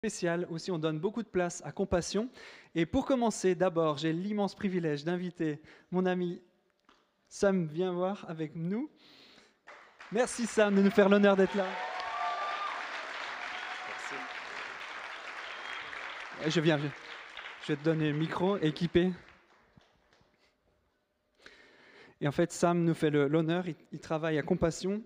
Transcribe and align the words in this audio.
spécial. 0.00 0.46
Aussi, 0.48 0.70
on 0.70 0.78
donne 0.78 0.98
beaucoup 0.98 1.22
de 1.22 1.28
place 1.28 1.60
à 1.62 1.72
Compassion. 1.72 2.30
Et 2.74 2.86
pour 2.86 3.04
commencer, 3.04 3.54
d'abord, 3.54 3.98
j'ai 3.98 4.14
l'immense 4.14 4.54
privilège 4.54 5.04
d'inviter 5.04 5.60
mon 5.90 6.06
ami 6.06 6.40
Sam, 7.28 7.66
viens 7.66 7.92
voir 7.92 8.24
avec 8.26 8.56
nous. 8.56 8.88
Merci 10.10 10.46
Sam 10.46 10.74
de 10.74 10.80
nous 10.80 10.90
faire 10.90 11.10
l'honneur 11.10 11.36
d'être 11.36 11.54
là. 11.54 11.66
Merci. 16.38 16.54
Je 16.56 16.60
viens, 16.62 16.78
je 16.78 17.72
vais 17.72 17.76
te 17.76 17.84
donner 17.84 18.10
le 18.10 18.16
micro 18.16 18.56
équipé. 18.56 19.12
Et 22.22 22.26
en 22.26 22.32
fait, 22.32 22.52
Sam 22.52 22.84
nous 22.84 22.94
fait 22.94 23.10
l'honneur, 23.10 23.66
il, 23.68 24.00
travaille 24.00 24.38
à 24.38 24.42
Compassion, 24.42 25.02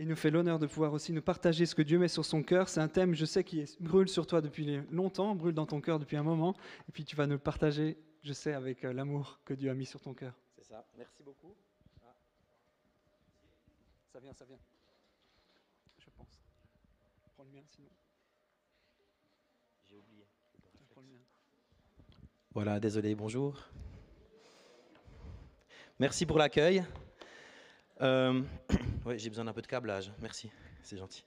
et 0.00 0.06
nous 0.06 0.16
fait 0.16 0.30
l'honneur 0.30 0.58
de 0.58 0.66
pouvoir 0.66 0.94
aussi 0.94 1.12
nous 1.12 1.20
partager 1.20 1.66
ce 1.66 1.74
que 1.74 1.82
Dieu 1.82 1.98
met 1.98 2.08
sur 2.08 2.24
son 2.24 2.42
cœur. 2.42 2.70
C'est 2.70 2.80
un 2.80 2.88
thème, 2.88 3.14
je 3.14 3.26
sais, 3.26 3.44
qui 3.44 3.62
brûle 3.80 4.08
sur 4.08 4.26
toi 4.26 4.40
depuis 4.40 4.80
longtemps, 4.90 5.34
brûle 5.34 5.52
dans 5.52 5.66
ton 5.66 5.82
cœur 5.82 5.98
depuis 5.98 6.16
un 6.16 6.22
moment, 6.22 6.56
et 6.88 6.92
puis 6.92 7.04
tu 7.04 7.14
vas 7.16 7.26
nous 7.26 7.34
le 7.34 7.38
partager, 7.38 7.98
je 8.22 8.32
sais, 8.32 8.54
avec 8.54 8.82
euh, 8.82 8.94
l'amour 8.94 9.40
que 9.44 9.52
Dieu 9.52 9.70
a 9.70 9.74
mis 9.74 9.84
sur 9.84 10.00
ton 10.00 10.14
cœur. 10.14 10.32
C'est 10.56 10.64
ça, 10.64 10.86
merci 10.96 11.22
beaucoup. 11.22 11.54
Ah. 12.02 12.16
Ça 14.10 14.20
vient, 14.20 14.32
ça 14.32 14.46
vient. 14.46 14.58
Je 15.98 16.08
pense. 16.16 16.40
Prends 17.34 17.44
le 17.44 17.50
mien 17.50 17.62
sinon. 17.68 17.90
J'ai 19.86 19.96
oublié. 19.98 20.26
Prends 20.88 21.02
le 21.02 21.08
mien. 21.08 21.20
Voilà, 22.54 22.80
désolé, 22.80 23.14
bonjour. 23.14 23.68
Merci 25.98 26.24
pour 26.24 26.38
l'accueil. 26.38 26.86
Euh, 28.02 28.40
oui, 29.04 29.18
j'ai 29.18 29.28
besoin 29.28 29.44
d'un 29.44 29.52
peu 29.52 29.62
de 29.62 29.66
câblage. 29.66 30.10
Merci, 30.20 30.50
c'est 30.82 30.96
gentil. 30.96 31.24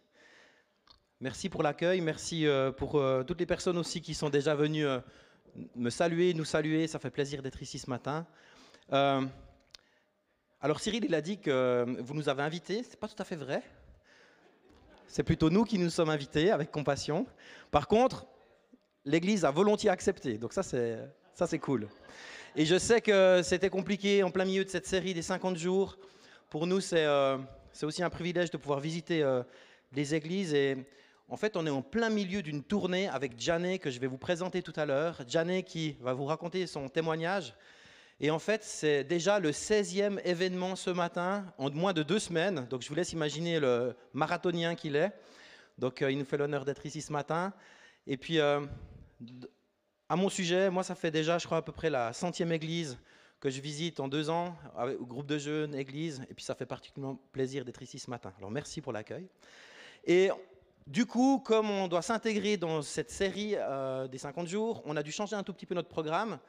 Merci 1.19 1.47
pour 1.49 1.61
l'accueil. 1.61 2.01
Merci 2.01 2.47
euh, 2.47 2.71
pour 2.71 2.95
euh, 2.95 3.23
toutes 3.23 3.39
les 3.39 3.45
personnes 3.45 3.77
aussi 3.77 4.01
qui 4.01 4.13
sont 4.13 4.29
déjà 4.29 4.55
venues 4.55 4.85
me 5.75 5.89
saluer, 5.89 6.33
nous 6.33 6.45
saluer. 6.45 6.87
Ça 6.87 6.99
fait 6.99 7.11
plaisir 7.11 7.41
d'être 7.43 7.61
ici 7.61 7.77
ce 7.77 7.89
matin. 7.89 8.25
alors 8.89 10.79
Cyril, 10.79 11.05
il 11.05 11.13
a 11.13 11.21
dit 11.21 11.39
que 11.39 11.85
vous 11.99 12.13
nous 12.15 12.27
avez 12.27 12.41
invités. 12.41 12.83
C'est 12.83 12.99
pas 12.99 13.07
tout 13.07 13.21
à 13.21 13.25
fait 13.25 13.35
vrai. 13.35 13.61
C'est 15.07 15.23
plutôt 15.23 15.51
nous 15.51 15.63
qui 15.63 15.77
nous 15.77 15.91
sommes 15.91 16.09
invités 16.09 16.49
avec 16.49 16.71
compassion. 16.71 17.27
Par 17.69 17.87
contre, 17.87 18.25
l'Église 19.05 19.45
a 19.45 19.51
volontiers 19.51 19.91
accepté. 19.91 20.39
Donc 20.39 20.53
ça, 20.53 20.63
c'est 20.63 20.97
ça, 21.35 21.45
c'est 21.45 21.59
cool. 21.59 21.87
Et 22.55 22.65
je 22.65 22.77
sais 22.77 23.01
que 23.01 23.41
c'était 23.43 23.69
compliqué 23.69 24.23
en 24.23 24.31
plein 24.31 24.45
milieu 24.45 24.63
de 24.63 24.69
cette 24.69 24.87
série 24.87 25.13
des 25.13 25.21
50 25.21 25.57
jours. 25.57 25.97
Pour 26.53 26.67
nous, 26.67 26.81
c'est 26.81 27.03
euh, 27.03 27.39
aussi 27.81 28.03
un 28.03 28.11
privilège 28.11 28.51
de 28.51 28.57
pouvoir 28.57 28.79
visiter 28.79 29.23
euh, 29.23 29.41
les 29.91 30.13
églises. 30.13 30.53
Et 30.53 30.77
en 31.27 31.35
fait, 31.35 31.57
on 31.57 31.65
est 31.65 31.71
en 31.71 31.81
plein 31.81 32.11
milieu 32.11 32.43
d'une 32.43 32.61
tournée 32.61 33.07
avec 33.07 33.39
Janet 33.39 33.81
que 33.81 33.89
je 33.89 33.99
vais 33.99 34.05
vous 34.05 34.19
présenter 34.19 34.61
tout 34.61 34.73
à 34.75 34.85
l'heure. 34.85 35.19
Janet 35.27 35.65
qui 35.65 35.95
va 35.99 36.13
vous 36.13 36.25
raconter 36.25 36.67
son 36.67 36.89
témoignage. 36.89 37.55
Et 38.19 38.29
en 38.29 38.37
fait, 38.37 38.63
c'est 38.63 39.03
déjà 39.03 39.39
le 39.39 39.49
16e 39.49 40.21
événement 40.25 40.75
ce 40.75 40.91
matin, 40.91 41.43
en 41.57 41.71
moins 41.71 41.91
de 41.91 42.03
deux 42.03 42.19
semaines. 42.19 42.67
Donc 42.69 42.83
je 42.83 42.87
vous 42.87 42.93
laisse 42.93 43.13
imaginer 43.13 43.59
le 43.59 43.95
marathonien 44.13 44.75
qu'il 44.75 44.95
est. 44.95 45.11
Donc 45.79 46.03
euh, 46.03 46.11
il 46.11 46.19
nous 46.19 46.25
fait 46.25 46.37
l'honneur 46.37 46.65
d'être 46.65 46.85
ici 46.85 47.01
ce 47.01 47.11
matin. 47.11 47.51
Et 48.05 48.15
puis, 48.15 48.39
à 48.39 48.61
mon 50.11 50.29
sujet, 50.29 50.69
moi, 50.69 50.83
ça 50.83 50.93
fait 50.93 51.09
déjà, 51.09 51.39
je 51.39 51.47
crois, 51.47 51.57
à 51.57 51.61
peu 51.63 51.71
près 51.71 51.89
la 51.89 52.13
centième 52.13 52.51
église 52.51 52.99
que 53.43 53.49
je 53.49 53.59
visite 53.59 53.99
en 53.99 54.07
deux 54.07 54.29
ans, 54.29 54.55
groupe 55.01 55.25
de 55.25 55.37
jeunes, 55.37 55.75
église, 55.75 56.25
et 56.29 56.33
puis 56.33 56.45
ça 56.45 56.55
fait 56.55 56.65
particulièrement 56.65 57.19
plaisir 57.33 57.65
d'être 57.65 57.81
ici 57.81 57.99
ce 57.99 58.09
matin. 58.09 58.31
Alors 58.37 58.49
merci 58.49 58.79
pour 58.79 58.93
l'accueil. 58.93 59.27
Et 60.05 60.29
du 60.87 61.05
coup, 61.05 61.43
comme 61.43 61.69
on 61.69 61.89
doit 61.89 62.01
s'intégrer 62.01 62.55
dans 62.55 62.81
cette 62.81 63.11
série 63.11 63.55
euh, 63.57 64.07
des 64.07 64.17
50 64.17 64.47
jours, 64.47 64.81
on 64.85 64.95
a 64.95 65.03
dû 65.03 65.11
changer 65.11 65.35
un 65.35 65.43
tout 65.43 65.51
petit 65.51 65.65
peu 65.65 65.75
notre 65.75 65.89
programme. 65.89 66.39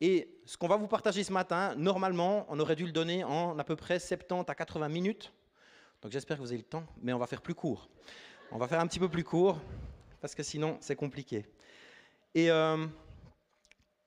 Et 0.00 0.36
ce 0.44 0.56
qu'on 0.56 0.66
va 0.66 0.76
vous 0.76 0.88
partager 0.88 1.22
ce 1.22 1.32
matin, 1.32 1.76
normalement, 1.76 2.44
on 2.48 2.58
aurait 2.58 2.74
dû 2.74 2.86
le 2.86 2.92
donner 2.92 3.22
en 3.22 3.56
à 3.56 3.62
peu 3.62 3.76
près 3.76 4.00
70 4.00 4.50
à 4.50 4.54
80 4.56 4.88
minutes. 4.88 5.32
Donc 6.02 6.10
j'espère 6.10 6.38
que 6.38 6.42
vous 6.42 6.50
avez 6.50 6.58
le 6.58 6.64
temps, 6.64 6.86
mais 7.02 7.12
on 7.12 7.18
va 7.18 7.28
faire 7.28 7.40
plus 7.40 7.54
court. 7.54 7.88
On 8.50 8.58
va 8.58 8.66
faire 8.66 8.80
un 8.80 8.88
petit 8.88 8.98
peu 8.98 9.08
plus 9.08 9.22
court, 9.22 9.60
parce 10.20 10.34
que 10.34 10.42
sinon 10.42 10.76
c'est 10.80 10.96
compliqué. 10.96 11.46
Et 12.34 12.50
euh, 12.50 12.84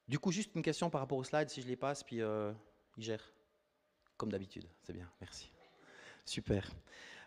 du 0.07 0.19
coup, 0.19 0.31
juste 0.31 0.51
une 0.55 0.61
question 0.61 0.89
par 0.89 1.01
rapport 1.01 1.17
au 1.17 1.23
slide, 1.23 1.49
si 1.49 1.61
je 1.61 1.67
les 1.67 1.75
passe, 1.75 2.03
puis 2.03 2.21
euh, 2.21 2.51
il 2.97 3.03
gère. 3.03 3.31
Comme 4.17 4.31
d'habitude, 4.31 4.66
c'est 4.81 4.93
bien, 4.93 5.09
merci. 5.19 5.51
Super. 6.23 6.69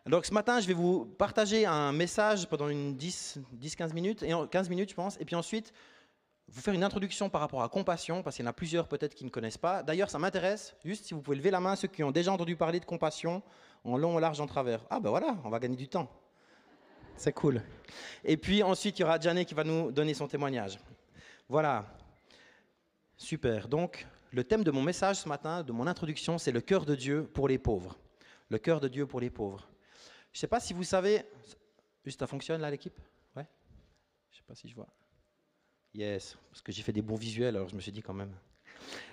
Donc 0.06 0.24
ce 0.24 0.32
matin, 0.32 0.58
je 0.60 0.66
vais 0.66 0.74
vous 0.74 1.04
partager 1.04 1.66
un 1.66 1.92
message 1.92 2.48
pendant 2.48 2.68
une 2.68 2.96
10-15 2.96 3.92
minutes, 3.92 4.22
et 4.22 4.32
15 4.50 4.70
minutes 4.70 4.90
je 4.90 4.94
pense, 4.94 5.20
et 5.20 5.24
puis 5.24 5.36
ensuite 5.36 5.72
vous 6.50 6.62
faire 6.62 6.72
une 6.72 6.84
introduction 6.84 7.28
par 7.28 7.42
rapport 7.42 7.62
à 7.62 7.68
compassion, 7.68 8.22
parce 8.22 8.36
qu'il 8.36 8.44
y 8.44 8.48
en 8.48 8.50
a 8.50 8.54
plusieurs 8.54 8.88
peut-être 8.88 9.14
qui 9.14 9.24
ne 9.24 9.28
connaissent 9.28 9.58
pas. 9.58 9.82
D'ailleurs, 9.82 10.08
ça 10.08 10.18
m'intéresse, 10.18 10.74
juste 10.82 11.04
si 11.04 11.12
vous 11.12 11.20
pouvez 11.20 11.36
lever 11.36 11.50
la 11.50 11.60
main, 11.60 11.76
ceux 11.76 11.88
qui 11.88 12.02
ont 12.02 12.10
déjà 12.10 12.32
entendu 12.32 12.56
parler 12.56 12.80
de 12.80 12.86
compassion, 12.86 13.42
en 13.84 13.98
long, 13.98 14.16
en 14.16 14.18
large, 14.18 14.40
en 14.40 14.46
travers. 14.46 14.80
Ah 14.88 14.98
ben 14.98 15.10
voilà, 15.10 15.36
on 15.44 15.50
va 15.50 15.58
gagner 15.58 15.76
du 15.76 15.88
temps. 15.88 16.10
C'est 17.16 17.32
cool. 17.32 17.62
Et 18.24 18.36
puis 18.36 18.62
ensuite, 18.62 18.98
il 18.98 19.02
y 19.02 19.04
aura 19.04 19.20
Janet 19.20 19.46
qui 19.46 19.54
va 19.54 19.64
nous 19.64 19.92
donner 19.92 20.14
son 20.14 20.26
témoignage. 20.26 20.78
Voilà. 21.48 21.84
Super. 23.18 23.66
Donc, 23.66 24.06
le 24.30 24.44
thème 24.44 24.62
de 24.62 24.70
mon 24.70 24.80
message 24.80 25.16
ce 25.16 25.28
matin, 25.28 25.64
de 25.64 25.72
mon 25.72 25.88
introduction, 25.88 26.38
c'est 26.38 26.52
le 26.52 26.60
cœur 26.60 26.86
de 26.86 26.94
Dieu 26.94 27.24
pour 27.24 27.48
les 27.48 27.58
pauvres. 27.58 27.98
Le 28.48 28.58
cœur 28.58 28.80
de 28.80 28.86
Dieu 28.86 29.06
pour 29.06 29.20
les 29.20 29.28
pauvres. 29.28 29.68
Je 30.32 30.38
ne 30.38 30.40
sais 30.40 30.46
pas 30.46 30.60
si 30.60 30.72
vous 30.72 30.84
savez. 30.84 31.24
Juste, 32.04 32.20
ça 32.20 32.28
fonctionne 32.28 32.60
là, 32.60 32.70
l'équipe? 32.70 32.98
Ouais 33.34 33.46
Je 34.30 34.36
ne 34.36 34.38
sais 34.38 34.44
pas 34.46 34.54
si 34.54 34.68
je 34.68 34.74
vois. 34.74 34.86
Yes, 35.92 36.38
parce 36.48 36.62
que 36.62 36.70
j'ai 36.70 36.82
fait 36.82 36.92
des 36.92 37.02
bons 37.02 37.16
visuels, 37.16 37.56
alors 37.56 37.68
je 37.68 37.74
me 37.74 37.80
suis 37.80 37.90
dit 37.90 38.02
quand 38.02 38.14
même. 38.14 38.32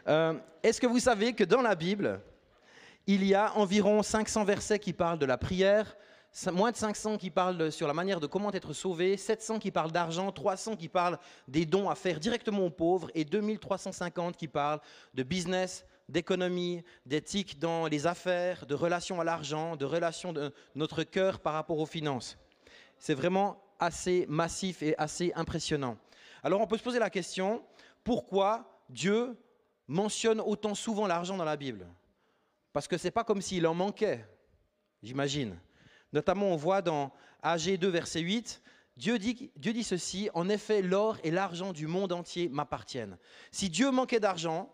Euh, 0.07 0.37
est-ce 0.61 0.79
que 0.79 0.85
vous 0.85 0.99
savez 0.99 1.33
que 1.33 1.43
dans 1.43 1.61
la 1.61 1.73
Bible, 1.73 2.21
il 3.07 3.25
y 3.25 3.33
a 3.33 3.57
environ 3.57 4.03
500 4.03 4.43
versets 4.45 4.77
qui 4.77 4.93
parlent 4.93 5.17
de 5.17 5.25
la 5.25 5.39
prière, 5.39 5.97
moins 6.51 6.71
de 6.71 6.75
500 6.75 7.17
qui 7.17 7.29
parlent 7.29 7.71
sur 7.71 7.87
la 7.87 7.93
manière 7.93 8.19
de 8.19 8.27
comment 8.27 8.51
être 8.51 8.73
sauvé, 8.73 9.17
700 9.17 9.59
qui 9.59 9.71
parlent 9.71 9.91
d'argent, 9.91 10.31
300 10.31 10.75
qui 10.75 10.89
parlent 10.89 11.17
des 11.47 11.65
dons 11.65 11.89
à 11.89 11.95
faire 11.95 12.19
directement 12.19 12.65
aux 12.65 12.69
pauvres 12.69 13.09
et 13.15 13.23
2350 13.23 14.35
qui 14.35 14.47
parlent 14.47 14.81
de 15.13 15.23
business, 15.23 15.85
d'économie, 16.09 16.83
d'éthique 17.05 17.57
dans 17.57 17.87
les 17.87 18.05
affaires, 18.05 18.65
de 18.65 18.75
relation 18.75 19.21
à 19.21 19.23
l'argent, 19.23 19.75
de 19.75 19.85
relation 19.85 20.33
de 20.33 20.53
notre 20.75 21.03
cœur 21.03 21.39
par 21.39 21.53
rapport 21.53 21.79
aux 21.79 21.85
finances. 21.85 22.37
C'est 22.99 23.13
vraiment 23.13 23.63
assez 23.79 24.25
massif 24.27 24.83
et 24.83 24.97
assez 24.97 25.31
impressionnant. 25.35 25.97
Alors 26.43 26.61
on 26.61 26.67
peut 26.67 26.77
se 26.77 26.83
poser 26.83 26.99
la 26.99 27.09
question, 27.09 27.63
pourquoi 28.03 28.81
Dieu 28.89 29.37
mentionne 29.87 30.41
autant 30.41 30.75
souvent 30.75 31.07
l'argent 31.07 31.37
dans 31.37 31.45
la 31.45 31.57
Bible? 31.57 31.87
Parce 32.73 32.87
que 32.87 32.97
ce 32.97 33.05
n'est 33.05 33.11
pas 33.11 33.23
comme 33.23 33.41
s'il 33.41 33.65
en 33.67 33.73
manquait, 33.73 34.25
j'imagine. 35.01 35.57
Notamment, 36.15 36.47
on 36.47 36.55
voit 36.55 36.81
dans 36.81 37.11
AG 37.43 37.77
2, 37.77 37.89
verset 37.89 38.21
8, 38.21 38.61
Dieu 38.95 39.19
dit, 39.19 39.51
Dieu 39.57 39.73
dit 39.73 39.83
ceci, 39.83 40.29
en 40.33 40.47
effet, 40.47 40.81
l'or 40.81 41.17
et 41.25 41.29
l'argent 41.29 41.73
du 41.73 41.87
monde 41.87 42.13
entier 42.13 42.47
m'appartiennent. 42.47 43.17
Si 43.51 43.69
Dieu 43.69 43.91
manquait 43.91 44.21
d'argent, 44.21 44.73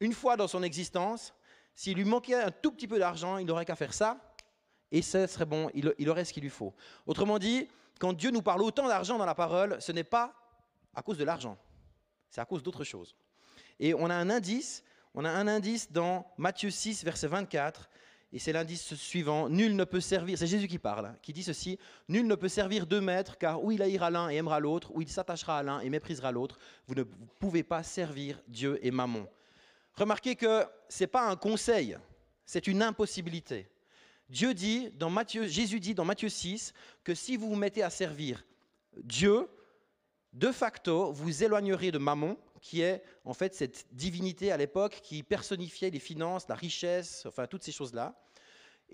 une 0.00 0.12
fois 0.12 0.36
dans 0.36 0.48
son 0.48 0.62
existence, 0.62 1.32
s'il 1.74 1.96
lui 1.96 2.04
manquait 2.04 2.34
un 2.34 2.50
tout 2.50 2.72
petit 2.72 2.86
peu 2.86 2.98
d'argent, 2.98 3.38
il 3.38 3.46
n'aurait 3.46 3.64
qu'à 3.64 3.74
faire 3.74 3.94
ça, 3.94 4.34
et 4.90 5.00
ce 5.00 5.26
serait 5.26 5.46
bon, 5.46 5.70
il, 5.72 5.94
il 5.96 6.10
aurait 6.10 6.26
ce 6.26 6.32
qu'il 6.34 6.42
lui 6.42 6.50
faut. 6.50 6.74
Autrement 7.06 7.38
dit, 7.38 7.68
quand 7.98 8.12
Dieu 8.12 8.30
nous 8.30 8.42
parle 8.42 8.60
autant 8.60 8.86
d'argent 8.86 9.16
dans 9.16 9.24
la 9.24 9.34
parole, 9.34 9.80
ce 9.80 9.92
n'est 9.92 10.04
pas 10.04 10.34
à 10.94 11.00
cause 11.00 11.16
de 11.16 11.24
l'argent, 11.24 11.56
c'est 12.28 12.42
à 12.42 12.44
cause 12.44 12.62
d'autre 12.62 12.84
chose. 12.84 13.16
Et 13.80 13.94
on 13.94 14.10
a 14.10 14.14
un 14.14 14.28
indice, 14.28 14.84
on 15.14 15.24
a 15.24 15.30
un 15.30 15.48
indice 15.48 15.90
dans 15.90 16.30
Matthieu 16.36 16.68
6, 16.68 17.02
verset 17.02 17.28
24, 17.28 17.88
et 18.32 18.38
c'est 18.38 18.52
l'indice 18.52 18.94
suivant, 18.94 19.48
nul 19.48 19.76
ne 19.76 19.84
peut 19.84 20.00
servir, 20.00 20.38
c'est 20.38 20.46
Jésus 20.46 20.68
qui 20.68 20.78
parle, 20.78 21.06
hein, 21.06 21.16
qui 21.20 21.32
dit 21.32 21.42
ceci, 21.42 21.78
nul 22.08 22.26
ne 22.26 22.34
peut 22.34 22.48
servir 22.48 22.86
deux 22.86 23.00
maîtres, 23.00 23.36
car 23.36 23.62
ou 23.62 23.72
il 23.72 23.82
haïra 23.82 24.10
l'un 24.10 24.30
et 24.30 24.36
aimera 24.36 24.58
l'autre, 24.58 24.90
ou 24.94 25.02
il 25.02 25.08
s'attachera 25.08 25.58
à 25.58 25.62
l'un 25.62 25.80
et 25.80 25.90
méprisera 25.90 26.32
l'autre. 26.32 26.58
Vous 26.86 26.94
ne 26.94 27.02
pouvez 27.02 27.62
pas 27.62 27.82
servir 27.82 28.40
Dieu 28.48 28.78
et 28.82 28.90
Mammon. 28.90 29.28
Remarquez 29.94 30.36
que 30.36 30.64
ce 30.88 31.04
n'est 31.04 31.08
pas 31.08 31.28
un 31.28 31.36
conseil, 31.36 31.98
c'est 32.46 32.66
une 32.66 32.82
impossibilité. 32.82 33.68
Dieu 34.30 34.54
dit, 34.54 34.90
Jésus 35.42 35.78
dit 35.78 35.94
dans 35.94 36.06
Matthieu 36.06 36.30
6 36.30 36.72
que 37.04 37.14
si 37.14 37.36
vous 37.36 37.50
vous 37.50 37.56
mettez 37.56 37.82
à 37.82 37.90
servir 37.90 38.46
Dieu, 38.96 39.46
de 40.32 40.50
facto, 40.50 41.12
vous 41.12 41.44
éloignerez 41.44 41.90
de 41.90 41.98
Mammon, 41.98 42.38
qui 42.62 42.80
est 42.80 43.02
en 43.24 43.34
fait 43.34 43.54
cette 43.54 43.86
divinité 43.92 44.52
à 44.52 44.56
l'époque 44.56 45.00
qui 45.02 45.22
personnifiait 45.22 45.90
les 45.90 45.98
finances, 45.98 46.48
la 46.48 46.54
richesse, 46.54 47.24
enfin 47.26 47.46
toutes 47.46 47.64
ces 47.64 47.72
choses-là. 47.72 48.14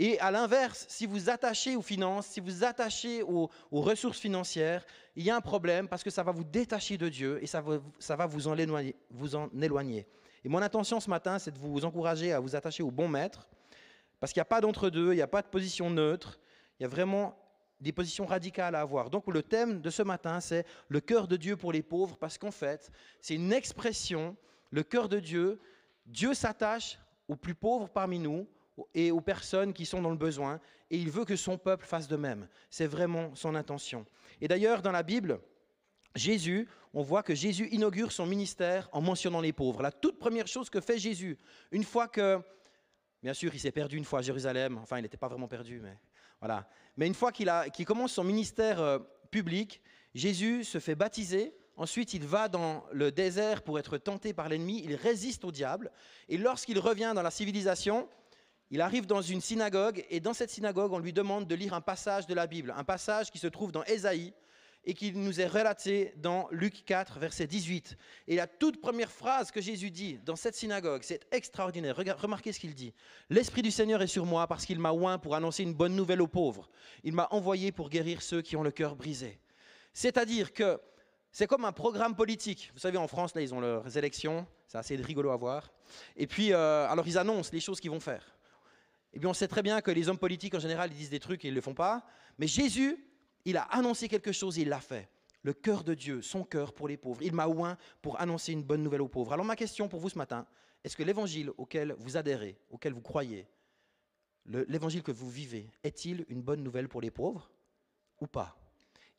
Et 0.01 0.19
à 0.21 0.31
l'inverse, 0.31 0.87
si 0.89 1.07
vous 1.07 1.29
attachez 1.29 1.77
aux 1.77 1.83
finances, 1.83 2.27
si 2.27 2.41
vous 2.41 2.65
attachez 2.65 3.23
aux, 3.23 3.51
ressources 3.73 4.19
financières, 4.19 4.87
il 5.17 5.25
y 5.25 5.31
a 5.31 5.37
un 5.37 5.41
problème 5.41 5.87
parce 5.87 6.03
que 6.03 6.11
ça 6.11 6.23
va 6.23 6.33
vous 6.33 6.45
détacher 6.45 6.97
de 6.97 7.09
Dieu 7.09 7.43
et 7.43 7.47
ça 7.47 7.61
va, 7.61 8.27
vous, 8.27 8.49
en 8.49 8.57
éloigner, 8.57 8.97
vous 9.11 9.35
en 9.35 9.51
éloigner. 9.61 10.07
Et 10.45 10.49
mon 10.49 10.63
intention 10.63 11.01
ce 11.01 11.11
matin, 11.11 11.39
c'est 11.39 11.51
de 11.51 11.59
vous 11.59 11.85
encourager 11.85 12.33
à 12.33 12.41
vous 12.41 12.57
attacher 12.57 12.83
au 12.83 12.93
bon 12.93 13.09
maître, 13.09 13.49
parce 14.21 14.33
qu'il 14.33 14.41
n'y 14.41 14.43
a 14.43 14.47
pas 14.47 14.61
d'entre-deux, 14.61 15.13
il 15.13 15.17
n'y 15.17 15.23
a 15.23 15.27
pas 15.27 15.43
de 15.43 15.49
position 15.49 15.91
neutre, 15.91 16.39
il 16.79 16.85
y 16.85 16.87
a 16.87 16.89
vraiment 16.89 17.37
des 17.81 17.93
positions 17.93 18.27
radicales 18.27 18.75
à 18.75 18.81
avoir. 18.81 19.11
Donc 19.11 19.27
le 19.29 19.43
thème 19.43 19.81
de 19.81 19.91
ce 19.91 20.03
matin, 20.03 20.41
c'est 20.41 20.67
le 20.89 21.01
cœur 21.01 21.29
de 21.29 21.37
Dieu 21.37 21.57
pour 21.57 21.73
les 21.73 21.83
pauvres, 21.83 22.17
parce 22.17 22.39
qu'en 22.39 22.51
fait, 22.51 22.91
c'est 23.21 23.35
une 23.35 23.53
expression, 23.53 24.37
le 24.71 24.83
cœur 24.83 25.09
de 25.09 25.21
Dieu. 25.21 25.61
Dieu 26.07 26.35
s'attache 26.35 26.99
aux 27.29 27.37
plus 27.37 27.55
pauvres 27.55 27.89
parmi 27.89 28.19
nous 28.19 28.49
et 28.95 29.11
aux 29.11 29.21
personnes 29.21 29.73
qui 29.73 29.87
sont 29.87 30.01
dans 30.01 30.11
le 30.11 30.17
besoin, 30.17 30.61
et 30.91 30.97
il 30.97 31.11
veut 31.11 31.25
que 31.25 31.37
son 31.37 31.59
peuple 31.59 31.85
fasse 31.85 32.09
de 32.09 32.17
même. 32.17 32.49
C'est 32.71 32.87
vraiment 32.87 33.35
son 33.35 33.55
intention. 33.55 34.07
Et 34.41 34.49
d'ailleurs, 34.49 34.83
dans 34.83 34.93
la 34.93 35.03
Bible, 35.03 35.41
Jésus, 36.15 36.69
on 36.95 37.03
voit 37.03 37.23
que 37.23 37.35
Jésus 37.35 37.69
inaugure 37.71 38.13
son 38.13 38.27
ministère 38.27 38.89
en 38.93 39.01
mentionnant 39.01 39.41
les 39.41 39.53
pauvres. 39.53 39.83
La 39.83 39.93
toute 39.93 40.19
première 40.19 40.47
chose 40.47 40.71
que 40.71 40.81
fait 40.81 40.99
Jésus, 40.99 41.37
une 41.71 41.85
fois 41.85 42.09
que, 42.09 42.41
bien 43.23 43.35
sûr, 43.35 43.55
il 43.55 43.61
s'est 43.61 43.73
perdu 43.73 43.97
une 43.97 44.05
fois 44.05 44.21
à 44.21 44.23
Jérusalem, 44.23 44.79
enfin, 44.79 44.99
il 44.99 45.03
n'était 45.03 45.17
pas 45.17 45.29
vraiment 45.29 45.49
perdu, 45.49 45.81
mais 45.83 45.97
voilà. 46.41 46.69
Mais 46.97 47.07
une 47.07 47.15
fois 47.15 47.33
qu'il 47.33 47.87
commence 47.87 48.13
son 48.13 48.25
ministère 48.25 48.81
euh, 48.81 48.99
public, 49.31 49.81
Jésus 50.15 50.65
se 50.65 50.79
fait 50.79 50.95
baptiser. 50.95 51.55
Ensuite, 51.77 52.13
il 52.15 52.27
va 52.27 52.49
dans 52.49 52.85
le 52.93 53.13
désert 53.13 53.63
pour 53.63 53.79
être 53.79 53.99
tenté 53.99 54.33
par 54.33 54.49
l'ennemi. 54.49 54.83
Il 54.85 54.95
résiste 54.97 55.45
au 55.45 55.53
diable. 55.53 55.93
Et 56.29 56.37
lorsqu'il 56.37 56.79
revient 56.79 57.13
dans 57.15 57.23
la 57.23 57.31
civilisation, 57.31 58.09
il 58.71 58.81
arrive 58.81 59.07
dans 59.07 59.23
une 59.23 59.41
synagogue. 59.41 60.05
Et 60.11 60.21
dans 60.21 60.35
cette 60.35 60.51
synagogue, 60.51 60.93
on 60.93 60.99
lui 60.99 61.13
demande 61.13 61.47
de 61.47 61.55
lire 61.55 61.75
un 61.75 61.81
passage 61.81 62.27
de 62.27 62.35
la 62.35 62.47
Bible, 62.47 62.75
un 62.77 62.85
passage 62.85 63.31
qui 63.31 63.39
se 63.39 63.47
trouve 63.47 63.71
dans 63.71 63.85
Ésaïe, 63.85 64.35
et 64.85 64.95
qui 64.95 65.13
nous 65.13 65.41
est 65.41 65.47
relaté 65.47 66.15
dans 66.17 66.49
Luc 66.51 66.85
4, 66.85 67.19
verset 67.19 67.47
18. 67.47 67.97
Et 68.27 68.37
la 68.37 68.47
toute 68.47 68.81
première 68.81 69.11
phrase 69.11 69.51
que 69.51 69.61
Jésus 69.61 69.91
dit 69.91 70.19
dans 70.25 70.37
cette 70.37 70.55
synagogue, 70.55 71.03
c'est 71.03 71.27
extraordinaire. 71.33 71.97
remarquez 71.97 72.53
ce 72.53 72.61
qu'il 72.61 72.75
dit. 72.75 72.95
L'Esprit 73.29 73.63
du 73.63 73.71
Seigneur 73.71 74.01
est 74.03 74.07
sur 74.07 74.25
moi 74.25 74.47
parce 74.47 74.65
qu'il 74.65 74.79
m'a 74.79 74.93
oint 74.93 75.19
pour 75.19 75.35
annoncer 75.35 75.63
une 75.63 75.75
bonne 75.75 75.95
nouvelle 75.95 76.23
aux 76.23 76.29
pauvres. 76.29 76.71
Il 77.05 77.13
m'a 77.13 77.29
envoyé 77.31 77.73
pour 77.73 77.91
guérir 77.91 78.23
ceux 78.23 78.41
qui 78.41 78.57
ont 78.57 78.63
le 78.63 78.71
cœur 78.71 78.97
brisé. 78.97 79.41
C'est-à-dire 79.93 80.53
que 80.53 80.81
c'est 81.33 81.47
comme 81.47 81.65
un 81.65 81.73
programme 81.73 82.17
politique. 82.17 82.71
Vous 82.73 82.81
savez, 82.81 82.99
en 82.99 83.09
France, 83.09 83.35
là, 83.35 83.43
ils 83.43 83.53
ont 83.55 83.61
leurs 83.61 83.97
élections. 83.97 84.47
C'est 84.67 84.79
assez 84.79 84.97
rigolo 84.97 85.31
à 85.31 85.37
voir. 85.37 85.71
Et 86.17 86.27
puis, 86.27 86.53
euh, 86.53 86.89
alors, 86.89 87.07
ils 87.07 87.19
annoncent 87.19 87.51
les 87.53 87.61
choses 87.61 87.81
qu'ils 87.81 87.91
vont 87.91 88.01
faire. 88.01 88.35
Et 89.13 89.17
eh 89.17 89.19
bien, 89.21 89.31
on 89.31 89.35
sait 89.35 89.49
très 89.49 89.63
bien 89.63 89.81
que 89.81 89.91
les 89.91 90.09
hommes 90.09 90.19
politiques, 90.19 90.55
en 90.55 90.59
général, 90.59 90.91
ils 90.93 90.97
disent 90.97 91.11
des 91.11 91.21
trucs 91.21 91.45
et 91.45 91.49
ils 91.49 91.53
ne 91.53 91.57
le 91.57 91.61
font 91.63 91.75
pas. 91.75 92.05
Mais 92.39 92.47
Jésus, 92.47 93.08
il 93.49 93.57
a 93.57 93.63
annoncé 93.63 94.09
quelque 94.09 94.31
chose 94.31 94.59
et 94.59 94.63
il 94.63 94.69
l'a 94.69 94.81
fait. 94.81 95.09
Le 95.43 95.55
cœur 95.55 95.83
de 95.83 95.95
Dieu, 95.95 96.21
son 96.21 96.45
cœur 96.45 96.75
pour 96.75 96.87
les 96.87 96.99
pauvres. 96.99 97.23
Il 97.23 97.33
m'a 97.33 97.49
oint 97.49 97.79
pour 98.03 98.21
annoncer 98.21 98.53
une 98.53 98.63
bonne 98.63 98.83
nouvelle 98.83 99.01
aux 99.01 99.09
pauvres. 99.09 99.33
Alors 99.33 99.47
ma 99.47 99.57
question 99.57 99.89
pour 99.89 100.01
vous 100.01 100.11
ce 100.11 100.19
matin, 100.19 100.47
est-ce 100.85 100.97
que 100.97 101.03
l'évangile 101.03 101.51
auquel 101.57 101.93
vous 101.99 102.19
adhérez, 102.19 102.59
auquel 102.69 102.93
vous 102.93 103.01
croyez, 103.01 103.47
l'évangile 104.45 105.03
que 105.03 105.13
vous 105.13 105.31
vivez, 105.31 105.71
est-il 105.83 106.27
une 106.29 106.43
bonne 106.43 106.63
nouvelle 106.63 106.89
pour 106.89 107.01
les 107.01 107.11
pauvres 107.11 107.51
ou 108.21 108.27
pas? 108.27 108.55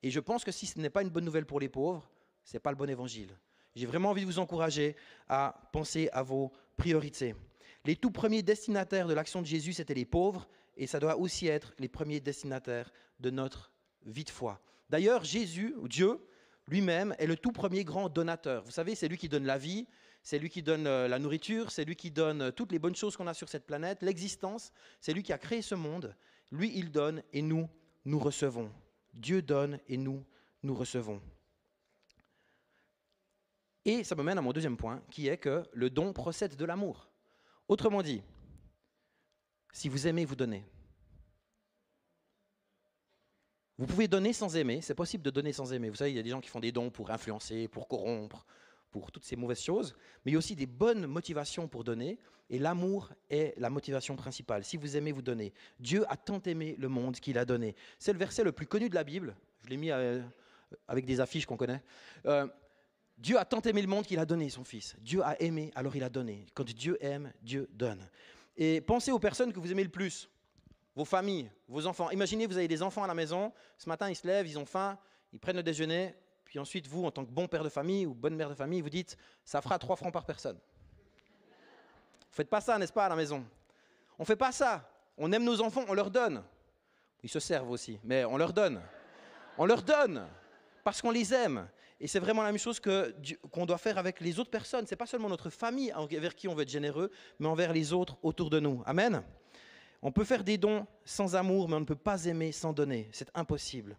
Et 0.04 0.12
je 0.12 0.20
pense 0.20 0.44
que 0.44 0.52
si 0.52 0.68
ce 0.68 0.78
n'est 0.80 0.92
pas 0.92 1.02
une 1.02 1.10
bonne 1.10 1.26
nouvelle 1.26 1.48
pour 1.48 1.60
les 1.60 1.70
pauvres, 1.70 2.08
ce 2.44 2.56
n'est 2.56 2.62
pas 2.62 2.72
le 2.72 2.78
bon 2.78 2.90
évangile. 2.90 3.36
J'ai 3.76 3.88
vraiment 3.88 4.12
envie 4.12 4.22
de 4.22 4.28
vous 4.28 4.40
encourager 4.40 4.96
à 5.28 5.70
penser 5.74 6.08
à 6.14 6.22
vos 6.22 6.52
priorités. 6.78 7.34
Les 7.84 7.96
tout 7.96 8.12
premiers 8.12 8.44
destinataires 8.44 9.08
de 9.08 9.14
l'action 9.14 9.42
de 9.42 9.48
Jésus, 9.48 9.74
c'était 9.74 9.96
les 9.96 10.06
pauvres, 10.06 10.48
et 10.78 10.86
ça 10.86 11.00
doit 11.00 11.18
aussi 11.18 11.48
être 11.48 11.74
les 11.80 11.90
premiers 11.90 12.20
destinataires 12.20 12.92
de 13.20 13.32
notre 13.32 13.72
vie 14.06 14.24
de 14.24 14.30
foi. 14.30 14.62
D'ailleurs, 14.90 15.24
Jésus, 15.24 15.76
ou 15.78 15.88
Dieu, 15.88 16.20
lui-même, 16.68 17.16
est 17.20 17.28
le 17.28 17.38
tout 17.38 17.52
premier 17.52 17.84
grand 17.84 18.10
donateur. 18.10 18.64
Vous 18.64 18.72
savez, 18.72 18.96
c'est 18.96 19.08
lui 19.08 19.18
qui 19.18 19.30
donne 19.30 19.46
la 19.46 19.58
vie, 19.58 19.88
c'est 20.24 20.40
lui 20.40 20.50
qui 20.50 20.62
donne 20.62 20.88
euh, 20.88 21.08
la 21.08 21.20
nourriture, 21.20 21.72
c'est 21.72 21.86
lui 21.86 21.96
qui 21.96 22.12
donne 22.12 22.42
euh, 22.42 22.52
toutes 22.52 22.72
les 22.72 22.80
bonnes 22.80 22.96
choses 22.96 23.16
qu'on 23.16 23.28
a 23.28 23.34
sur 23.34 23.50
cette 23.50 23.66
planète, 23.66 24.02
l'existence, 24.02 24.72
c'est 25.00 25.14
lui 25.14 25.24
qui 25.24 25.34
a 25.34 25.38
créé 25.38 25.62
ce 25.62 25.76
monde. 25.76 26.16
Lui, 26.52 26.72
il 26.76 26.92
donne 26.92 27.24
et 27.34 27.42
nous, 27.42 27.70
nous 28.06 28.20
recevons. 28.20 28.72
Dieu 29.14 29.42
donne 29.42 29.80
et 29.88 29.98
nous, 29.98 30.26
nous 30.64 30.76
recevons. 30.76 31.22
Et 33.86 34.04
ça 34.04 34.16
me 34.16 34.24
mène 34.24 34.38
à 34.38 34.42
mon 34.42 34.52
deuxième 34.52 34.78
point, 34.78 35.02
qui 35.10 35.28
est 35.28 35.38
que 35.38 35.64
le 35.74 35.90
don 35.90 36.14
procède 36.14 36.56
de 36.56 36.66
l'amour. 36.66 37.10
Autrement 37.68 38.02
dit, 38.02 38.22
si 39.72 39.90
vous 39.90 40.08
aimez, 40.08 40.26
vous 40.26 40.36
donnez. 40.36 40.66
Vous 43.80 43.86
pouvez 43.86 44.10
donner 44.10 44.34
sans 44.34 44.58
aimer, 44.58 44.82
c'est 44.82 44.94
possible 44.94 45.24
de 45.24 45.30
donner 45.30 45.54
sans 45.54 45.72
aimer. 45.72 45.90
Vous 45.90 45.96
savez, 45.96 46.12
il 46.12 46.18
y 46.18 46.20
a 46.20 46.22
des 46.22 46.32
gens 46.32 46.42
qui 46.42 46.50
font 46.50 46.60
des 46.60 46.74
dons 46.74 46.90
pour 46.90 47.12
influencer, 47.12 47.70
pour 47.70 47.88
corrompre, 47.88 48.46
pour 48.92 49.10
toutes 49.10 49.24
ces 49.24 49.38
mauvaises 49.38 49.62
choses, 49.62 49.96
mais 50.26 50.32
il 50.32 50.34
y 50.34 50.36
a 50.36 50.38
aussi 50.38 50.54
des 50.54 50.66
bonnes 50.66 51.08
motivations 51.08 51.70
pour 51.70 51.86
donner, 51.86 52.20
et 52.50 52.60
l'amour 52.60 53.10
est 53.30 53.58
la 53.58 53.70
motivation 53.70 54.18
principale. 54.18 54.66
Si 54.66 54.76
vous 54.76 54.98
aimez, 54.98 55.14
vous 55.14 55.22
donnez. 55.22 55.54
Dieu 55.80 56.04
a 56.12 56.18
tant 56.18 56.42
aimé 56.42 56.76
le 56.78 56.90
monde 56.90 57.16
qu'il 57.22 57.38
a 57.38 57.46
donné. 57.46 57.74
C'est 58.00 58.12
le 58.12 58.20
verset 58.20 58.44
le 58.44 58.52
plus 58.52 58.68
connu 58.68 58.90
de 58.90 58.96
la 58.96 59.06
Bible, 59.06 59.34
je 59.64 59.70
l'ai 59.70 59.78
mis 59.78 59.92
euh, 59.92 60.22
avec 60.90 61.06
des 61.06 61.22
affiches 61.22 61.46
qu'on 61.46 61.56
connaît. 61.56 61.82
Euh, 62.26 62.48
Dieu 63.18 63.40
a 63.40 63.46
tant 63.46 63.62
aimé 63.62 63.82
le 63.82 63.88
monde 63.88 64.06
qu'il 64.06 64.20
a 64.20 64.26
donné 64.26 64.50
son 64.50 64.66
Fils. 64.66 64.98
Dieu 65.00 65.24
a 65.24 65.42
aimé, 65.42 65.72
alors 65.74 65.96
il 65.96 66.04
a 66.04 66.10
donné. 66.10 66.48
Quand 66.54 66.66
Dieu 66.66 66.98
aime, 67.00 67.32
Dieu 67.42 67.70
donne. 67.72 68.06
Et 68.58 68.82
pensez 68.82 69.14
aux 69.14 69.20
personnes 69.20 69.54
que 69.54 69.60
vous 69.62 69.72
aimez 69.72 69.84
le 69.84 69.90
plus 69.90 70.30
vos 71.00 71.06
familles, 71.06 71.50
vos 71.70 71.88
enfants. 71.88 72.10
Imaginez, 72.12 72.46
vous 72.46 72.58
avez 72.58 72.68
des 72.68 72.84
enfants 72.84 73.04
à 73.06 73.08
la 73.08 73.14
maison, 73.14 73.54
ce 73.78 73.88
matin 73.88 74.10
ils 74.10 74.16
se 74.18 74.28
lèvent, 74.28 74.46
ils 74.46 74.60
ont 74.60 74.66
faim, 74.66 74.98
ils 75.32 75.40
prennent 75.40 75.56
le 75.56 75.64
déjeuner, 75.64 76.14
puis 76.44 76.60
ensuite 76.60 76.88
vous, 76.88 77.06
en 77.06 77.12
tant 77.12 77.24
que 77.24 77.32
bon 77.32 77.48
père 77.48 77.64
de 77.64 77.70
famille 77.70 78.06
ou 78.06 78.14
bonne 78.14 78.36
mère 78.36 78.50
de 78.50 78.54
famille, 78.54 78.82
vous 78.82 78.90
dites, 78.90 79.16
ça 79.46 79.62
fera 79.62 79.80
3 79.80 79.96
francs 79.96 80.12
par 80.12 80.26
personne. 80.26 80.58
Vous 80.58 82.36
faites 82.36 82.50
pas 82.50 82.60
ça, 82.60 82.78
n'est-ce 82.78 82.92
pas, 82.92 83.06
à 83.06 83.10
la 83.10 83.16
maison? 83.16 83.46
On 84.18 84.26
fait 84.26 84.36
pas 84.36 84.52
ça. 84.52 84.92
On 85.18 85.32
aime 85.32 85.46
nos 85.46 85.62
enfants, 85.62 85.86
on 85.88 85.94
leur 85.94 86.12
donne. 86.12 86.44
Ils 87.24 87.30
se 87.30 87.40
servent 87.40 87.72
aussi, 87.72 87.98
mais 88.04 88.26
on 88.26 88.36
leur 88.36 88.52
donne. 88.52 88.82
On 89.58 89.66
leur 89.66 89.82
donne 89.82 90.28
parce 90.84 91.02
qu'on 91.02 91.12
les 91.12 91.34
aime. 91.34 91.70
Et 92.02 92.08
c'est 92.08 92.20
vraiment 92.20 92.44
la 92.44 92.52
même 92.52 92.60
chose 92.60 92.82
qu'on 92.82 93.66
doit 93.66 93.78
faire 93.78 93.98
avec 93.98 94.20
les 94.20 94.38
autres 94.38 94.52
personnes. 94.52 94.86
Ce 94.86 94.92
n'est 94.92 94.98
pas 94.98 95.06
seulement 95.06 95.30
notre 95.30 95.50
famille 95.50 95.94
envers 95.94 96.36
qui 96.36 96.50
on 96.50 96.56
veut 96.56 96.64
être 96.64 96.70
généreux, 96.70 97.10
mais 97.40 97.48
envers 97.48 97.72
les 97.72 97.94
autres 97.94 98.18
autour 98.22 98.50
de 98.50 98.60
nous. 98.60 98.84
Amen? 98.86 99.24
On 100.02 100.12
peut 100.12 100.24
faire 100.24 100.44
des 100.44 100.58
dons 100.58 100.88
sans 101.04 101.36
amour, 101.36 101.68
mais 101.68 101.76
on 101.76 101.82
ne 101.82 101.86
peut 101.86 101.96
pas 101.96 102.26
aimer 102.26 102.52
sans 102.52 102.72
donner. 102.72 103.10
C'est 103.12 103.30
impossible. 103.34 103.98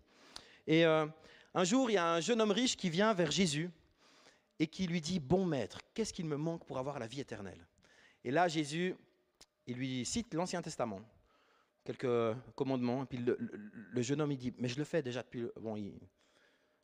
Et 0.67 0.85
euh, 0.85 1.06
un 1.55 1.64
jour, 1.64 1.91
il 1.91 1.94
y 1.94 1.99
a 1.99 2.14
un 2.14 2.20
jeune 2.20 2.41
homme 2.41 2.52
riche 2.52 2.76
qui 2.76 2.88
vient 2.88 3.12
vers 3.12 3.31
Jésus 3.31 3.70
et 4.58 4.67
qui 4.67 4.87
lui 4.87 5.00
dit, 5.00 5.20
Bon 5.20 5.44
maître, 5.44 5.81
qu'est-ce 5.93 6.12
qu'il 6.12 6.26
me 6.26 6.37
manque 6.37 6.64
pour 6.64 6.79
avoir 6.79 6.99
la 6.99 7.06
vie 7.06 7.20
éternelle? 7.20 7.67
Et 8.25 8.31
là, 8.31 8.49
Jésus, 8.49 8.94
il 9.67 9.76
lui 9.76 10.05
cite 10.05 10.32
l'Ancien 10.35 10.62
Testament, 10.62 11.00
quelques 11.85 12.37
commandements. 12.55 13.03
Et 13.03 13.06
puis 13.06 13.19
le, 13.19 14.03
jeune 14.03 14.20
homme, 14.23 14.32
il 14.32 14.38
dit, 14.38 14.55
Mais 14.58 14.69
je 14.69 14.79
le 14.79 14.85
fais 14.85 15.03
déjà 15.03 15.23
depuis... 15.23 15.46
Bon, 15.61 15.76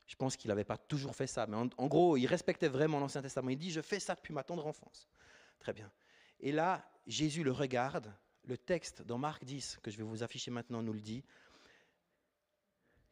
je 0.06 0.14
pense 0.14 0.36
qu'il 0.36 0.48
n'avait 0.48 0.64
pas 0.64 0.76
toujours 0.76 1.16
fait 1.16 1.26
ça, 1.26 1.46
mais 1.46 1.56
en 1.56 1.86
gros, 1.86 2.16
il 2.16 2.26
respectait 2.26 2.68
vraiment 2.68 3.00
l'Ancien 3.00 3.22
Testament. 3.22 3.48
Il 3.50 3.58
dit, 3.58 3.70
Je 3.70 3.80
fais 3.80 3.98
ça 3.98 4.14
depuis 4.14 4.34
ma 4.34 4.42
tendre 4.42 4.66
enfance. 4.66 5.08
Très 5.58 5.72
bien. 5.72 5.90
Et 6.38 6.52
là, 6.52 6.84
Jésus 7.06 7.42
le 7.42 7.52
regarde 7.52 8.12
le 8.46 8.56
texte 8.56 9.02
dans 9.02 9.18
Marc 9.18 9.44
10, 9.44 9.78
que 9.82 9.90
je 9.90 9.96
vais 9.96 10.04
vous 10.04 10.22
afficher 10.22 10.50
maintenant, 10.50 10.82
nous 10.82 10.92
le 10.92 11.00
dit. 11.00 11.24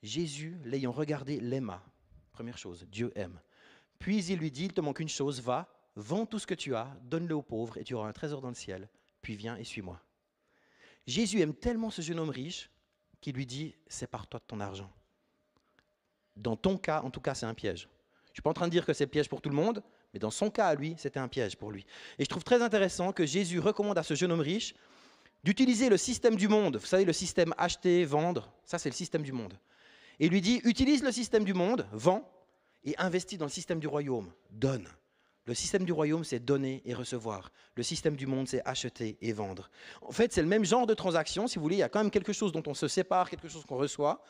Jésus, 0.02 0.58
l'ayant 0.64 0.92
regardé, 0.92 1.40
l'aima. 1.40 1.82
Première 2.32 2.58
chose, 2.58 2.86
Dieu 2.88 3.12
aime. 3.16 3.40
Puis 3.98 4.24
il 4.26 4.38
lui 4.38 4.50
dit, 4.50 4.66
il 4.66 4.72
te 4.72 4.80
manque 4.80 5.00
une 5.00 5.08
chose, 5.08 5.40
va, 5.40 5.68
vends 5.96 6.26
tout 6.26 6.38
ce 6.38 6.46
que 6.46 6.54
tu 6.54 6.74
as, 6.74 6.96
donne-le 7.02 7.34
aux 7.34 7.42
pauvres, 7.42 7.78
et 7.78 7.84
tu 7.84 7.94
auras 7.94 8.08
un 8.08 8.12
trésor 8.12 8.40
dans 8.40 8.48
le 8.48 8.54
ciel. 8.54 8.88
Puis 9.22 9.36
viens 9.36 9.56
et 9.56 9.64
suis-moi. 9.64 10.00
Jésus 11.06 11.40
aime 11.40 11.54
tellement 11.54 11.90
ce 11.90 12.02
jeune 12.02 12.18
homme 12.18 12.30
riche 12.30 12.70
qu'il 13.20 13.34
lui 13.34 13.46
dit, 13.46 13.74
sépare-toi 13.88 14.40
de 14.40 14.44
ton 14.44 14.60
argent. 14.60 14.90
Dans 16.36 16.56
ton 16.56 16.76
cas, 16.76 17.02
en 17.02 17.10
tout 17.10 17.20
cas, 17.20 17.34
c'est 17.34 17.46
un 17.46 17.54
piège. 17.54 17.88
Je 18.26 18.30
ne 18.30 18.34
suis 18.34 18.42
pas 18.42 18.50
en 18.50 18.54
train 18.54 18.66
de 18.66 18.72
dire 18.72 18.84
que 18.84 18.92
c'est 18.92 19.06
piège 19.06 19.28
pour 19.28 19.40
tout 19.40 19.48
le 19.48 19.54
monde, 19.54 19.82
mais 20.12 20.18
dans 20.18 20.30
son 20.30 20.50
cas 20.50 20.66
à 20.66 20.74
lui, 20.74 20.94
c'était 20.98 21.20
un 21.20 21.28
piège 21.28 21.56
pour 21.56 21.70
lui. 21.70 21.86
Et 22.18 22.24
je 22.24 22.28
trouve 22.28 22.44
très 22.44 22.62
intéressant 22.62 23.12
que 23.12 23.24
Jésus 23.24 23.60
recommande 23.60 23.96
à 23.96 24.02
ce 24.02 24.14
jeune 24.14 24.32
homme 24.32 24.40
riche 24.40 24.74
d'utiliser 25.44 25.88
le 25.88 25.96
système 25.96 26.34
du 26.34 26.48
monde. 26.48 26.78
Vous 26.78 26.86
savez, 26.86 27.04
le 27.04 27.12
système 27.12 27.54
acheter, 27.56 28.04
vendre, 28.04 28.52
ça 28.64 28.78
c'est 28.78 28.88
le 28.88 28.94
système 28.94 29.22
du 29.22 29.32
monde. 29.32 29.54
Et 30.18 30.26
il 30.26 30.32
lui 30.32 30.40
dit, 30.40 30.60
utilise 30.64 31.02
le 31.02 31.12
système 31.12 31.44
du 31.44 31.54
monde, 31.54 31.86
vends, 31.92 32.28
et 32.84 32.96
investis 32.98 33.38
dans 33.38 33.46
le 33.46 33.50
système 33.50 33.78
du 33.78 33.86
royaume, 33.86 34.32
donne. 34.50 34.88
Le 35.46 35.54
système 35.54 35.84
du 35.84 35.92
royaume, 35.92 36.24
c'est 36.24 36.38
donner 36.38 36.80
et 36.86 36.94
recevoir. 36.94 37.52
Le 37.74 37.82
système 37.82 38.16
du 38.16 38.26
monde, 38.26 38.48
c'est 38.48 38.62
acheter 38.64 39.18
et 39.20 39.32
vendre. 39.32 39.70
En 40.00 40.12
fait, 40.12 40.32
c'est 40.32 40.40
le 40.40 40.48
même 40.48 40.64
genre 40.64 40.86
de 40.86 40.94
transaction, 40.94 41.46
si 41.46 41.56
vous 41.56 41.62
voulez. 41.62 41.76
Il 41.76 41.80
y 41.80 41.82
a 41.82 41.90
quand 41.90 41.98
même 41.98 42.10
quelque 42.10 42.32
chose 42.32 42.50
dont 42.50 42.62
on 42.66 42.72
se 42.72 42.88
sépare, 42.88 43.28
quelque 43.28 43.48
chose 43.48 43.64
qu'on 43.66 43.76
reçoit. 43.76 44.22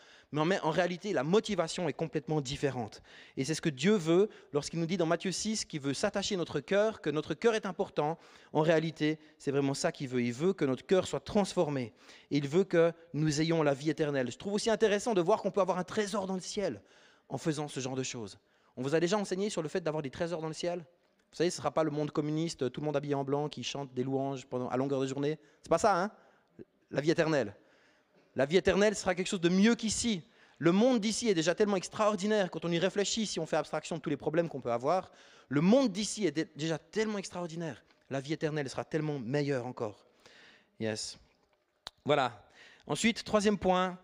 Mais 0.42 0.58
en 0.60 0.70
réalité, 0.70 1.12
la 1.12 1.22
motivation 1.22 1.88
est 1.88 1.92
complètement 1.92 2.40
différente. 2.40 3.02
Et 3.36 3.44
c'est 3.44 3.54
ce 3.54 3.60
que 3.60 3.68
Dieu 3.68 3.94
veut 3.94 4.28
lorsqu'il 4.52 4.80
nous 4.80 4.86
dit 4.86 4.96
dans 4.96 5.06
Matthieu 5.06 5.30
6 5.30 5.64
qu'il 5.64 5.80
veut 5.80 5.94
s'attacher 5.94 6.34
à 6.34 6.38
notre 6.38 6.58
cœur, 6.58 7.00
que 7.00 7.08
notre 7.08 7.34
cœur 7.34 7.54
est 7.54 7.66
important. 7.66 8.18
En 8.52 8.62
réalité, 8.62 9.20
c'est 9.38 9.52
vraiment 9.52 9.74
ça 9.74 9.92
qu'il 9.92 10.08
veut. 10.08 10.22
Il 10.22 10.32
veut 10.32 10.52
que 10.52 10.64
notre 10.64 10.84
cœur 10.84 11.06
soit 11.06 11.20
transformé. 11.20 11.92
Il 12.30 12.48
veut 12.48 12.64
que 12.64 12.92
nous 13.12 13.40
ayons 13.40 13.62
la 13.62 13.74
vie 13.74 13.90
éternelle. 13.90 14.28
Je 14.28 14.36
trouve 14.36 14.54
aussi 14.54 14.70
intéressant 14.70 15.14
de 15.14 15.20
voir 15.20 15.40
qu'on 15.40 15.52
peut 15.52 15.60
avoir 15.60 15.78
un 15.78 15.84
trésor 15.84 16.26
dans 16.26 16.34
le 16.34 16.40
ciel 16.40 16.82
en 17.28 17.38
faisant 17.38 17.68
ce 17.68 17.78
genre 17.78 17.94
de 17.94 18.02
choses. 18.02 18.38
On 18.76 18.82
vous 18.82 18.96
a 18.96 19.00
déjà 19.00 19.16
enseigné 19.16 19.50
sur 19.50 19.62
le 19.62 19.68
fait 19.68 19.82
d'avoir 19.82 20.02
des 20.02 20.10
trésors 20.10 20.40
dans 20.40 20.48
le 20.48 20.54
ciel? 20.54 20.80
Vous 21.30 21.36
savez, 21.36 21.50
ce 21.50 21.56
ne 21.56 21.58
sera 21.58 21.70
pas 21.70 21.84
le 21.84 21.92
monde 21.92 22.10
communiste, 22.10 22.72
tout 22.72 22.80
le 22.80 22.86
monde 22.86 22.96
habillé 22.96 23.14
en 23.14 23.22
blanc, 23.24 23.48
qui 23.48 23.62
chante 23.62 23.94
des 23.94 24.02
louanges 24.02 24.46
pendant, 24.46 24.68
à 24.68 24.76
longueur 24.76 25.00
de 25.00 25.06
journée. 25.06 25.38
C'est 25.62 25.70
pas 25.70 25.78
ça, 25.78 26.02
hein? 26.02 26.10
La 26.90 27.00
vie 27.00 27.10
éternelle. 27.10 27.54
La 28.36 28.46
vie 28.46 28.56
éternelle 28.56 28.96
sera 28.96 29.14
quelque 29.14 29.28
chose 29.28 29.40
de 29.40 29.48
mieux 29.48 29.74
qu'ici. 29.74 30.22
Le 30.58 30.72
monde 30.72 31.00
d'ici 31.00 31.28
est 31.28 31.34
déjà 31.34 31.54
tellement 31.54 31.76
extraordinaire 31.76 32.50
quand 32.50 32.64
on 32.64 32.70
y 32.70 32.78
réfléchit, 32.78 33.26
si 33.26 33.40
on 33.40 33.46
fait 33.46 33.56
abstraction 33.56 33.96
de 33.96 34.00
tous 34.00 34.10
les 34.10 34.16
problèmes 34.16 34.48
qu'on 34.48 34.60
peut 34.60 34.72
avoir. 34.72 35.10
Le 35.48 35.60
monde 35.60 35.92
d'ici 35.92 36.26
est 36.26 36.56
déjà 36.56 36.78
tellement 36.78 37.18
extraordinaire. 37.18 37.84
La 38.10 38.20
vie 38.20 38.32
éternelle 38.32 38.68
sera 38.68 38.84
tellement 38.84 39.18
meilleure 39.18 39.66
encore. 39.66 40.06
Yes. 40.80 41.18
Voilà. 42.04 42.44
Ensuite, 42.86 43.24
troisième 43.24 43.58
point. 43.58 43.98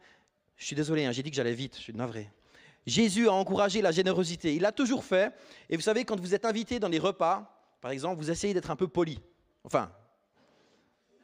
Je 0.57 0.67
suis 0.67 0.77
désolé, 0.77 1.05
hein, 1.07 1.13
j'ai 1.13 1.23
dit 1.23 1.31
que 1.31 1.37
j'allais 1.37 1.55
vite, 1.55 1.77
je 1.77 1.81
suis 1.81 1.95
navré. 1.95 2.31
Jésus 2.87 3.29
a 3.29 3.33
encouragé 3.33 3.83
la 3.83 3.93
générosité. 3.93 4.55
Il 4.55 4.63
l'a 4.63 4.73
toujours 4.73 5.05
fait. 5.05 5.33
Et 5.69 5.77
vous 5.77 5.83
savez, 5.83 6.05
quand 6.05 6.19
vous 6.21 6.35
êtes 6.35 6.45
invité 6.45 6.79
dans 6.79 6.89
les 6.89 6.99
repas, 6.99 7.65
par 7.81 7.91
exemple, 7.91 8.21
vous 8.21 8.31
essayez 8.31 8.53
d'être 8.53 8.71
un 8.71 8.77
peu 8.77 8.89
poli. 8.89 9.21
Enfin, 9.65 9.91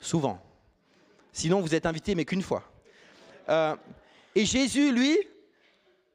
souvent. 0.00 0.40
Sinon, 1.32 1.60
vous 1.60 1.75
êtes 1.75 1.86
invité, 1.86 2.14
mais 2.14 2.25
qu'une 2.25 2.42
fois. 2.42 2.64
Euh, 3.48 3.76
et 4.34 4.44
Jésus, 4.44 4.92
lui, 4.92 5.16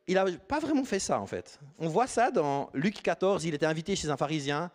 il 0.07 0.15
n'a 0.15 0.25
pas 0.31 0.59
vraiment 0.59 0.83
fait 0.83 1.00
ça, 1.00 1.19
en 1.19 1.25
fait. 1.25 1.59
On 1.79 1.88
voit 1.88 2.07
ça 2.07 2.31
dans 2.31 2.69
Luc 2.73 3.01
14. 3.01 3.45
Il 3.45 3.53
était 3.53 3.65
invité 3.65 3.95
chez 3.95 4.09
un 4.09 4.17
pharisien. 4.17 4.71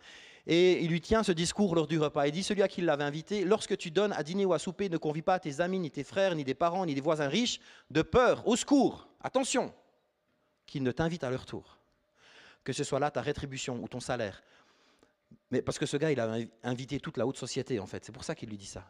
Et 0.49 0.81
il 0.81 0.89
lui 0.89 1.01
tient 1.01 1.23
ce 1.23 1.33
discours 1.33 1.75
lors 1.75 1.87
du 1.87 1.99
repas. 1.99 2.25
Il 2.25 2.31
dit, 2.31 2.41
celui 2.41 2.61
à 2.61 2.69
qui 2.69 2.79
il 2.79 2.85
l'avait 2.85 3.03
invité, 3.03 3.43
lorsque 3.43 3.77
tu 3.77 3.91
donnes 3.91 4.13
à 4.13 4.23
dîner 4.23 4.45
ou 4.45 4.53
à 4.53 4.59
souper, 4.59 4.87
ne 4.87 4.97
convie 4.97 5.21
pas 5.21 5.39
tes 5.39 5.59
amis, 5.59 5.77
ni 5.77 5.91
tes 5.91 6.05
frères, 6.05 6.35
ni 6.35 6.45
des 6.45 6.53
parents, 6.53 6.85
ni 6.85 6.95
des 6.95 7.01
voisins 7.01 7.27
riches, 7.27 7.59
de 7.91 8.01
peur, 8.01 8.47
au 8.47 8.55
secours, 8.55 9.09
attention, 9.21 9.73
qu'ils 10.65 10.83
ne 10.83 10.91
t'invitent 10.91 11.25
à 11.25 11.29
leur 11.29 11.45
tour. 11.45 11.77
Que 12.63 12.71
ce 12.71 12.85
soit 12.85 12.99
là 12.99 13.11
ta 13.11 13.21
rétribution 13.21 13.83
ou 13.83 13.89
ton 13.89 13.99
salaire. 13.99 14.41
Mais 15.51 15.61
parce 15.61 15.77
que 15.77 15.85
ce 15.85 15.97
gars, 15.97 16.11
il 16.11 16.19
a 16.19 16.37
invité 16.63 17.01
toute 17.01 17.17
la 17.17 17.27
haute 17.27 17.37
société, 17.37 17.79
en 17.79 17.85
fait. 17.85 18.05
C'est 18.05 18.13
pour 18.13 18.23
ça 18.23 18.33
qu'il 18.33 18.49
lui 18.49 18.57
dit 18.57 18.65
ça. 18.65 18.89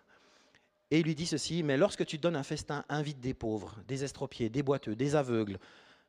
Et 0.89 0.99
il 0.99 1.05
lui 1.05 1.15
dit 1.15 1.25
ceci, 1.25 1.63
mais 1.63 1.75
lorsque 1.75 2.05
tu 2.05 2.17
donnes 2.17 2.35
un 2.35 2.43
festin, 2.43 2.85
invite 2.87 3.19
des 3.19 3.33
pauvres, 3.33 3.75
des 3.87 4.03
estropiés, 4.03 4.49
des 4.49 4.63
boiteux, 4.63 4.95
des 4.95 5.15
aveugles, 5.15 5.59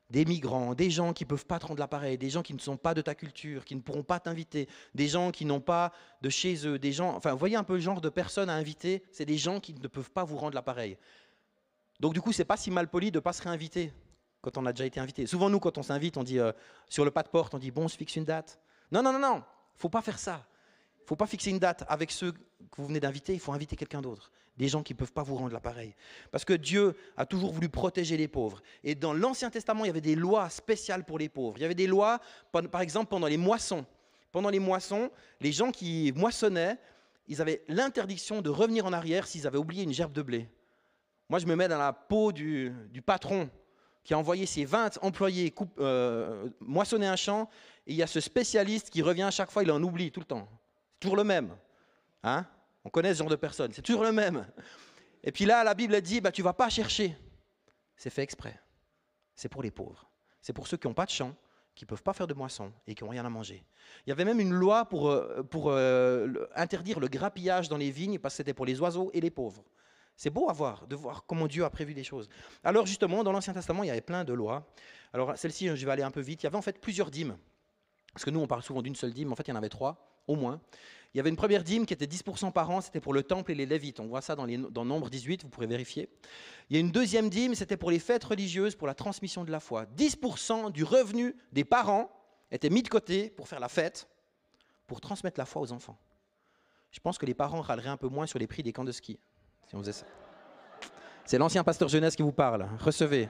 des 0.09 0.25
migrants, 0.25 0.73
des 0.73 0.89
gens 0.89 1.13
qui 1.13 1.23
ne 1.25 1.29
peuvent 1.29 1.45
pas 1.45 1.59
te 1.59 1.67
rendre 1.67 1.79
l'appareil, 1.79 2.17
des 2.17 2.29
gens 2.29 2.41
qui 2.41 2.53
ne 2.53 2.59
sont 2.59 2.77
pas 2.77 2.93
de 2.93 3.01
ta 3.01 3.13
culture, 3.13 3.65
qui 3.65 3.75
ne 3.75 3.81
pourront 3.81 4.03
pas 4.03 4.19
t'inviter, 4.19 4.67
des 4.95 5.07
gens 5.07 5.31
qui 5.31 5.45
n'ont 5.45 5.59
pas 5.59 5.91
de 6.21 6.29
chez 6.29 6.65
eux, 6.65 6.79
des 6.79 6.91
gens, 6.91 7.15
enfin, 7.15 7.35
voyez 7.35 7.57
un 7.57 7.63
peu 7.63 7.73
le 7.73 7.79
genre 7.79 8.01
de 8.01 8.09
personnes 8.09 8.49
à 8.49 8.55
inviter, 8.55 9.03
c'est 9.11 9.25
des 9.25 9.37
gens 9.37 9.59
qui 9.59 9.73
ne 9.73 9.87
peuvent 9.87 10.11
pas 10.11 10.23
vous 10.23 10.37
rendre 10.37 10.55
l'appareil. 10.55 10.97
Donc 11.99 12.13
du 12.13 12.21
coup, 12.21 12.31
c'est 12.31 12.45
pas 12.45 12.57
si 12.57 12.71
mal 12.71 12.87
poli 12.89 13.11
de 13.11 13.17
ne 13.17 13.21
pas 13.21 13.33
se 13.33 13.43
réinviter 13.43 13.91
quand 14.41 14.57
on 14.57 14.65
a 14.65 14.71
déjà 14.71 14.85
été 14.85 14.99
invité. 14.99 15.27
Souvent, 15.27 15.49
nous, 15.49 15.59
quand 15.59 15.77
on 15.77 15.83
s'invite, 15.83 16.17
on 16.17 16.23
dit 16.23 16.39
euh, 16.39 16.53
sur 16.87 17.03
le 17.03 17.11
pas 17.11 17.23
de 17.23 17.27
porte, 17.27 17.53
on 17.53 17.59
dit 17.59 17.71
bon, 17.71 17.83
on 17.83 17.87
se 17.89 17.97
fixe 17.97 18.15
une 18.15 18.23
date. 18.23 18.59
Non, 18.91 19.03
non, 19.03 19.11
non, 19.11 19.19
non, 19.19 19.43
faut 19.75 19.89
pas 19.89 20.01
faire 20.01 20.17
ça. 20.17 20.47
Faut 21.09 21.15
pas 21.15 21.25
fixer 21.25 21.49
une 21.49 21.57
date 21.57 21.85
avec 21.87 22.11
ceux 22.11 22.33
que 22.33 22.37
vous 22.77 22.85
venez 22.85 22.99
d'inviter, 22.99 23.33
il 23.33 23.39
faut 23.39 23.51
inviter 23.51 23.75
quelqu'un 23.75 23.99
d'autre 23.99 24.31
des 24.57 24.67
gens 24.67 24.83
qui 24.83 24.93
ne 24.93 24.97
peuvent 24.99 25.11
pas 25.11 25.23
vous 25.23 25.35
rendre 25.37 25.53
l'appareil. 25.53 25.95
Parce 26.31 26.45
que 26.45 26.53
Dieu 26.53 26.95
a 27.17 27.25
toujours 27.25 27.51
voulu 27.51 27.67
protéger 27.67 28.15
les 28.15 28.27
pauvres. 28.27 28.61
Et 28.83 28.93
dans 28.93 29.13
l'Ancien 29.13 29.49
Testament, 29.49 29.85
il 29.85 29.87
y 29.87 29.89
avait 29.89 30.01
des 30.01 30.13
lois 30.13 30.51
spéciales 30.51 31.03
pour 31.03 31.17
les 31.17 31.29
pauvres. 31.29 31.57
Il 31.57 31.61
y 31.61 31.65
avait 31.65 31.73
des 31.73 31.87
lois, 31.87 32.19
par 32.51 32.81
exemple, 32.81 33.07
pendant 33.09 33.25
les 33.25 33.37
moissons. 33.37 33.85
Pendant 34.31 34.51
les 34.51 34.59
moissons, 34.59 35.09
les 35.41 35.51
gens 35.51 35.71
qui 35.71 36.13
moissonnaient, 36.15 36.77
ils 37.27 37.41
avaient 37.41 37.63
l'interdiction 37.69 38.43
de 38.43 38.51
revenir 38.51 38.85
en 38.85 38.93
arrière 38.93 39.25
s'ils 39.25 39.47
avaient 39.47 39.57
oublié 39.57 39.83
une 39.83 39.93
gerbe 39.93 40.13
de 40.13 40.21
blé. 40.21 40.47
Moi, 41.27 41.39
je 41.39 41.47
me 41.47 41.55
mets 41.55 41.69
dans 41.69 41.79
la 41.79 41.91
peau 41.91 42.31
du, 42.31 42.71
patron 43.03 43.49
qui 44.03 44.13
a 44.13 44.19
envoyé 44.19 44.45
ses 44.45 44.65
20 44.65 44.99
employés 45.01 45.55
euh, 45.79 46.49
moissonner 46.59 47.07
un 47.07 47.15
champ, 47.15 47.49
et 47.87 47.93
il 47.93 47.95
y 47.95 48.03
a 48.03 48.07
ce 48.07 48.19
spécialiste 48.19 48.91
qui 48.91 49.01
revient 49.01 49.23
à 49.23 49.31
chaque 49.31 49.49
fois, 49.49 49.63
il 49.63 49.71
en 49.71 49.81
oublie 49.81 50.11
tout 50.11 50.19
le 50.19 50.27
temps. 50.27 50.47
Toujours 50.99 51.17
le 51.17 51.23
même. 51.23 51.55
Hein 52.23 52.45
on 52.85 52.89
connaît 52.89 53.13
ce 53.13 53.19
genre 53.19 53.29
de 53.29 53.35
personnes, 53.35 53.71
c'est 53.73 53.81
toujours 53.81 54.03
le 54.03 54.11
même. 54.11 54.47
Et 55.23 55.31
puis 55.31 55.45
là, 55.45 55.63
la 55.63 55.73
Bible 55.73 55.99
dit, 56.01 56.21
bah, 56.21 56.31
tu 56.31 56.41
vas 56.41 56.53
pas 56.53 56.69
chercher. 56.69 57.15
C'est 57.95 58.09
fait 58.09 58.23
exprès. 58.23 58.59
C'est 59.35 59.49
pour 59.49 59.61
les 59.61 59.71
pauvres. 59.71 60.09
C'est 60.41 60.53
pour 60.53 60.67
ceux 60.67 60.77
qui 60.77 60.87
n'ont 60.87 60.93
pas 60.93 61.05
de 61.05 61.11
champ, 61.11 61.35
qui 61.75 61.83
ne 61.83 61.87
peuvent 61.87 62.03
pas 62.03 62.13
faire 62.13 62.27
de 62.27 62.33
moisson 62.33 62.71
et 62.87 62.95
qui 62.95 63.03
n'ont 63.03 63.09
rien 63.09 63.25
à 63.25 63.29
manger. 63.29 63.65
Il 64.05 64.09
y 64.09 64.11
avait 64.13 64.25
même 64.25 64.39
une 64.39 64.53
loi 64.53 64.85
pour, 64.85 65.09
euh, 65.09 65.43
euh, 65.53 66.47
interdire 66.55 66.99
le 66.99 67.07
grappillage 67.07 67.67
dans 67.67 67.77
les 67.77 67.91
vignes, 67.91 68.19
parce 68.19 68.33
que 68.33 68.37
c'était 68.37 68.53
pour 68.53 68.65
les 68.65 68.79
oiseaux 68.79 69.11
et 69.13 69.21
les 69.21 69.29
pauvres. 69.29 69.63
C'est 70.15 70.29
beau 70.29 70.49
à 70.49 70.53
voir, 70.53 70.87
de 70.87 70.95
voir 70.95 71.25
comment 71.25 71.47
Dieu 71.47 71.63
a 71.63 71.69
prévu 71.69 71.93
les 71.93 72.03
choses. 72.03 72.27
Alors 72.63 72.85
justement, 72.85 73.23
dans 73.23 73.31
l'Ancien 73.31 73.53
Testament, 73.53 73.83
il 73.83 73.87
y 73.87 73.91
avait 73.91 74.01
plein 74.01 74.23
de 74.25 74.33
lois. 74.33 74.67
Alors 75.13 75.37
celle-ci, 75.37 75.75
je 75.75 75.85
vais 75.85 75.91
aller 75.91 76.03
un 76.03 76.11
peu 76.11 76.19
vite. 76.21 76.43
Il 76.43 76.45
y 76.45 76.47
avait 76.47 76.57
en 76.57 76.61
fait 76.61 76.79
plusieurs 76.79 77.09
dîmes. 77.11 77.37
Parce 78.13 78.25
que 78.25 78.29
nous, 78.29 78.39
on 78.39 78.47
parle 78.47 78.63
souvent 78.63 78.81
d'une 78.81 78.95
seule 78.95 79.13
dîme. 79.13 79.31
En 79.31 79.35
fait, 79.35 79.47
il 79.47 79.51
y 79.51 79.53
en 79.53 79.55
avait 79.55 79.69
trois, 79.69 80.18
au 80.29 80.35
moins. 80.35 80.61
Il 81.13 81.17
y 81.17 81.19
avait 81.19 81.29
une 81.29 81.35
première 81.35 81.63
dîme 81.63 81.87
qui 81.87 81.93
était 81.93 82.05
10% 82.05 82.51
par 82.51 82.69
an, 82.69 82.81
c'était 82.81 82.99
pour 82.99 83.13
le 83.13 83.23
temple 83.23 83.51
et 83.51 83.55
les 83.55 83.65
lévites. 83.65 83.99
On 83.99 84.05
voit 84.05 84.21
ça 84.21 84.35
dans, 84.35 84.45
les, 84.45 84.57
dans 84.57 84.85
Nombre 84.85 85.09
18, 85.09 85.41
vous 85.41 85.49
pourrez 85.49 85.65
vérifier. 85.65 86.07
Il 86.69 86.75
y 86.75 86.77
a 86.77 86.79
une 86.79 86.91
deuxième 86.91 87.31
dîme, 87.31 87.55
c'était 87.55 87.77
pour 87.77 87.89
les 87.89 87.97
fêtes 87.97 88.23
religieuses, 88.23 88.75
pour 88.75 88.85
la 88.85 88.93
transmission 88.93 89.43
de 89.43 89.51
la 89.51 89.59
foi. 89.59 89.85
10% 89.97 90.71
du 90.71 90.83
revenu 90.83 91.35
des 91.51 91.65
parents 91.65 92.11
était 92.51 92.69
mis 92.69 92.83
de 92.83 92.89
côté 92.89 93.31
pour 93.31 93.47
faire 93.47 93.59
la 93.59 93.69
fête, 93.69 94.07
pour 94.85 95.01
transmettre 95.01 95.39
la 95.39 95.45
foi 95.45 95.63
aux 95.63 95.71
enfants. 95.71 95.97
Je 96.91 96.99
pense 96.99 97.17
que 97.17 97.25
les 97.25 97.33
parents 97.33 97.61
râleraient 97.61 97.89
un 97.89 97.97
peu 97.97 98.07
moins 98.07 98.27
sur 98.27 98.37
les 98.37 98.47
prix 98.47 98.61
des 98.61 98.71
camps 98.71 98.83
de 98.83 98.91
ski, 98.91 99.19
si 99.67 99.75
on 99.75 99.79
faisait 99.79 99.93
ça. 99.93 100.05
C'est 101.25 101.39
l'ancien 101.39 101.63
pasteur 101.63 101.89
jeunesse 101.89 102.15
qui 102.15 102.23
vous 102.23 102.31
parle. 102.31 102.67
Recevez. 102.79 103.29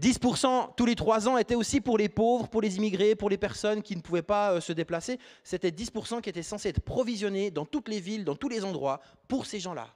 10% 0.00 0.74
tous 0.76 0.86
les 0.86 0.94
trois 0.94 1.28
ans 1.28 1.38
étaient 1.38 1.54
aussi 1.54 1.80
pour 1.80 1.98
les 1.98 2.08
pauvres, 2.08 2.48
pour 2.48 2.60
les 2.60 2.76
immigrés, 2.76 3.14
pour 3.14 3.30
les 3.30 3.38
personnes 3.38 3.82
qui 3.82 3.94
ne 3.94 4.00
pouvaient 4.00 4.22
pas 4.22 4.54
euh, 4.54 4.60
se 4.60 4.72
déplacer. 4.72 5.18
C'était 5.42 5.70
10% 5.70 6.20
qui 6.20 6.28
étaient 6.28 6.42
censés 6.42 6.70
être 6.70 6.80
provisionnés 6.80 7.50
dans 7.50 7.64
toutes 7.64 7.88
les 7.88 8.00
villes, 8.00 8.24
dans 8.24 8.34
tous 8.34 8.48
les 8.48 8.64
endroits, 8.64 9.00
pour 9.28 9.46
ces 9.46 9.60
gens-là. 9.60 9.88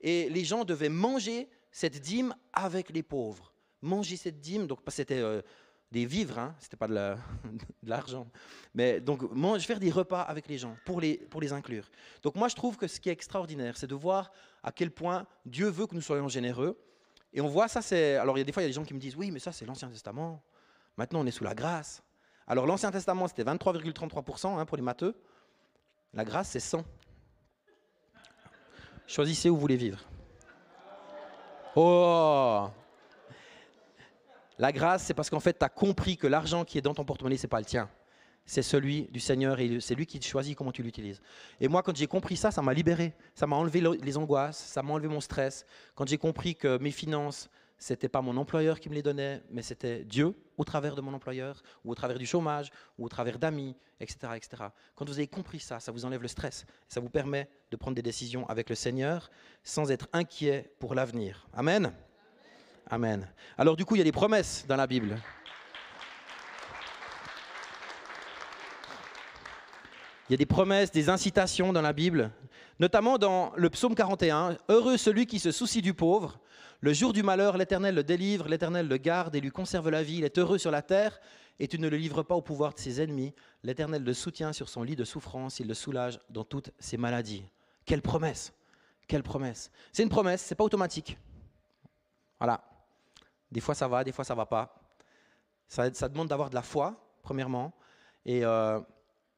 Et 0.00 0.28
les 0.28 0.44
gens 0.44 0.64
devaient 0.64 0.90
manger 0.90 1.48
cette 1.72 2.00
dîme 2.00 2.34
avec 2.52 2.90
les 2.90 3.02
pauvres. 3.02 3.52
Manger 3.82 4.16
cette 4.16 4.40
dîme, 4.40 4.66
donc 4.66 4.80
c'était 4.88 5.20
euh, 5.20 5.40
des 5.90 6.04
vivres, 6.04 6.38
hein, 6.38 6.54
c'était 6.58 6.76
pas 6.76 6.88
de 6.88 6.94
l'argent. 7.82 8.26
Mais 8.74 9.00
donc 9.00 9.22
faire 9.60 9.80
des 9.80 9.90
repas 9.90 10.20
avec 10.20 10.48
les 10.48 10.58
gens 10.58 10.76
pour 10.84 11.00
les, 11.00 11.16
pour 11.16 11.40
les 11.40 11.52
inclure. 11.52 11.88
Donc 12.22 12.34
moi 12.34 12.48
je 12.48 12.54
trouve 12.54 12.76
que 12.76 12.86
ce 12.86 13.00
qui 13.00 13.08
est 13.08 13.12
extraordinaire, 13.12 13.76
c'est 13.76 13.86
de 13.86 13.94
voir 13.94 14.32
à 14.62 14.72
quel 14.72 14.90
point 14.90 15.26
Dieu 15.44 15.68
veut 15.68 15.86
que 15.86 15.94
nous 15.94 16.02
soyons 16.02 16.28
généreux 16.28 16.78
et 17.36 17.40
on 17.42 17.48
voit 17.48 17.68
ça, 17.68 17.82
c'est. 17.82 18.16
Alors, 18.16 18.38
il 18.38 18.40
y 18.40 18.42
a 18.42 18.44
des 18.44 18.52
fois, 18.52 18.62
il 18.62 18.64
y 18.64 18.68
a 18.68 18.70
des 18.70 18.74
gens 18.74 18.84
qui 18.84 18.94
me 18.94 18.98
disent 18.98 19.14
Oui, 19.14 19.30
mais 19.30 19.38
ça, 19.38 19.52
c'est 19.52 19.66
l'Ancien 19.66 19.88
Testament. 19.88 20.42
Maintenant, 20.96 21.20
on 21.20 21.26
est 21.26 21.30
sous 21.30 21.44
la 21.44 21.54
grâce. 21.54 22.02
Alors, 22.46 22.66
l'Ancien 22.66 22.90
Testament, 22.90 23.28
c'était 23.28 23.44
23,33% 23.44 24.58
hein, 24.58 24.64
pour 24.64 24.78
les 24.78 24.82
matheux. 24.82 25.14
La 26.14 26.24
grâce, 26.24 26.48
c'est 26.48 26.60
100. 26.60 26.82
Choisissez 29.06 29.50
où 29.50 29.54
vous 29.54 29.60
voulez 29.60 29.76
vivre. 29.76 29.98
Oh 31.76 32.70
La 34.58 34.72
grâce, 34.72 35.02
c'est 35.04 35.12
parce 35.14 35.28
qu'en 35.28 35.40
fait, 35.40 35.58
tu 35.58 35.64
as 35.64 35.68
compris 35.68 36.16
que 36.16 36.26
l'argent 36.26 36.64
qui 36.64 36.78
est 36.78 36.82
dans 36.82 36.94
ton 36.94 37.04
porte-monnaie, 37.04 37.36
ce 37.36 37.42
n'est 37.42 37.50
pas 37.50 37.58
le 37.60 37.66
tien 37.66 37.90
c'est 38.46 38.62
celui 38.62 39.08
du 39.10 39.20
Seigneur 39.20 39.58
et 39.58 39.80
c'est 39.80 39.94
lui 39.94 40.06
qui 40.06 40.22
choisit 40.22 40.56
comment 40.56 40.72
tu 40.72 40.82
l'utilises. 40.82 41.20
Et 41.60 41.68
moi, 41.68 41.82
quand 41.82 41.94
j'ai 41.94 42.06
compris 42.06 42.36
ça, 42.36 42.50
ça 42.50 42.62
m'a 42.62 42.72
libéré. 42.72 43.12
Ça 43.34 43.46
m'a 43.46 43.56
enlevé 43.56 43.82
les 44.00 44.16
angoisses, 44.16 44.58
ça 44.58 44.82
m'a 44.82 44.92
enlevé 44.92 45.08
mon 45.08 45.20
stress. 45.20 45.66
Quand 45.94 46.08
j'ai 46.08 46.18
compris 46.18 46.54
que 46.54 46.78
mes 46.78 46.92
finances, 46.92 47.50
ce 47.78 47.92
n'était 47.92 48.08
pas 48.08 48.22
mon 48.22 48.36
employeur 48.36 48.80
qui 48.80 48.88
me 48.88 48.94
les 48.94 49.02
donnait, 49.02 49.42
mais 49.50 49.62
c'était 49.62 50.04
Dieu 50.04 50.34
au 50.56 50.64
travers 50.64 50.94
de 50.94 51.00
mon 51.02 51.12
employeur, 51.12 51.62
ou 51.84 51.90
au 51.90 51.94
travers 51.94 52.18
du 52.18 52.24
chômage, 52.24 52.70
ou 52.98 53.04
au 53.04 53.08
travers 53.08 53.38
d'amis, 53.38 53.76
etc., 54.00 54.18
etc. 54.34 54.62
Quand 54.94 55.06
vous 55.06 55.18
avez 55.18 55.26
compris 55.26 55.60
ça, 55.60 55.80
ça 55.80 55.92
vous 55.92 56.04
enlève 56.06 56.22
le 56.22 56.28
stress. 56.28 56.64
Ça 56.88 57.00
vous 57.00 57.10
permet 57.10 57.50
de 57.70 57.76
prendre 57.76 57.94
des 57.94 58.02
décisions 58.02 58.48
avec 58.48 58.70
le 58.70 58.76
Seigneur 58.76 59.30
sans 59.62 59.90
être 59.90 60.08
inquiet 60.12 60.70
pour 60.78 60.94
l'avenir. 60.94 61.46
Amen. 61.52 61.92
Amen. 62.88 63.28
Alors 63.58 63.76
du 63.76 63.84
coup, 63.84 63.96
il 63.96 63.98
y 63.98 64.02
a 64.02 64.04
des 64.04 64.12
promesses 64.12 64.64
dans 64.66 64.76
la 64.76 64.86
Bible. 64.86 65.18
Il 70.28 70.32
y 70.32 70.34
a 70.34 70.38
des 70.38 70.46
promesses, 70.46 70.90
des 70.90 71.08
incitations 71.08 71.72
dans 71.72 71.82
la 71.82 71.92
Bible, 71.92 72.32
notamment 72.80 73.16
dans 73.16 73.52
le 73.56 73.70
psaume 73.70 73.94
41. 73.94 74.56
Heureux 74.68 74.96
celui 74.96 75.26
qui 75.26 75.38
se 75.38 75.52
soucie 75.52 75.82
du 75.82 75.94
pauvre. 75.94 76.40
Le 76.80 76.92
jour 76.92 77.12
du 77.12 77.22
malheur, 77.22 77.56
l'Éternel 77.56 77.94
le 77.94 78.02
délivre, 78.02 78.48
l'Éternel 78.48 78.88
le 78.88 78.96
garde 78.96 79.36
et 79.36 79.40
lui 79.40 79.50
conserve 79.50 79.88
la 79.88 80.02
vie. 80.02 80.16
Il 80.16 80.24
est 80.24 80.36
heureux 80.38 80.58
sur 80.58 80.72
la 80.72 80.82
terre 80.82 81.20
et 81.60 81.68
tu 81.68 81.78
ne 81.78 81.88
le 81.88 81.96
livres 81.96 82.24
pas 82.24 82.34
au 82.34 82.42
pouvoir 82.42 82.74
de 82.74 82.80
ses 82.80 83.00
ennemis. 83.00 83.34
L'Éternel 83.62 84.02
le 84.02 84.12
soutient 84.12 84.52
sur 84.52 84.68
son 84.68 84.82
lit 84.82 84.96
de 84.96 85.04
souffrance, 85.04 85.60
il 85.60 85.68
le 85.68 85.74
soulage 85.74 86.18
dans 86.28 86.44
toutes 86.44 86.72
ses 86.80 86.96
maladies. 86.96 87.44
Quelle 87.84 88.02
promesse 88.02 88.52
Quelle 89.06 89.22
promesse 89.22 89.70
C'est 89.92 90.02
une 90.02 90.08
promesse, 90.08 90.42
c'est 90.42 90.56
pas 90.56 90.64
automatique. 90.64 91.16
Voilà. 92.38 92.64
Des 93.52 93.60
fois 93.60 93.76
ça 93.76 93.86
va, 93.86 94.02
des 94.02 94.12
fois 94.12 94.24
ça 94.24 94.34
va 94.34 94.44
pas. 94.44 94.74
Ça, 95.68 95.88
demande 96.08 96.28
d'avoir 96.28 96.50
de 96.50 96.54
la 96.56 96.62
foi, 96.62 96.96
premièrement. 97.22 97.72
Et 98.24 98.44
euh, 98.44 98.80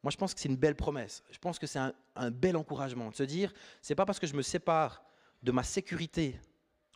moi, 0.02 0.10
je 0.10 0.16
pense 0.16 0.32
que 0.32 0.40
c'est 0.40 0.48
une 0.48 0.56
belle 0.56 0.76
promesse. 0.76 1.24
Je 1.30 1.38
pense 1.38 1.58
que 1.58 1.66
c'est 1.66 1.80
un, 1.80 2.30
bel 2.30 2.56
encouragement 2.56 3.10
de 3.10 3.16
se 3.16 3.24
dire, 3.24 3.52
c'est 3.82 3.94
pas 3.94 4.06
parce 4.06 4.18
que 4.18 4.26
je 4.26 4.34
me 4.34 4.42
sépare 4.42 5.02
de 5.42 5.52
ma 5.52 5.62
sécurité 5.62 6.38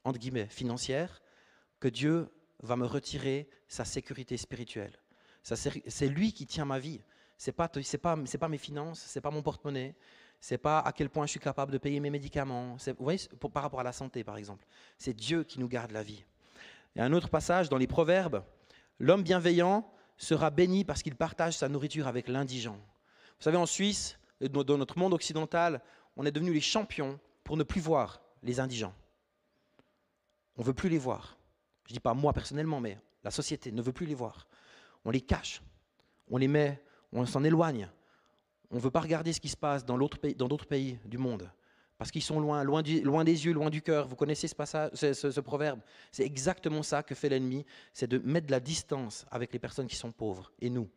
entre 0.04 0.18
guillemets 0.18 0.46
financière 0.46 1.22
que 1.80 1.88
Dieu 1.88 2.28
va 2.60 2.76
me 2.76 2.86
retirer 2.86 3.48
sa 3.68 3.84
sécurité 3.84 4.36
spirituelle. 4.36 4.92
C'est 5.42 6.08
lui 6.08 6.32
qui 6.32 6.46
tient 6.46 6.64
ma 6.64 6.78
vie. 6.78 7.00
C'est 7.36 7.52
pas 7.52 7.68
pas 7.68 8.48
mes 8.48 8.58
finances, 8.58 9.00
c'est 9.00 9.20
pas 9.20 9.30
mon 9.32 9.42
porte-monnaie, 9.42 9.96
C'est 10.40 10.58
pas 10.58 10.78
à 10.78 10.92
quel 10.92 11.08
point 11.08 11.26
je 11.26 11.32
suis 11.32 11.40
capable 11.40 11.72
de 11.72 11.78
payer 11.78 11.98
mes 11.98 12.10
médicaments. 12.10 12.76
Vous 12.86 12.94
voyez, 13.04 13.20
par 13.52 13.64
rapport 13.64 13.80
à 13.80 13.84
la 13.84 13.92
santé, 13.92 14.22
par 14.22 14.36
exemple. 14.36 14.64
C'est 14.96 15.14
Dieu 15.14 15.42
qui 15.42 15.58
nous 15.58 15.68
garde 15.68 15.90
la 15.90 16.04
vie. 16.04 16.24
Il 16.94 16.98
y 16.98 17.02
a 17.02 17.04
un 17.04 17.12
autre 17.12 17.28
passage 17.28 17.68
dans 17.68 17.78
les 17.78 17.88
Proverbes. 17.88 18.44
L'homme 19.00 19.24
bienveillant 19.24 19.90
sera 20.16 20.50
béni 20.50 20.84
parce 20.84 21.02
qu'il 21.02 21.16
partage 21.16 21.56
sa 21.56 21.68
nourriture 21.68 22.06
avec 22.06 22.28
l'indigent. 22.28 22.78
Vous 23.42 23.46
savez, 23.46 23.56
en 23.56 23.66
Suisse, 23.66 24.20
dans 24.40 24.78
notre 24.78 24.96
monde 25.00 25.14
occidental, 25.14 25.82
on 26.16 26.24
est 26.24 26.30
devenus 26.30 26.54
les 26.54 26.60
champions 26.60 27.18
pour 27.42 27.56
ne 27.56 27.64
plus 27.64 27.80
voir 27.80 28.22
les 28.44 28.60
indigents. 28.60 28.94
On 30.56 30.62
ne 30.62 30.66
veut 30.68 30.74
plus 30.74 30.88
les 30.88 30.98
voir. 30.98 31.36
Je 31.88 31.90
ne 31.90 31.94
dis 31.94 32.00
pas 32.00 32.14
moi 32.14 32.32
personnellement, 32.32 32.78
mais 32.78 33.00
la 33.24 33.32
société 33.32 33.72
ne 33.72 33.82
veut 33.82 33.92
plus 33.92 34.06
les 34.06 34.14
voir. 34.14 34.46
On 35.04 35.10
les 35.10 35.20
cache, 35.20 35.60
on 36.30 36.36
les 36.36 36.46
met, 36.46 36.84
on 37.10 37.26
s'en 37.26 37.42
éloigne. 37.42 37.88
On 38.70 38.76
ne 38.76 38.80
veut 38.80 38.92
pas 38.92 39.00
regarder 39.00 39.32
ce 39.32 39.40
qui 39.40 39.48
se 39.48 39.56
passe 39.56 39.84
dans 39.84 39.98
d'autres 39.98 40.66
pays, 40.66 41.00
du 41.04 41.18
monde. 41.18 41.50
Parce 41.98 42.12
qu'ils 42.12 42.22
sont 42.22 42.38
loin, 42.38 42.62
loin, 42.62 42.84
loin, 43.02 43.24
des 43.24 43.44
yeux, 43.44 43.54
loin 43.54 43.70
du 43.70 43.82
cœur. 43.82 44.06
Vous 44.06 44.14
connaissez 44.14 44.46
ce, 44.46 44.54
passage, 44.54 44.92
ce 44.94 45.40
proverbe? 45.40 45.80
C'est 46.12 46.24
exactement 46.24 46.84
ça 46.84 47.02
que 47.02 47.16
fait 47.16 47.28
l'ennemi, 47.28 47.66
c'est 47.92 48.06
de 48.06 48.18
mettre 48.18 48.46
de 48.46 48.52
la 48.52 48.60
distance 48.60 49.26
avec 49.32 49.52
les 49.52 49.58
personnes 49.58 49.88
qui 49.88 49.96
sont 49.96 50.12
pauvres 50.12 50.52
et 50.60 50.70
nous. 50.70 50.88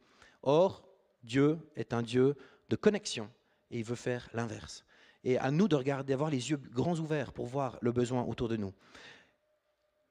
Or, 0.44 0.85
Dieu 1.26 1.58
est 1.76 1.94
un 1.94 2.02
Dieu 2.02 2.36
de 2.70 2.76
connexion 2.76 3.30
et 3.72 3.80
il 3.80 3.84
veut 3.84 3.96
faire 3.96 4.30
l'inverse. 4.34 4.86
Et 5.24 5.38
à 5.38 5.52
nous 5.52 5.68
de 5.68 5.76
regarder, 5.76 6.14
d'avoir 6.14 6.30
les 6.30 6.52
yeux 6.52 6.58
grands 6.58 6.98
ouverts 6.98 7.34
pour 7.34 7.48
voir 7.48 7.78
le 7.82 7.92
besoin 7.92 8.24
autour 8.24 8.48
de 8.48 8.58
nous. 8.58 8.74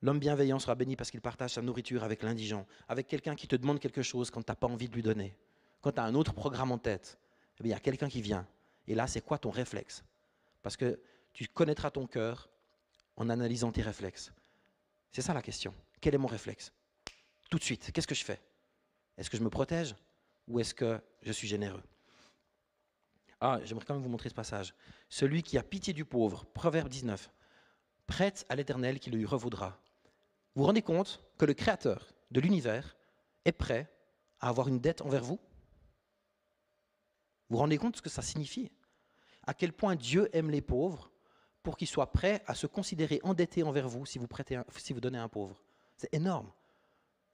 L'homme 0.03 0.19
bienveillant 0.19 0.59
sera 0.59 0.75
béni 0.75 0.97
parce 0.97 1.11
qu'il 1.11 1.21
partage 1.21 1.53
sa 1.53 1.63
nourriture 1.63 2.05
avec 2.05 2.23
l'indigent, 2.23 2.67
avec 2.89 3.07
quelqu'un 3.07 3.37
qui 3.37 3.49
te 3.49 3.57
demande 3.57 3.79
quelque 3.79 4.03
chose 4.03 4.31
quand 4.31 4.43
tu 4.43 4.51
n'as 4.51 4.57
pas 4.57 4.67
envie 4.67 4.89
de 4.89 4.95
lui 4.95 5.03
donner. 5.03 5.37
Quand 5.81 5.93
tu 5.93 6.01
as 6.01 6.05
un 6.05 6.15
autre 6.15 6.35
programme 6.35 6.73
en 6.73 6.79
tête, 6.79 7.19
eh 7.61 7.63
il 7.65 7.71
y 7.71 7.73
a 7.73 7.81
quelqu'un 7.81 8.09
qui 8.09 8.21
vient. 8.21 8.47
Et 8.87 8.95
là, 8.95 9.07
c'est 9.07 9.23
quoi 9.23 9.39
ton 9.39 9.51
réflexe? 9.51 10.05
Parce 10.63 10.77
que 10.77 11.01
tu 11.33 11.47
connaîtras 11.49 11.91
ton 11.91 12.07
cœur 12.07 12.51
en 13.17 13.31
analysant 13.31 13.71
tes 13.71 13.83
réflexes. 13.83 14.33
C'est 15.13 15.23
ça 15.23 15.33
la 15.33 15.43
question. 15.43 15.73
Quel 16.01 16.15
est 16.15 16.19
mon 16.19 16.27
réflexe? 16.27 16.73
Tout 17.49 17.59
de 17.59 17.65
suite, 17.65 17.93
qu'est-ce 17.93 18.07
que 18.07 18.15
je 18.15 18.25
fais? 18.25 18.41
Est-ce 19.17 19.31
que 19.31 19.37
je 19.37 19.43
me 19.43 19.49
protège? 19.49 19.95
Ou 20.49 20.61
est-ce 20.61 20.75
que 20.75 21.01
je 21.23 21.33
suis 21.33 21.49
généreux? 21.49 21.83
Ah, 23.41 23.61
j'aimerais 23.65 23.85
quand 23.85 23.95
même 23.95 24.03
vous 24.03 24.09
montrer 24.09 24.29
ce 24.29 24.35
passage. 24.35 24.75
Celui 25.09 25.43
qui 25.43 25.59
a 25.59 25.63
pitié 25.63 25.93
du 25.93 26.05
pauvre, 26.05 26.47
Proverbe 26.47 26.89
19, 26.89 27.31
prête 28.07 28.47
à 28.49 28.57
l'Éternel 28.57 28.99
qui 29.01 29.11
le 29.11 29.19
lui 29.19 29.27
revaudra. 29.27 29.79
Vous 30.55 30.63
vous 30.63 30.67
rendez 30.67 30.83
compte 30.83 31.23
que 31.37 31.45
le 31.45 31.55
Créateur 31.55 32.13
de 32.31 32.41
l'univers 32.41 32.97
est 33.45 33.53
prêt 33.53 33.91
à 34.41 34.49
avoir 34.49 34.69
une 34.69 34.81
dette 34.81 35.03
envers 35.03 35.25
vous? 35.25 35.39
Vous 37.49 37.57
vous 37.57 37.59
rendez 37.59 37.77
compte 37.77 37.93
de 37.93 37.97
ce 37.99 38.03
que 38.03 38.11
ça 38.11 38.23
signifie? 38.23 38.71
À 39.47 39.53
quel 39.53 39.73
point 39.73 39.97
Dieu 39.97 40.29
aime 40.35 40.51
les 40.51 40.63
pauvres 40.63 41.11
pour 41.63 41.77
qu'il 41.77 41.89
soit 41.89 42.13
prêt 42.13 42.43
à 42.47 42.55
se 42.55 42.67
considérer 42.67 43.21
endetté 43.25 43.63
envers 43.63 43.89
vous 43.89 44.07
si 44.07 44.19
vous, 44.19 44.27
prêtez 44.27 44.59
si 44.77 44.93
vous 44.93 45.01
donnez 45.01 45.19
un 45.19 45.29
pauvre? 45.29 45.63
C'est 45.97 46.13
énorme. 46.15 46.51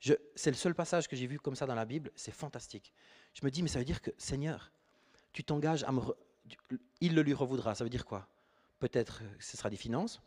C'est 0.00 0.50
le 0.50 0.57
seul 0.57 0.75
passage 0.75 1.09
que 1.09 1.16
j'ai 1.16 1.26
vu 1.26 1.38
comme 1.38 1.54
ça 1.54 1.66
dans 1.66 1.75
la 1.75 1.85
Bible, 1.85 2.11
c'est 2.14 2.33
fantastique. 2.33 2.92
Je 3.35 3.45
me 3.45 3.50
dis, 3.50 3.62
mais 3.62 3.69
ça 3.69 3.78
veut 3.78 3.85
dire 3.85 4.00
que, 4.00 4.11
Seigneur, 4.16 4.73
tu 5.33 5.45
t'engages 5.45 5.85
à 5.85 5.92
me... 5.92 6.00
Il 7.00 7.14
le 7.14 7.23
lui 7.23 7.35
revoudra, 7.35 7.75
ça 7.75 7.85
veut 7.85 7.90
dire 7.90 8.04
quoi? 8.04 8.26
Peut-être 8.78 9.23
ce 9.38 9.57
sera 9.57 9.69
des 9.69 9.76
finances, 9.76 10.23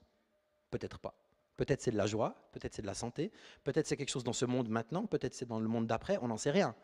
peut-être 0.69 0.99
pas. 0.99 1.15
Peut-être 1.57 1.81
c'est 1.81 1.91
de 1.91 1.97
la 1.97 2.05
joie, 2.05 2.49
peut-être 2.51 2.73
c'est 2.73 2.81
de 2.81 2.87
la 2.87 2.93
santé, 2.93 3.31
peut-être 3.63 3.87
c'est 3.87 3.97
quelque 3.97 4.09
chose 4.11 4.23
dans 4.23 4.33
ce 4.33 4.45
monde 4.45 4.69
maintenant, 4.69 5.05
peut-être 5.05 5.33
c'est 5.33 5.45
dans 5.45 5.59
le 5.59 5.67
monde 5.67 5.87
d'après, 5.87 6.17
on 6.21 6.27
n'en 6.27 6.37
sait 6.37 6.51
rien. 6.51 6.75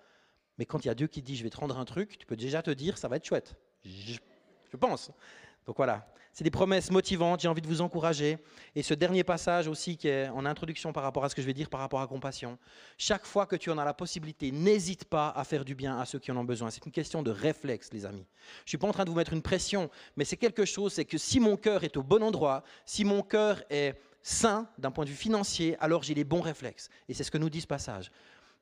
Mais 0.57 0.65
quand 0.65 0.83
il 0.83 0.87
y 0.87 0.91
a 0.91 0.95
Dieu 0.95 1.07
qui 1.07 1.21
dit 1.21 1.35
je 1.35 1.43
vais 1.43 1.49
te 1.49 1.57
rendre 1.57 1.77
un 1.77 1.85
truc, 1.85 2.17
tu 2.17 2.25
peux 2.25 2.35
déjà 2.35 2.61
te 2.61 2.71
dire 2.71 2.97
ça 2.97 3.07
va 3.07 3.15
être 3.15 3.25
chouette. 3.25 3.55
Je, 3.85 4.17
je 4.71 4.77
pense. 4.77 5.11
Donc 5.65 5.77
voilà, 5.77 6.07
c'est 6.31 6.43
des 6.43 6.51
promesses 6.51 6.91
motivantes, 6.91 7.41
j'ai 7.41 7.47
envie 7.47 7.61
de 7.61 7.67
vous 7.67 7.81
encourager. 7.81 8.37
Et 8.75 8.83
ce 8.83 8.93
dernier 8.93 9.23
passage 9.23 9.67
aussi 9.67 9.97
qui 9.97 10.07
est 10.07 10.29
en 10.29 10.45
introduction 10.45 10.93
par 10.93 11.03
rapport 11.03 11.25
à 11.25 11.29
ce 11.29 11.35
que 11.35 11.41
je 11.41 11.47
vais 11.47 11.53
dire 11.53 11.69
par 11.69 11.79
rapport 11.79 12.01
à 12.01 12.07
compassion. 12.07 12.57
Chaque 12.97 13.25
fois 13.25 13.45
que 13.45 13.55
tu 13.55 13.69
en 13.69 13.77
as 13.77 13.85
la 13.85 13.93
possibilité, 13.93 14.51
n'hésite 14.51 15.05
pas 15.05 15.29
à 15.29 15.43
faire 15.43 15.65
du 15.65 15.75
bien 15.75 15.99
à 15.99 16.05
ceux 16.05 16.19
qui 16.19 16.31
en 16.31 16.37
ont 16.37 16.43
besoin. 16.43 16.69
C'est 16.69 16.85
une 16.85 16.91
question 16.91 17.23
de 17.23 17.31
réflexe, 17.31 17.89
les 17.91 18.05
amis. 18.05 18.25
Je 18.59 18.63
ne 18.63 18.69
suis 18.69 18.77
pas 18.77 18.87
en 18.87 18.91
train 18.91 19.05
de 19.05 19.09
vous 19.09 19.15
mettre 19.15 19.33
une 19.33 19.41
pression, 19.41 19.89
mais 20.15 20.25
c'est 20.25 20.37
quelque 20.37 20.65
chose, 20.65 20.93
c'est 20.93 21.05
que 21.05 21.17
si 21.17 21.39
mon 21.39 21.57
cœur 21.57 21.83
est 21.83 21.97
au 21.97 22.03
bon 22.03 22.23
endroit, 22.23 22.63
si 22.85 23.03
mon 23.03 23.21
cœur 23.21 23.61
est 23.69 23.99
sain 24.21 24.69
d'un 24.77 24.91
point 24.91 25.05
de 25.05 25.09
vue 25.09 25.15
financier, 25.15 25.77
alors 25.79 26.03
j'ai 26.03 26.13
les 26.13 26.23
bons 26.23 26.41
réflexes. 26.41 26.89
Et 27.07 27.13
c'est 27.13 27.23
ce 27.23 27.31
que 27.31 27.37
nous 27.37 27.49
dit 27.49 27.61
ce 27.61 27.67
passage. 27.67 28.11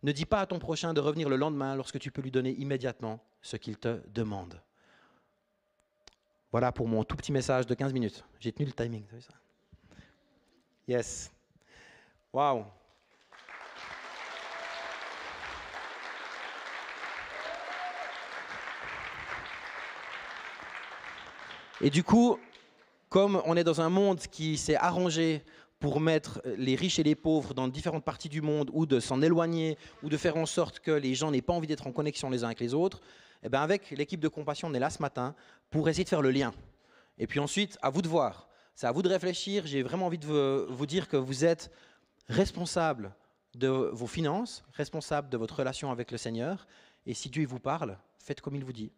Ne 0.04 0.12
dis 0.12 0.26
pas 0.26 0.42
à 0.42 0.46
ton 0.46 0.60
prochain 0.60 0.94
de 0.94 1.00
revenir 1.00 1.28
le 1.28 1.36
lendemain 1.36 1.76
lorsque 1.76 2.00
tu 2.00 2.12
peux 2.12 2.22
lui 2.22 2.32
donner 2.32 2.52
immédiatement 2.52 3.24
ce 3.42 3.58
qu'il 3.58 3.78
te 3.78 4.00
demande. 4.10 4.62
Voilà 6.58 6.72
pour 6.72 6.88
mon 6.88 7.04
tout 7.04 7.16
petit 7.16 7.32
message 7.32 7.68
de 7.68 7.76
15 7.76 7.94
minutes. 7.94 8.24
J'ai 8.40 8.52
tenu 8.52 8.66
le 8.66 8.72
timing, 8.72 9.04
ça 9.20 9.36
Yes. 10.88 11.32
Waouh. 12.34 12.66
Et 21.80 21.92
du 21.92 22.04
coup, 22.04 22.40
comme 23.10 23.40
on 23.46 23.56
est 23.56 23.64
dans 23.64 23.80
un 23.80 23.90
monde 23.90 24.22
qui 24.22 24.58
s'est 24.58 24.74
arrangé 24.74 25.44
pour 25.80 26.00
mettre 26.00 26.42
les 26.58 26.74
riches 26.74 26.98
et 26.98 27.04
les 27.04 27.14
pauvres 27.14 27.54
dans 27.54 27.68
différentes 27.68 28.04
parties 28.04 28.30
du 28.30 28.42
monde, 28.42 28.72
ou 28.74 28.88
de 28.88 29.00
s'en 29.00 29.22
éloigner, 29.22 29.78
ou 30.02 30.10
de 30.10 30.18
faire 30.18 30.38
en 30.38 30.48
sorte 30.48 30.80
que 30.80 30.90
les 30.90 31.14
gens 31.14 31.30
n'aient 31.30 31.44
pas 31.44 31.54
envie 31.54 31.68
d'être 31.68 31.86
en 31.86 31.92
connexion 31.92 32.32
les 32.32 32.44
uns 32.44 32.48
avec 32.48 32.62
les 32.62 32.74
autres, 32.74 33.00
eh 33.44 33.50
bien 33.50 33.62
avec 33.62 33.92
l'équipe 33.92 34.20
de 34.20 34.28
compassion, 34.28 34.68
on 34.68 34.74
est 34.74 34.80
là 34.80 34.90
ce 34.90 35.02
matin 35.02 35.36
pour 35.70 35.88
essayer 35.90 36.04
de 36.04 36.10
faire 36.10 36.22
le 36.22 36.32
lien. 36.32 36.54
Et 37.18 37.28
puis 37.28 37.40
ensuite, 37.40 37.78
à 37.82 37.90
vous 37.90 38.02
de 38.02 38.08
voir. 38.08 38.48
C'est 38.76 38.88
à 38.88 38.92
vous 38.92 39.02
de 39.02 39.10
réfléchir. 39.10 39.66
J'ai 39.66 39.82
vraiment 39.82 40.06
envie 40.06 40.20
de 40.20 40.68
vous 40.70 40.86
dire 40.86 41.08
que 41.08 41.18
vous 41.18 41.46
êtes 41.46 41.72
responsable 42.30 43.16
de 43.56 43.68
vos 43.68 44.08
finances, 44.08 44.64
responsable 44.74 45.30
de 45.30 45.38
votre 45.38 45.56
relation 45.56 45.92
avec 45.92 46.12
le 46.12 46.18
Seigneur. 46.18 46.68
Et 47.06 47.14
si 47.14 47.30
Dieu 47.30 47.46
vous 47.48 47.60
parle, 47.60 47.98
faites 48.20 48.42
comme 48.42 48.56
il 48.56 48.64
vous 48.64 48.74
dit. 48.74 48.92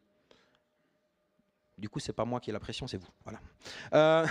Du 1.77 1.87
coup, 1.87 1.99
c'est 1.99 2.13
pas 2.13 2.25
moi 2.25 2.41
qui 2.41 2.49
ai 2.49 2.53
la 2.53 2.59
pression, 2.59 2.87
c'est 2.87 2.97
vous. 2.97 3.07
Voilà. 3.23 3.39
Euh, 3.93 4.27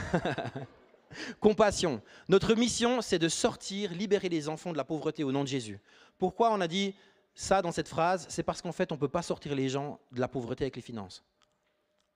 compassion. 1.41 2.03
Notre 2.29 2.55
mission, 2.55 3.01
c'est 3.01 3.19
de 3.19 3.29
sortir, 3.29 3.93
libérer 3.93 4.29
les 4.29 4.51
enfants 4.51 4.73
de 4.73 4.77
la 4.77 4.85
pauvreté 4.85 5.25
au 5.25 5.33
nom 5.33 5.45
de 5.45 5.49
Jésus. 5.49 5.81
Pourquoi 6.19 6.53
on 6.53 6.61
a 6.61 6.69
dit 6.69 6.95
ça 7.39 7.63
dans 7.63 7.71
cette 7.71 7.87
phrase, 7.87 8.27
c'est 8.29 8.43
parce 8.43 8.61
qu'en 8.61 8.73
fait, 8.73 8.91
on 8.91 8.97
ne 8.97 9.01
peut 9.01 9.09
pas 9.09 9.23
sortir 9.23 9.55
les 9.55 9.69
gens 9.69 10.01
de 10.11 10.19
la 10.19 10.27
pauvreté 10.27 10.65
avec 10.65 10.75
les 10.75 10.83
finances. 10.83 11.23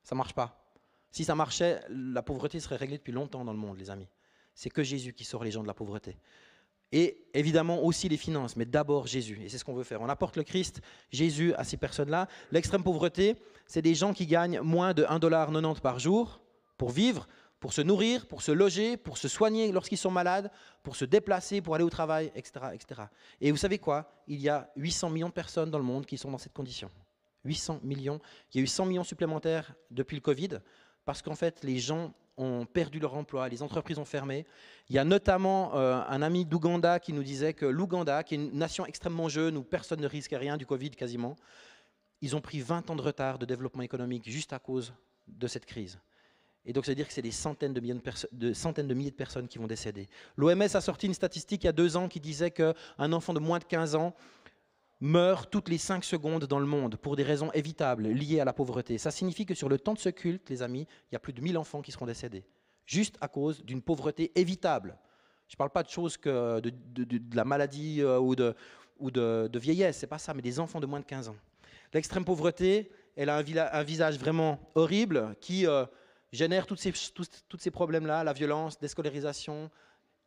Ça 0.02 0.16
ne 0.16 0.18
marche 0.18 0.34
pas. 0.34 0.68
Si 1.12 1.22
ça 1.22 1.36
marchait, 1.36 1.80
la 1.88 2.22
pauvreté 2.22 2.58
serait 2.58 2.74
réglée 2.74 2.98
depuis 2.98 3.12
longtemps 3.12 3.44
dans 3.44 3.52
le 3.52 3.58
monde, 3.58 3.78
les 3.78 3.88
amis. 3.88 4.08
C'est 4.52 4.68
que 4.68 4.82
Jésus 4.82 5.12
qui 5.12 5.22
sort 5.22 5.44
les 5.44 5.52
gens 5.52 5.62
de 5.62 5.68
la 5.68 5.74
pauvreté. 5.74 6.18
Et 6.90 7.24
évidemment 7.34 7.84
aussi 7.84 8.08
les 8.08 8.16
finances, 8.16 8.56
mais 8.56 8.64
d'abord 8.64 9.06
Jésus. 9.06 9.40
Et 9.44 9.48
c'est 9.48 9.58
ce 9.58 9.64
qu'on 9.64 9.74
veut 9.74 9.84
faire. 9.84 10.02
On 10.02 10.08
apporte 10.08 10.36
le 10.36 10.42
Christ, 10.42 10.80
Jésus 11.12 11.54
à 11.54 11.62
ces 11.62 11.76
personnes-là. 11.76 12.26
L'extrême 12.50 12.82
pauvreté, 12.82 13.36
c'est 13.64 13.80
des 13.80 13.94
gens 13.94 14.12
qui 14.14 14.26
gagnent 14.26 14.60
moins 14.60 14.92
de 14.92 15.04
1,90$ 15.04 15.80
par 15.80 16.00
jour 16.00 16.40
pour 16.76 16.90
vivre, 16.90 17.28
pour 17.62 17.72
se 17.72 17.80
nourrir, 17.80 18.26
pour 18.26 18.42
se 18.42 18.50
loger, 18.50 18.96
pour 18.96 19.16
se 19.16 19.28
soigner 19.28 19.70
lorsqu'ils 19.70 19.96
sont 19.96 20.10
malades, 20.10 20.50
pour 20.82 20.96
se 20.96 21.04
déplacer, 21.04 21.60
pour 21.60 21.76
aller 21.76 21.84
au 21.84 21.90
travail, 21.90 22.32
etc., 22.34 22.66
etc. 22.74 23.02
Et 23.40 23.52
vous 23.52 23.56
savez 23.56 23.78
quoi? 23.78 24.10
Il 24.26 24.40
y 24.40 24.48
a 24.48 24.68
800 24.74 25.10
millions 25.10 25.28
de 25.28 25.32
personnes 25.32 25.70
dans 25.70 25.78
le 25.78 25.84
monde 25.84 26.04
qui 26.04 26.18
sont 26.18 26.28
dans 26.28 26.38
cette 26.38 26.52
condition. 26.52 26.90
800 27.44 27.78
millions. 27.84 28.20
Il 28.52 28.58
y 28.58 28.60
a 28.60 28.64
eu 28.64 28.66
100 28.66 28.86
millions 28.86 29.04
supplémentaires 29.04 29.74
depuis 29.92 30.16
le 30.16 30.20
Covid, 30.22 30.58
parce 31.04 31.22
qu'en 31.22 31.36
fait, 31.36 31.62
les 31.62 31.78
gens 31.78 32.12
ont 32.36 32.66
perdu 32.66 32.98
leur 32.98 33.14
emploi, 33.14 33.48
les 33.48 33.62
entreprises 33.62 33.98
ont 33.98 34.04
fermé. 34.04 34.44
Il 34.88 34.96
y 34.96 34.98
a 34.98 35.04
notamment 35.04 35.76
euh, 35.76 36.02
un 36.08 36.20
ami 36.20 36.44
d'Ouganda 36.44 36.98
qui 36.98 37.12
nous 37.12 37.22
disait 37.22 37.54
que 37.54 37.66
l'Ouganda, 37.66 38.24
qui 38.24 38.34
est 38.34 38.38
une 38.38 38.58
nation 38.58 38.86
extrêmement 38.86 39.28
jeune 39.28 39.56
où 39.56 39.62
personne 39.62 40.00
ne 40.00 40.08
risque 40.08 40.34
rien 40.36 40.56
du 40.56 40.66
Covid 40.66 40.90
quasiment, 40.90 41.36
ils 42.22 42.34
ont 42.34 42.40
pris 42.40 42.58
20 42.58 42.90
ans 42.90 42.96
de 42.96 43.02
retard 43.02 43.38
de 43.38 43.46
développement 43.46 43.82
économique 43.82 44.28
juste 44.28 44.52
à 44.52 44.58
cause 44.58 44.92
de 45.28 45.46
cette 45.46 45.64
crise. 45.64 46.00
Et 46.64 46.72
donc, 46.72 46.84
ça 46.84 46.92
veut 46.92 46.96
dire 46.96 47.08
que 47.08 47.12
c'est 47.12 47.22
des 47.22 47.32
centaines 47.32 47.74
de, 47.74 47.80
milliers 47.80 48.00
de, 48.32 48.52
centaines 48.52 48.86
de 48.86 48.94
milliers 48.94 49.10
de 49.10 49.16
personnes 49.16 49.48
qui 49.48 49.58
vont 49.58 49.66
décéder. 49.66 50.08
L'OMS 50.36 50.62
a 50.62 50.80
sorti 50.80 51.06
une 51.06 51.14
statistique 51.14 51.64
il 51.64 51.66
y 51.66 51.68
a 51.68 51.72
deux 51.72 51.96
ans 51.96 52.08
qui 52.08 52.20
disait 52.20 52.50
qu'un 52.50 53.12
enfant 53.12 53.34
de 53.34 53.40
moins 53.40 53.58
de 53.58 53.64
15 53.64 53.96
ans 53.96 54.14
meurt 55.00 55.50
toutes 55.50 55.68
les 55.68 55.78
5 55.78 56.04
secondes 56.04 56.44
dans 56.44 56.60
le 56.60 56.66
monde 56.66 56.94
pour 56.94 57.16
des 57.16 57.24
raisons 57.24 57.50
évitables 57.52 58.06
liées 58.08 58.38
à 58.38 58.44
la 58.44 58.52
pauvreté. 58.52 58.98
Ça 58.98 59.10
signifie 59.10 59.44
que 59.44 59.54
sur 59.54 59.68
le 59.68 59.78
temps 59.78 59.94
de 59.94 59.98
ce 59.98 60.08
culte, 60.08 60.48
les 60.48 60.62
amis, 60.62 60.86
il 61.10 61.14
y 61.14 61.16
a 61.16 61.18
plus 61.18 61.32
de 61.32 61.40
1000 61.40 61.58
enfants 61.58 61.82
qui 61.82 61.90
seront 61.90 62.06
décédés, 62.06 62.44
juste 62.86 63.16
à 63.20 63.26
cause 63.26 63.64
d'une 63.64 63.82
pauvreté 63.82 64.30
évitable. 64.36 64.96
Je 65.48 65.54
ne 65.54 65.58
parle 65.58 65.70
pas 65.70 65.82
de 65.82 65.88
choses 65.88 66.16
que 66.16 66.60
de, 66.60 66.70
de 66.70 67.36
la 67.36 67.44
maladie 67.44 68.00
euh, 68.00 68.20
ou 68.20 68.36
de, 68.36 68.54
ou 69.00 69.10
de, 69.10 69.58
vieillesse, 69.58 69.98
c'est 69.98 70.06
pas 70.06 70.18
ça, 70.18 70.32
mais 70.34 70.42
des 70.42 70.60
enfants 70.60 70.78
de 70.78 70.86
moins 70.86 71.00
de 71.00 71.04
15 71.04 71.28
ans. 71.28 71.36
L'extrême 71.92 72.24
pauvreté, 72.24 72.92
elle 73.16 73.28
a 73.28 73.36
un, 73.36 73.82
visage 73.82 74.18
vraiment 74.18 74.60
horrible 74.76 75.34
qui... 75.40 75.66
Euh, 75.66 75.84
génère 76.32 76.66
tous 76.66 76.76
ces, 76.76 77.70
problèmes-là, 77.70 78.24
la 78.24 78.32
violence, 78.32 78.78
déscolarisation, 78.78 79.70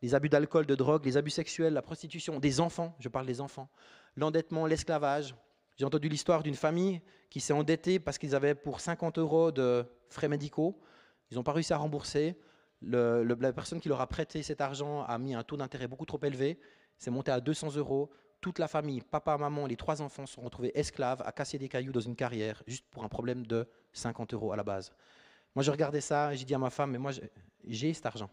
les 0.02 0.14
abus 0.14 0.28
d'alcool, 0.28 0.66
de 0.66 0.74
drogue, 0.74 1.04
les 1.04 1.16
abus 1.16 1.30
sexuels, 1.30 1.74
la 1.74 1.82
prostitution, 1.82 2.38
des 2.38 2.60
enfants, 2.60 2.94
je 3.00 3.08
parle 3.08 3.26
des 3.26 3.40
enfants, 3.40 3.68
l'endettement, 4.16 4.66
l'esclavage, 4.66 5.34
J'ai 5.76 5.84
entendu 5.84 6.08
l'histoire 6.08 6.42
d'une 6.42 6.54
famille 6.54 7.02
qui 7.28 7.40
s'est 7.40 7.52
endettée 7.52 7.98
parce 7.98 8.16
qu'ils 8.18 8.34
avaient 8.34 8.54
pour 8.54 8.80
50 8.80 9.18
euros 9.18 9.52
de 9.52 9.84
frais 10.08 10.28
médicaux. 10.28 10.80
Ils 11.30 11.36
n'ont 11.36 11.42
pas 11.42 11.52
réussi 11.52 11.72
à 11.72 11.76
rembourser. 11.76 12.38
La 12.80 13.52
personne 13.52 13.80
qui 13.80 13.88
leur 13.88 14.00
a 14.00 14.06
prêté 14.06 14.42
cet 14.42 14.60
argent 14.60 15.02
a 15.02 15.18
mis 15.18 15.34
un 15.34 15.42
taux 15.42 15.56
d'intérêt 15.56 15.88
beaucoup 15.88 16.06
trop 16.06 16.20
élevé. 16.22 16.58
C'est 16.98 17.10
monté 17.10 17.30
à 17.30 17.40
200 17.40 17.76
euros. 17.76 18.10
Toute 18.40 18.58
la 18.58 18.68
famille, 18.68 19.02
papa, 19.02 19.36
maman, 19.36 19.66
les 19.66 19.76
trois 19.76 20.00
enfants, 20.00 20.24
sont 20.24 20.42
retrouvés 20.42 20.72
esclaves 20.74 21.22
à 21.26 21.32
casser 21.32 21.58
des 21.58 21.68
cailloux 21.68 21.92
dans 21.92 22.00
une 22.00 22.16
carrière 22.16 22.62
juste 22.66 22.86
pour 22.90 23.04
un 23.04 23.08
problème 23.08 23.46
de 23.46 23.66
50 23.92 24.34
euros 24.34 24.52
à 24.52 24.56
la 24.56 24.62
base. 24.62 24.92
Moi, 25.56 25.62
je 25.62 25.70
regardais 25.70 26.02
ça 26.02 26.34
et 26.34 26.36
j'ai 26.36 26.44
dit 26.44 26.54
à 26.54 26.58
ma 26.58 26.68
femme, 26.68 26.90
mais 26.90 26.98
moi, 26.98 27.12
j'ai- 27.64 27.94
cet 27.94 28.04
argent. 28.04 28.28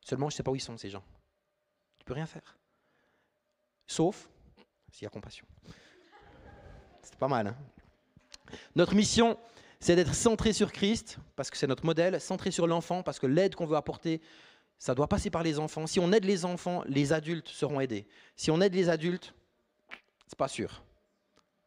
Seulement, 0.00 0.30
je 0.30 0.34
ne 0.34 0.36
sais 0.38 0.42
pas 0.42 0.50
où 0.50 0.56
ils 0.56 0.60
sont, 0.60 0.78
ces 0.78 0.88
gens. 0.88 1.04
Tu 1.98 2.06
peux 2.06 2.14
rien 2.14 2.24
faire. 2.24 2.56
Sauf 3.86 4.28
s'il 4.90 5.02
y 5.02 5.06
a 5.06 5.10
compassion. 5.10 5.46
C'est 7.02 7.16
pas 7.16 7.28
mal. 7.28 7.48
hein 7.48 7.56
notre 8.74 8.94
mission, 8.94 9.36
c'est 9.78 9.94
d'être 9.94 10.14
centré 10.14 10.54
sur 10.54 10.72
Christ, 10.72 11.18
parce 11.34 11.50
que 11.50 11.58
c'est 11.58 11.66
notre 11.66 11.84
modèle, 11.84 12.18
centré 12.18 12.50
sur 12.50 12.66
l'enfant, 12.66 13.02
parce 13.02 13.18
que 13.18 13.26
l'aide 13.26 13.54
qu'on 13.54 13.66
veut 13.66 13.76
apporter, 13.76 14.22
ça 14.78 14.94
doit 14.94 15.08
passer 15.08 15.28
par 15.28 15.42
les 15.42 15.58
enfants. 15.58 15.86
Si 15.86 16.00
on 16.00 16.10
aide 16.12 16.24
les 16.24 16.46
enfants, 16.46 16.82
les 16.86 17.12
adultes 17.12 17.48
seront 17.48 17.78
aidés. 17.80 18.06
Si 18.36 18.50
on 18.50 18.60
aide 18.62 18.74
les 18.74 18.88
adultes, 18.88 19.34
c'est 20.26 20.38
pas 20.38 20.48
sûr. 20.48 20.82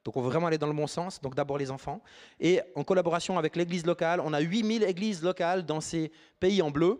Donc 0.09 0.17
on 0.17 0.21
veut 0.21 0.31
vraiment 0.31 0.47
aller 0.47 0.57
dans 0.57 0.65
le 0.65 0.73
bon 0.73 0.87
sens, 0.87 1.21
donc 1.21 1.35
d'abord 1.35 1.59
les 1.59 1.69
enfants. 1.69 2.01
Et 2.39 2.61
en 2.73 2.83
collaboration 2.83 3.37
avec 3.37 3.55
l'église 3.55 3.85
locale, 3.85 4.19
on 4.21 4.33
a 4.33 4.39
8000 4.39 4.81
églises 4.81 5.21
locales 5.21 5.67
dans 5.67 5.81
ces 5.81 6.11
pays 6.39 6.63
en 6.63 6.71
bleu 6.71 6.99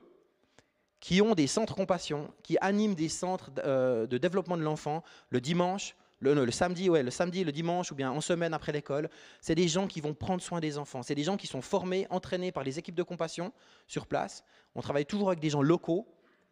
qui 1.00 1.20
ont 1.20 1.34
des 1.34 1.48
centres 1.48 1.74
compassion, 1.74 2.32
qui 2.44 2.56
animent 2.62 2.94
des 2.94 3.10
centres 3.10 3.50
euh, 3.66 4.06
de 4.06 4.20
développement 4.20 4.58
de 4.58 4.62
l'enfant 4.62 5.04
le 5.32 5.42
dimanche, 5.42 5.96
le, 6.20 6.36
le 6.36 6.52
samedi, 6.52 6.88
ouais, 6.88 7.02
le 7.02 7.10
samedi, 7.10 7.44
le 7.44 7.52
dimanche, 7.52 7.92
ou 7.92 7.96
bien 7.96 8.12
en 8.12 8.22
semaine 8.22 8.54
après 8.54 8.74
l'école. 8.74 9.10
C'est 9.42 9.56
des 9.56 9.68
gens 9.68 9.88
qui 9.88 10.02
vont 10.02 10.14
prendre 10.14 10.44
soin 10.44 10.60
des 10.60 10.78
enfants. 10.78 11.02
C'est 11.02 11.16
des 11.16 11.24
gens 11.24 11.36
qui 11.36 11.48
sont 11.48 11.64
formés, 11.64 12.06
entraînés 12.12 12.52
par 12.52 12.64
les 12.64 12.78
équipes 12.78 12.94
de 12.94 13.02
compassion 13.02 13.52
sur 13.88 14.06
place. 14.06 14.44
On 14.76 14.82
travaille 14.82 15.08
toujours 15.08 15.30
avec 15.30 15.40
des 15.40 15.50
gens 15.50 15.64
locaux. 15.64 16.06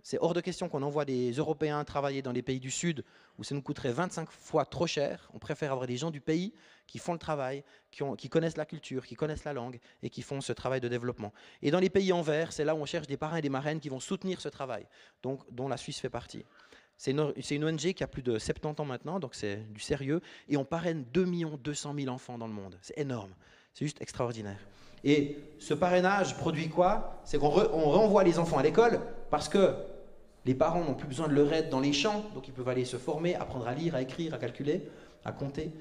C'est 0.10 0.20
hors 0.22 0.34
de 0.34 0.39
question 0.39 0.70
qu'on 0.70 0.84
envoie 0.84 1.04
des 1.04 1.34
Européens 1.34 1.84
travailler 1.84 2.22
dans 2.22 2.32
les 2.32 2.41
pays 2.41 2.62
du 2.62 2.72
Sud 2.72 3.04
où 3.38 3.43
ça 3.43 3.54
nous 3.54 3.62
coûterait 3.62 3.91
25 3.91 4.32
fois 4.32 4.63
trop 4.63 4.88
cher. 4.88 5.30
On 5.34 5.38
préfère 5.38 5.74
avoir 5.74 5.86
des 5.86 5.98
gens 5.98 6.12
du 6.12 6.22
pays 6.22 6.54
qui 6.88 6.98
font 6.98 7.12
le 7.12 7.20
travail, 7.20 7.62
qui, 7.91 8.30
connaissent 8.30 8.56
la 8.56 8.65
culture, 8.65 9.06
qui 9.06 9.15
connaissent 9.15 9.43
la 9.43 9.52
langue 9.52 9.82
et 10.02 10.10
qui 10.10 10.22
font 10.22 10.39
ce 10.39 10.54
travail 10.54 10.80
de 10.80 10.88
développement. 10.88 11.34
Et 11.62 11.72
dans 11.72 11.82
les 11.82 11.89
pays 11.89 12.13
en 12.13 12.22
vert, 12.22 12.54
c'est 12.54 12.63
là 12.63 12.74
où 12.74 12.78
on 12.78 12.86
cherche 12.86 13.08
des 13.08 13.17
parrains 13.17 13.36
et 13.36 13.41
des 13.41 13.50
marraines 13.50 13.82
qui 13.82 13.89
vont 13.89 14.00
soutenir 14.00 14.39
ce 14.39 14.48
travail, 14.48 14.88
donc, 15.24 15.41
dont 15.52 15.67
la 15.67 15.76
Suisse 15.76 16.00
fait 16.00 16.10
partie. 16.10 16.46
C'est 16.96 17.12
une, 17.12 17.65
ONG 17.65 17.91
qui 17.91 18.02
a 18.02 18.08
plus 18.08 18.24
de 18.24 18.39
70 18.39 18.80
ans 18.82 18.86
maintenant, 18.86 19.20
donc 19.20 19.36
c'est 19.36 19.58
du 19.74 19.82
sérieux. 19.82 20.22
Et 20.48 20.56
on 20.56 20.63
parraine 20.63 21.04
2 21.12 21.26
200 21.58 21.96
000 22.00 22.08
enfants 22.08 22.38
dans 22.38 22.48
le 22.48 22.54
monde. 22.54 22.78
C'est 22.82 22.98
énorme. 22.98 23.36
C'est 23.74 23.84
juste 23.84 24.02
extraordinaire. 24.02 24.60
Et 25.04 25.38
ce 25.60 25.74
parrainage 25.74 26.38
produit 26.38 26.70
quoi? 26.70 27.22
C'est 27.26 27.38
qu'on 27.38 27.50
re- 27.50 27.70
on 27.74 27.89
renvoie 27.91 28.24
les 28.24 28.39
enfants 28.39 28.58
à 28.58 28.63
l'école 28.63 29.02
parce 29.30 29.50
que 29.50 29.76
les 30.48 30.56
parents 30.56 30.84
n'ont 30.84 30.96
plus 30.96 31.08
besoin 31.08 31.28
de 31.28 31.34
leur 31.34 31.52
aide 31.54 31.70
dans 31.70 31.82
les 31.82 31.94
champs, 31.94 32.24
donc 32.34 32.48
ils 32.48 32.54
peuvent 32.54 32.70
aller 32.70 32.86
se 32.86 32.98
former, 32.98 33.36
apprendre 33.36 33.68
à 33.68 33.74
lire, 33.76 33.96
à 33.96 34.02
écrire, 34.02 34.34
à 34.34 34.38
calculer, 34.38 34.90
à 35.26 35.32
compter. 35.34 35.72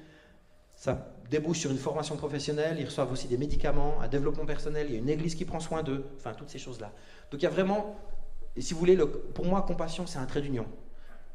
Ça 0.75 1.13
débouche 1.31 1.59
sur 1.59 1.71
une 1.71 1.77
formation 1.77 2.17
professionnelle, 2.17 2.77
ils 2.79 2.85
reçoivent 2.85 3.11
aussi 3.11 3.27
des 3.27 3.37
médicaments, 3.37 3.99
un 4.01 4.07
développement 4.09 4.45
personnel, 4.45 4.87
il 4.89 4.93
y 4.93 4.95
a 4.97 4.99
une 4.99 5.09
église 5.09 5.35
qui 5.35 5.45
prend 5.45 5.59
soin 5.59 5.83
d'eux, 5.83 6.05
enfin 6.17 6.33
toutes 6.33 6.49
ces 6.49 6.59
choses-là. 6.59 6.91
Donc 7.31 7.41
il 7.41 7.43
y 7.43 7.47
a 7.47 7.49
vraiment, 7.49 7.95
si 8.57 8.73
vous 8.73 8.79
voulez, 8.79 8.95
le- 8.95 9.09
pour 9.09 9.45
moi, 9.45 9.61
compassion, 9.61 10.05
c'est 10.05 10.19
un 10.19 10.25
trait 10.25 10.41
d'union 10.41 10.67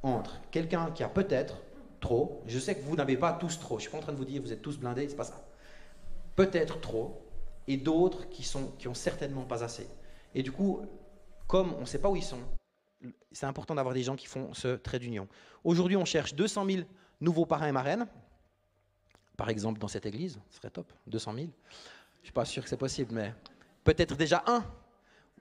entre 0.02 0.40
quelqu'un 0.50 0.90
qui 0.90 1.02
a 1.02 1.08
peut-être 1.08 1.62
trop, 2.00 2.42
je 2.46 2.58
sais 2.58 2.74
que 2.74 2.84
vous 2.84 2.96
n'avez 2.96 3.16
pas 3.16 3.32
tous 3.32 3.58
trop, 3.58 3.78
je 3.78 3.82
suis 3.82 3.90
pas 3.90 3.98
en 3.98 4.02
train 4.02 4.12
de 4.12 4.18
vous 4.18 4.24
dire 4.24 4.42
vous 4.42 4.52
êtes 4.52 4.62
tous 4.62 4.78
blindés, 4.78 5.08
c'est 5.08 5.16
pas 5.16 5.24
ça. 5.24 5.40
Peut-être 6.36 6.80
trop, 6.80 7.22
et 7.66 7.76
d'autres 7.78 8.28
qui, 8.28 8.42
sont, 8.42 8.72
qui 8.78 8.88
ont 8.88 8.94
certainement 8.94 9.44
pas 9.44 9.64
assez. 9.64 9.86
Et 10.34 10.42
du 10.42 10.52
coup, 10.52 10.80
comme 11.46 11.74
on 11.78 11.82
ne 11.82 11.86
sait 11.86 12.00
pas 12.00 12.10
où 12.10 12.16
ils 12.16 12.22
sont, 12.22 12.38
c'est 13.32 13.46
important 13.46 13.74
d'avoir 13.74 13.94
des 13.94 14.02
gens 14.02 14.16
qui 14.16 14.26
font 14.26 14.52
ce 14.54 14.76
trait 14.76 14.98
d'union. 14.98 15.28
Aujourd'hui, 15.64 15.96
on 15.96 16.04
cherche 16.04 16.34
200 16.34 16.66
000 16.66 16.82
nouveaux 17.20 17.46
parrains 17.46 17.68
et 17.68 17.72
marraines. 17.72 18.06
Par 19.36 19.48
exemple, 19.48 19.80
dans 19.80 19.88
cette 19.88 20.06
église, 20.06 20.38
ce 20.50 20.56
serait 20.58 20.70
top, 20.70 20.92
200 21.06 21.34
000. 21.34 21.46
Je 21.46 21.48
ne 21.48 22.24
suis 22.24 22.32
pas 22.32 22.44
sûr 22.44 22.62
que 22.62 22.68
c'est 22.68 22.76
possible, 22.76 23.14
mais 23.14 23.34
peut-être 23.84 24.16
déjà 24.16 24.44
un. 24.46 24.64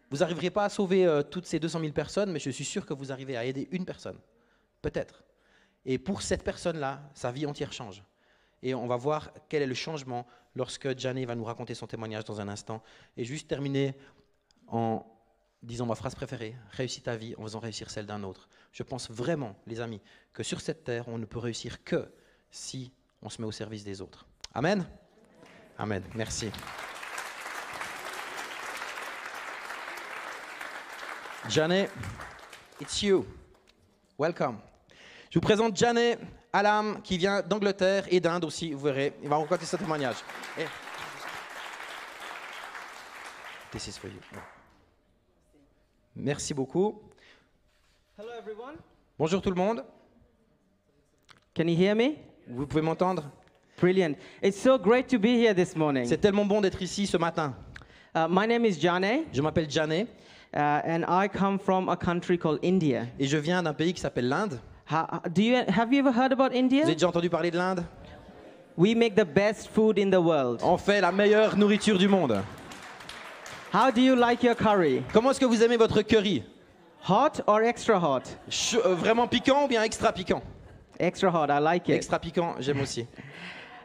Vous 0.09 0.17
n'arriverez 0.17 0.49
pas 0.49 0.65
à 0.65 0.69
sauver 0.69 1.05
euh, 1.05 1.23
toutes 1.23 1.45
ces 1.45 1.59
200 1.59 1.79
000 1.79 1.93
personnes, 1.93 2.31
mais 2.31 2.39
je 2.39 2.49
suis 2.49 2.65
sûr 2.65 2.85
que 2.85 2.93
vous 2.93 3.11
arrivez 3.11 3.37
à 3.37 3.45
aider 3.45 3.67
une 3.71 3.85
personne. 3.85 4.17
Peut-être. 4.81 5.23
Et 5.85 5.97
pour 5.97 6.21
cette 6.21 6.43
personne-là, 6.43 7.01
sa 7.13 7.31
vie 7.31 7.45
entière 7.45 7.73
change. 7.73 8.03
Et 8.63 8.73
on 8.75 8.87
va 8.87 8.95
voir 8.95 9.31
quel 9.49 9.61
est 9.61 9.67
le 9.67 9.73
changement 9.73 10.27
lorsque 10.55 10.97
Janet 10.97 11.25
va 11.25 11.35
nous 11.35 11.43
raconter 11.43 11.73
son 11.73 11.87
témoignage 11.87 12.25
dans 12.25 12.39
un 12.41 12.47
instant. 12.47 12.83
Et 13.17 13.23
juste 13.23 13.47
terminer 13.47 13.95
en 14.67 15.05
disant 15.63 15.85
ma 15.85 15.95
phrase 15.95 16.15
préférée, 16.15 16.55
réussis 16.71 17.01
ta 17.01 17.15
vie 17.15 17.35
en 17.37 17.43
faisant 17.43 17.59
réussir 17.59 17.89
celle 17.89 18.05
d'un 18.05 18.23
autre. 18.23 18.47
Je 18.71 18.83
pense 18.83 19.09
vraiment, 19.09 19.55
les 19.67 19.79
amis, 19.79 20.01
que 20.33 20.43
sur 20.43 20.61
cette 20.61 20.83
terre, 20.83 21.07
on 21.07 21.17
ne 21.17 21.25
peut 21.25 21.39
réussir 21.39 21.83
que 21.83 22.11
si 22.49 22.91
on 23.21 23.29
se 23.29 23.41
met 23.41 23.47
au 23.47 23.51
service 23.51 23.83
des 23.83 24.01
autres. 24.01 24.25
Amen 24.53 24.87
Amen. 25.77 26.03
Merci. 26.13 26.51
Janet, 31.49 31.89
it's 32.79 33.01
you. 33.01 33.25
Welcome. 34.19 34.59
Je 35.29 35.39
vous 35.39 35.41
présente 35.41 35.75
Janet 35.75 36.19
Alam, 36.53 37.01
qui 37.01 37.17
vient 37.17 37.41
d'Angleterre 37.41 38.05
et 38.09 38.19
d'Inde 38.19 38.43
aussi, 38.43 38.73
vous 38.73 38.85
verrez. 38.85 39.13
Il 39.23 39.29
va 39.29 39.37
raconter 39.37 39.65
ce 39.65 39.77
témoignage. 39.77 40.17
This 43.71 43.87
is 43.87 43.97
for 43.97 44.09
you. 44.09 44.19
Merci 46.15 46.53
beaucoup. 46.53 47.01
Hello, 48.17 48.29
everyone. 48.37 48.75
Bonjour 49.17 49.41
tout 49.41 49.49
le 49.49 49.55
monde. 49.55 49.83
Can 51.55 51.67
you 51.67 51.75
hear 51.77 51.95
me? 51.95 52.15
Vous 52.47 52.65
pouvez 52.67 52.81
m'entendre? 52.81 53.23
Brilliant. 53.79 54.15
It's 54.43 54.59
so 54.59 54.77
great 54.77 55.07
to 55.07 55.17
be 55.17 55.27
here 55.39 55.53
this 55.55 55.75
morning. 55.75 56.05
C'est 56.05 56.17
tellement 56.19 56.45
bon 56.45 56.61
d'être 56.61 56.81
ici 56.81 57.07
ce 57.07 57.17
matin. 57.17 57.55
Uh, 58.13 58.27
my 58.29 58.45
name 58.45 58.65
is 58.65 58.77
Jane, 58.79 59.25
Je 59.31 59.41
m'appelle 59.41 59.69
Janet 59.69 60.07
uh, 60.53 60.81
and 60.85 61.03
I 61.07 61.27
come 61.29 61.57
from 61.57 61.87
a 61.89 61.95
country 61.95 62.37
called 62.37 62.59
India. 62.61 63.05
et 63.17 63.25
je 63.25 63.37
viens 63.37 63.63
d'un 63.63 63.73
pays 63.73 63.93
qui 63.93 64.01
s'appelle 64.01 64.27
l'Inde. 64.27 64.59
Do 65.33 65.41
you, 65.41 65.55
have 65.69 65.93
you 65.93 65.99
ever 66.05 66.11
heard 66.11 66.33
about 66.33 66.49
Vous 66.51 66.57
India? 66.59 66.83
avez 66.83 66.93
déjà 66.95 67.07
entendu 67.07 67.29
parler 67.29 67.49
de 67.51 67.57
l'Inde? 67.57 67.85
We 68.77 68.93
make 68.95 69.15
the 69.15 69.25
best 69.25 69.69
food 69.69 69.97
in 69.97 70.09
the 70.11 70.21
world. 70.21 70.59
On 70.63 70.77
fait 70.77 70.99
la 70.99 71.11
meilleure 71.13 71.55
nourriture 71.57 71.97
du 71.97 72.09
monde. 72.09 72.41
How 73.73 73.89
do 73.89 74.01
you 74.01 74.15
like 74.15 74.43
your 74.43 74.55
curry? 74.55 75.03
Comment 75.13 75.31
est-ce 75.31 75.39
que 75.39 75.45
vous 75.45 75.63
aimez 75.63 75.77
votre 75.77 76.01
curry? 76.01 76.43
Hot 77.07 77.41
or 77.47 77.61
extra 77.63 77.97
hot? 77.97 78.23
Chaud- 78.49 78.81
euh, 78.85 78.95
Vraiment 78.95 79.27
piquant 79.27 79.65
ou 79.65 79.67
bien 79.67 79.81
extra 79.83 80.11
piquant? 80.11 80.41
Extra 80.99 81.29
hot, 81.29 81.47
I 81.49 81.59
like 81.61 81.87
it. 81.89 81.95
Extra 81.95 82.19
piquant, 82.19 82.55
j'aime 82.59 82.81
aussi. 82.81 83.05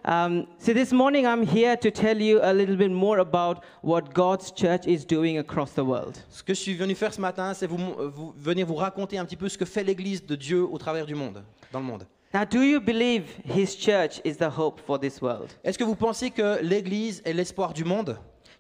Um, 0.09 0.47
so 0.61 0.73
this 0.73 0.93
morning 0.93 1.27
I'm 1.27 1.43
here 1.45 1.77
to 1.79 1.91
tell 1.91 2.17
you 2.23 2.39
a 2.41 2.53
little 2.53 2.77
bit 2.77 2.93
more 2.93 3.19
about 3.19 3.65
what 3.83 4.15
God's 4.15 4.53
church 4.53 4.87
is 4.87 5.05
doing 5.05 5.39
across 5.39 5.73
the 5.73 5.83
world. 5.85 6.17
Ce 6.31 6.45
que 6.45 6.55
je 6.55 6.61
suis 6.61 6.75
venu 6.77 6.95
faire 6.95 7.13
ce 7.13 7.21
matin, 7.21 7.53
c'est 7.55 7.67
vous, 7.67 7.77
euh, 7.99 8.09
vous 8.15 8.33
venir 8.39 8.65
vous 8.69 8.77
raconter 8.77 9.19
un 9.19 9.25
petit 9.25 9.35
peu 9.35 9.49
ce 9.49 9.59
que 9.59 9.65
fait 9.65 9.83
l'Église 9.83 10.25
de 10.25 10.37
Dieu 10.37 10.63
au 10.63 10.79
travers 10.79 11.07
du 11.07 11.17
monde, 11.17 11.43
dans 11.73 11.81
le 11.81 11.87
monde. 11.87 12.07
Now, 12.33 12.45
do 12.49 12.63
you 12.63 12.79
believe 12.81 13.25
His 13.53 13.75
church 13.77 14.21
is 14.25 14.37
the 14.37 14.49
hope 14.57 14.79
for 14.87 14.97
this 15.01 15.21
world? 15.21 15.51
Est-ce 15.65 15.77
que 15.77 15.83
vous 15.83 15.97
pensez 15.97 16.31
que 16.31 16.61
l'Église 16.63 17.21
est 17.25 17.33
l'espoir 17.33 17.73
du 17.73 17.83
monde? 17.83 18.17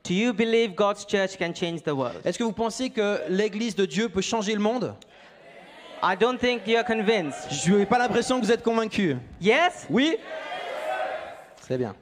Do 0.07 0.15
you 0.15 0.33
believe 0.33 0.75
God's 0.77 1.05
church 1.05 1.37
can 1.37 1.53
change 1.53 1.83
the 1.83 1.95
world? 1.95 2.21
Est-ce 2.25 2.39
que 2.39 2.45
vous 2.45 2.53
pensez 2.53 2.91
que 2.91 3.21
l'Église 3.29 3.75
de 3.75 3.87
Dieu 3.87 4.09
peut 4.09 4.21
changer 4.21 4.55
le 4.55 4.61
monde? 4.61 4.95
I 6.03 6.15
don't 6.17 6.39
think 6.39 6.67
you're 6.67 6.85
convinced. 6.85 7.51
Je 7.51 7.73
n'ai 7.73 7.87
pas 7.87 7.99
l'impression 7.99 8.39
que 8.41 8.47
vous 8.47 8.53
êtes 8.53 8.63
convaincus. 8.63 9.17
Yes? 9.41 9.87
Oui? 9.91 10.17
C'est 11.61 11.79
bien. 11.79 11.95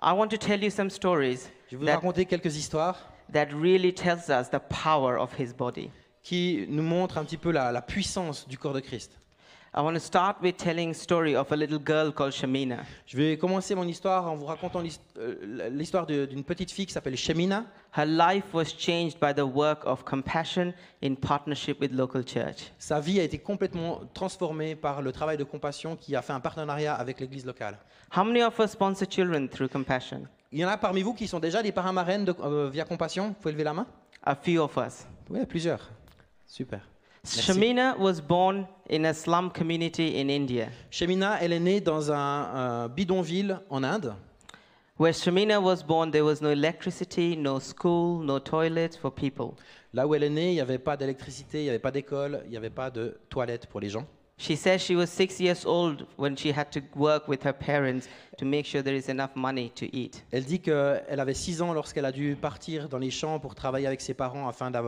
I 0.00 0.12
want 0.12 0.28
to 0.28 0.36
tell 0.36 0.62
you 0.62 0.70
some 0.70 0.90
stories 0.90 1.48
Je 1.70 1.76
vais 1.76 1.80
vous 1.80 1.86
that, 1.86 1.94
raconter 1.96 2.24
quelques 2.24 2.56
histoires 2.56 2.96
that 3.32 3.46
really 3.52 3.92
tells 3.92 4.28
us 4.28 4.48
the 4.50 4.60
power 4.68 5.18
of 5.18 5.30
his 5.38 5.52
body. 5.52 5.90
qui 6.22 6.66
nous 6.68 6.82
montrent 6.82 7.18
un 7.18 7.24
petit 7.24 7.36
peu 7.36 7.50
la, 7.52 7.70
la 7.72 7.82
puissance 7.82 8.46
du 8.48 8.58
corps 8.58 8.74
de 8.74 8.80
Christ. 8.80 9.18
I 9.74 9.80
want 9.82 9.94
to 9.94 10.00
start 10.00 10.38
with 10.42 10.56
telling 10.56 10.90
a 10.90 10.94
story 10.94 11.36
of 11.36 11.52
a 11.52 11.56
little 11.56 11.78
girl 11.78 12.10
called 12.10 12.32
Shamina. 12.32 12.78
Je 13.06 13.16
vais 13.16 13.36
commencer 13.36 13.74
mon 13.74 13.86
histoire 13.86 14.26
en 14.26 14.34
vous 14.34 14.46
racontant 14.46 14.82
euh, 15.18 15.68
l'histoire 15.70 16.06
d'une 16.06 16.42
petite 16.42 16.70
fille 16.72 16.86
qui 16.86 16.92
s'appelle 16.92 17.16
Shemina. 17.16 17.64
Her 17.96 18.06
life 18.06 18.54
was 18.54 18.64
changed 18.76 19.18
by 19.20 19.34
the 19.34 19.44
work 19.44 19.84
of 19.84 20.04
compassion 20.04 20.72
in 21.02 21.14
partnership 21.16 21.80
with 21.80 21.92
local 21.92 22.24
church. 22.24 22.72
Sa 22.78 22.98
vie 22.98 23.20
a 23.20 23.22
été 23.24 23.38
complètement 23.38 24.00
transformée 24.14 24.74
par 24.74 25.02
le 25.02 25.12
travail 25.12 25.36
de 25.36 25.44
compassion 25.44 25.96
qui 25.96 26.16
a 26.16 26.22
fait 26.22 26.32
un 26.32 26.40
partenariat 26.40 26.94
avec 26.94 27.20
l'église 27.20 27.44
locale. 27.44 27.78
How 28.16 28.24
many 28.24 28.42
of 28.42 28.58
us 28.58 28.70
sponsor 28.72 29.06
children 29.08 29.48
through 29.50 29.68
compassion? 29.70 30.22
Il 30.50 30.58
y 30.60 30.64
en 30.64 30.68
a 30.68 30.78
parmi 30.78 31.02
vous 31.02 31.12
qui 31.12 31.28
sont 31.28 31.40
déjà 31.40 31.62
des 31.62 31.72
parrains 31.72 31.92
marraines 31.92 32.24
de- 32.24 32.34
euh, 32.42 32.70
via 32.70 32.84
compassion? 32.86 33.28
Vous 33.28 33.34
pouvez 33.34 33.52
lever 33.52 33.64
la 33.64 33.74
main? 33.74 33.86
A 34.24 34.34
few 34.34 34.62
of 34.62 34.74
us. 34.78 35.06
Oui, 35.28 35.44
plusieurs. 35.44 35.90
Super. 36.46 36.80
Shamina 37.36 37.98
was 37.98 38.20
born 38.20 38.66
in 38.88 39.04
a 39.04 39.12
slum 39.12 39.50
community 39.50 40.18
in 40.18 40.30
India, 40.30 40.70
Shamina, 40.90 41.38
elle 41.40 41.52
est 41.52 41.60
née 41.60 41.80
dans 41.80 42.10
un, 42.10 42.14
un 42.16 42.88
bidonville 42.88 43.60
en 43.68 43.84
Inde. 43.84 44.14
Where 44.98 45.12
Shamina 45.12 45.60
was 45.60 45.82
born, 45.82 46.10
there 46.10 46.24
was 46.24 46.40
no 46.40 46.50
electricity, 46.50 47.36
no 47.36 47.60
school, 47.60 48.24
no 48.24 48.38
toilets 48.38 48.96
for 48.96 49.12
people. 49.12 49.54
Là 49.92 50.06
où 50.06 50.14
elle 50.14 50.24
est 50.24 50.30
née, 50.30 50.50
il 50.50 50.54
n'y 50.54 50.60
avait 50.60 50.78
pas 50.78 50.96
d'électricité, 50.96 51.60
il 51.60 51.64
n'y 51.64 51.68
avait 51.68 51.78
pas 51.78 51.90
d'école, 51.90 52.40
il 52.46 52.50
n'y 52.50 52.56
avait 52.56 52.70
pas 52.70 52.90
de 52.90 53.18
toilettes 53.28 53.66
pour 53.66 53.80
les 53.80 53.90
gens. 53.90 54.06
She 54.38 54.56
says 54.56 54.78
she 54.78 54.92
was 54.92 55.06
six 55.06 55.38
years 55.38 55.66
old 55.66 56.06
when 56.16 56.36
she 56.36 56.46
had 56.56 56.70
to 56.70 56.80
work 56.96 57.28
with 57.28 57.44
her 57.44 57.52
parents 57.52 58.08
to 58.38 58.46
make 58.46 58.64
sure 58.64 58.82
there 58.82 58.96
is 58.96 59.10
enough 59.10 59.34
money 59.34 59.70
to 59.74 59.84
eat. 59.92 60.24
Elle 60.30 60.44
dit 60.44 60.60
qu'elle 60.60 61.20
avait 61.20 61.34
6 61.34 61.60
ans 61.60 61.72
lorsqu'elle 61.74 62.04
a 62.04 62.12
dû 62.12 62.36
partir 62.36 62.88
dans 62.88 62.98
les 62.98 63.10
champs 63.10 63.38
pour 63.38 63.54
travailler 63.54 63.86
avec 63.86 64.00
ses 64.00 64.14
parents 64.14 64.48
afin 64.48 64.70
de 64.70 64.78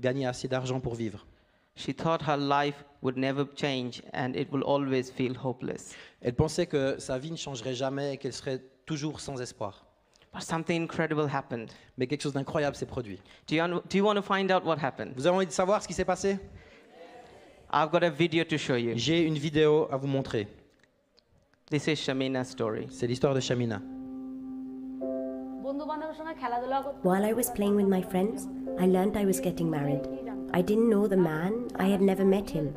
gagner 0.00 0.26
assez 0.26 0.48
d'argent 0.48 0.80
pour 0.80 0.94
vivre. 0.94 1.26
She 1.75 1.93
thought 1.93 2.21
her 2.21 2.37
life 2.37 2.85
would 3.01 3.17
never 3.17 3.45
change 3.55 4.01
and 4.13 4.35
it 4.35 4.49
will 4.51 4.63
always 4.63 5.11
feel 5.11 5.35
hopeless. 5.35 5.93
Elle 6.21 6.33
pensait 6.33 6.67
que 6.67 6.95
sa 6.99 7.17
vie 7.17 7.31
ne 7.31 7.35
changerait 7.37 7.75
jamais 7.75 8.13
et 8.13 8.17
qu'elle 8.17 8.33
serait 8.33 8.61
toujours 8.85 9.19
sans 9.19 9.41
espoir. 9.41 9.85
But 10.33 10.43
something 10.43 10.81
incredible 10.81 11.27
happened. 11.29 11.69
Mais 11.97 12.07
quelque 12.07 12.23
chose 12.23 12.33
d'incroyable 12.33 12.75
s'est 12.75 12.85
produit. 12.85 13.19
Do 13.47 13.55
you, 13.55 13.61
un- 13.63 13.81
do 13.89 13.97
you 13.97 14.03
want 14.05 14.15
to 14.15 14.21
find 14.21 14.51
out 14.51 14.63
what 14.65 14.77
happened? 14.81 15.13
Vous 15.15 15.27
avez 15.27 15.35
envie 15.35 15.45
de 15.45 15.51
savoir 15.51 15.81
ce 15.81 15.87
qui 15.87 15.93
s'est 15.93 16.05
passé 16.05 16.39
I've 17.71 17.89
got 17.91 18.03
a 18.03 18.09
video 18.09 18.43
to 18.45 18.57
show 18.57 18.75
you. 18.75 18.93
J'ai 18.95 19.21
une 19.23 19.37
vidéo 19.37 19.87
à 19.91 19.97
vous 19.97 20.07
montrer. 20.07 20.47
This 21.69 21.87
is 21.87 21.95
Shamina's 21.95 22.49
story. 22.49 22.87
C'est 22.89 23.07
l'histoire 23.07 23.33
de 23.33 23.39
Shamina. 23.41 23.81
বন্ধু 25.65 25.83
বান্ধবের 25.91 26.15
সঙ্গে 26.19 26.33
খেলাধুলা 26.41 26.77
করতে 26.85 26.99
While 27.09 27.25
I 27.31 27.33
was 27.39 27.47
playing 27.57 27.75
with 27.79 27.89
my 27.95 28.03
friends, 28.11 28.37
I 28.83 28.85
learned 28.95 29.15
I 29.21 29.25
was 29.31 29.39
getting 29.47 29.69
married. 29.77 30.03
I 30.52 30.62
didn't 30.62 30.90
know 30.90 31.06
the 31.06 31.16
man, 31.16 31.68
I 31.76 31.86
had 31.86 32.00
never 32.00 32.24
met 32.24 32.50
him. 32.50 32.74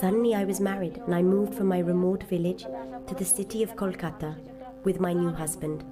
Suddenly, 0.00 0.34
I 0.34 0.44
was 0.44 0.60
married 0.60 0.98
and 0.98 1.14
I 1.14 1.22
moved 1.22 1.54
from 1.54 1.68
my 1.68 1.78
remote 1.78 2.24
village 2.24 2.64
to 3.06 3.14
the 3.14 3.24
city 3.24 3.62
of 3.62 3.76
Kolkata 3.76 4.34
with 4.84 5.00
my 5.00 5.12
new 5.12 5.30
husband. 5.30 5.84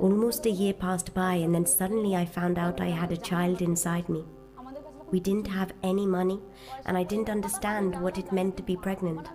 Almost 0.00 0.46
a 0.46 0.50
year 0.50 0.72
passed 0.72 1.14
by, 1.14 1.34
and 1.34 1.54
then 1.54 1.66
suddenly 1.66 2.16
I 2.16 2.24
found 2.24 2.58
out 2.58 2.80
I 2.80 2.88
had 2.88 3.12
a 3.12 3.16
child 3.16 3.62
inside 3.62 4.08
me. 4.08 4.24
We 5.12 5.20
didn't 5.20 5.46
have 5.46 5.72
any 5.82 6.06
money, 6.06 6.40
and 6.84 6.96
I 6.98 7.04
didn't 7.04 7.30
understand 7.30 8.00
what 8.00 8.18
it 8.18 8.32
meant 8.32 8.56
to 8.56 8.62
be 8.62 8.76
pregnant. 8.76 9.28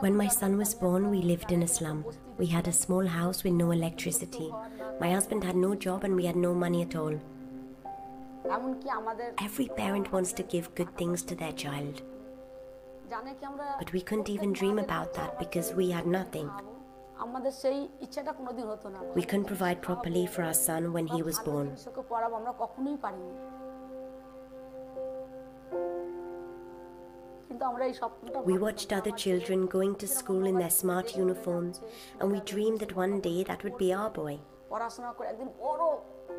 When 0.00 0.16
my 0.16 0.28
son 0.28 0.56
was 0.56 0.74
born, 0.74 1.10
we 1.10 1.20
lived 1.20 1.52
in 1.52 1.62
a 1.62 1.68
slum. 1.68 2.04
We 2.38 2.46
had 2.46 2.68
a 2.68 2.72
small 2.72 3.06
house 3.06 3.44
with 3.44 3.52
no 3.52 3.70
electricity. 3.70 4.50
My 5.00 5.10
husband 5.12 5.44
had 5.44 5.56
no 5.56 5.74
job 5.74 6.04
and 6.04 6.16
we 6.16 6.26
had 6.26 6.36
no 6.36 6.54
money 6.54 6.82
at 6.82 6.96
all. 6.96 7.20
Every 9.42 9.68
parent 9.68 10.10
wants 10.12 10.32
to 10.34 10.42
give 10.42 10.74
good 10.74 10.96
things 10.96 11.22
to 11.24 11.34
their 11.34 11.52
child. 11.52 12.02
But 13.78 13.92
we 13.92 14.00
couldn't 14.00 14.28
even 14.30 14.52
dream 14.52 14.78
about 14.78 15.14
that 15.14 15.38
because 15.38 15.74
we 15.74 15.90
had 15.90 16.06
nothing. 16.06 16.50
We 19.14 19.22
couldn't 19.22 19.46
provide 19.46 19.82
properly 19.82 20.26
for 20.26 20.42
our 20.44 20.54
son 20.54 20.92
when 20.92 21.06
he 21.06 21.22
was 21.22 21.38
born. 21.40 21.76
কিন্তু 27.47 27.63
আমরা 27.71 27.83
এই 27.89 27.95
স্বপ্নটা 28.01 28.37
We 28.51 28.55
watched 28.65 28.89
other 28.99 29.15
children 29.23 29.59
going 29.77 29.93
to 30.01 30.07
school 30.19 30.43
in 30.51 30.55
their 30.61 30.75
smart 30.81 31.07
uniforms, 31.25 31.75
and 32.19 32.27
we 32.33 32.39
dreamed 32.53 32.79
that 32.83 32.93
one 33.05 33.15
day 33.29 33.39
that 33.49 33.59
would 33.63 33.77
be 33.85 33.89
our 33.99 34.11
boy. 34.21 34.35
পড়াশোনা 34.71 35.09
করে 35.17 35.27
একদিন 35.33 35.49
বড় 35.63 35.83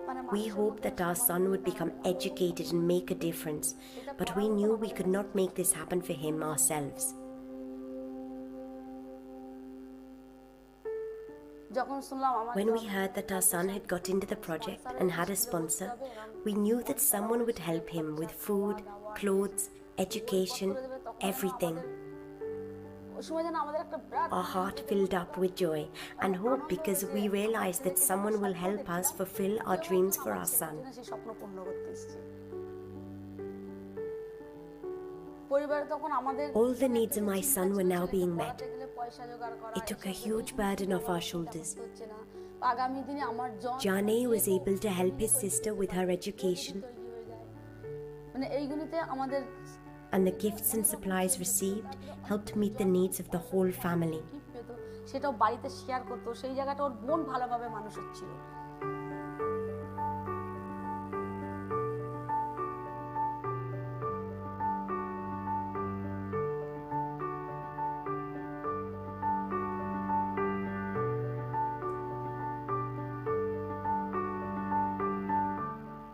মানে 0.07 0.21
We 0.37 0.45
hoped 0.59 0.81
that 0.87 0.99
our 1.07 1.19
son 1.29 1.43
would 1.51 1.65
become 1.73 1.93
educated 2.13 2.67
and 2.75 2.83
make 2.95 3.09
a 3.17 3.19
difference, 3.29 3.67
but 4.21 4.29
we 4.39 4.45
knew 4.57 4.71
we 4.87 4.91
could 4.97 5.13
not 5.19 5.29
make 5.41 5.53
this 5.61 5.71
happen 5.81 6.01
for 6.09 6.17
him 6.25 6.37
ourselves. 6.51 7.05
যখন 11.79 11.99
শুনলাম 12.09 12.33
আমার 12.41 12.55
When 12.59 12.71
we 12.77 12.83
heard 12.95 13.13
that 13.19 13.29
our 13.37 13.45
son 13.53 13.67
had 13.77 13.85
got 13.95 14.05
into 14.13 14.27
the 14.33 14.41
project 14.49 14.85
and 15.01 15.09
had 15.19 15.29
a 15.37 15.39
sponsor, 15.47 15.91
we 16.47 16.53
knew 16.65 16.79
that 16.89 17.09
someone 17.15 17.43
would 17.47 17.61
help 17.71 17.87
him 17.97 18.07
with 18.21 18.33
food, 18.47 18.77
clothes, 19.19 19.65
education, 20.05 20.71
everything. 21.22 21.80
Our 24.32 24.44
heart 24.44 24.80
filled 24.88 25.14
up 25.14 25.38
with 25.38 25.56
joy 25.56 25.88
and 26.22 26.36
hope 26.36 26.70
because 26.70 27.06
we 27.14 27.28
realized 27.28 27.84
that 27.84 28.00
someone 28.00 28.40
will 28.40 28.54
help 28.54 28.90
us 28.90 29.12
fulfill 29.12 29.60
our 29.66 29.78
dreams 29.78 30.16
for 30.16 30.32
our 30.34 30.46
son. 30.46 30.78
All 36.54 36.74
the 36.74 36.88
needs 36.88 37.18
of 37.18 37.24
my 37.24 37.42
son 37.42 37.76
were 37.76 37.84
now 37.84 38.06
being 38.06 38.36
met. 38.36 38.62
It 39.76 39.88
took 39.88 40.06
a 40.06 40.10
huge 40.10 40.56
burden 40.56 40.94
off 40.94 41.10
our 41.10 41.20
shoulders. 41.20 41.76
Jane 43.80 44.30
was 44.30 44.48
able 44.48 44.78
to 44.78 44.90
help 44.90 45.20
his 45.20 45.32
sister 45.32 45.74
with 45.74 45.92
her 45.92 46.10
education. 46.10 46.84
And 50.12 50.26
the 50.26 50.32
gifts 50.32 50.74
and 50.74 50.86
supplies 50.86 51.40
received 51.40 51.96
helped 52.24 52.56
meet 52.56 52.78
the 52.78 52.86
needs 52.86 53.20
of 53.20 53.30
the 53.32 53.38
whole 53.38 53.72
family. 53.72 54.24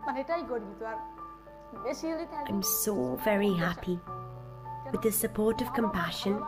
মানে 0.06 0.18
এটাই 0.24 0.42
গর্বিত 0.50 0.82
আর 0.90 0.98
I'm 2.48 2.62
so 2.62 3.16
very 3.24 3.52
happy. 3.52 4.00
With 4.90 5.02
the 5.02 5.12
support 5.12 5.60
of 5.60 5.72
compassion, 5.72 6.42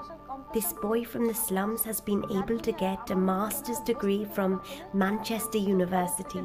this 0.53 0.72
boy 0.72 1.05
from 1.05 1.29
the 1.29 1.35
slums 1.35 1.85
has 1.85 2.01
been 2.01 2.24
able 2.31 2.59
to 2.59 2.72
get 2.72 3.11
a 3.11 3.14
master's 3.14 3.79
degree 3.81 4.24
from 4.24 4.61
Manchester 4.92 5.59
University. 5.59 6.44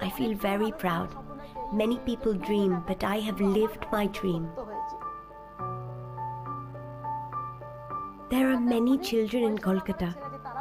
I 0.00 0.10
feel 0.10 0.34
very 0.34 0.72
proud. 0.72 1.14
Many 1.72 1.98
people 1.98 2.34
dream, 2.34 2.82
but 2.86 3.04
I 3.04 3.20
have 3.20 3.40
lived 3.40 3.86
my 3.92 4.06
dream. 4.08 4.50
There 8.30 8.50
are 8.50 8.60
many 8.60 8.98
children 8.98 9.44
in 9.44 9.58
Kolkata, 9.58 10.14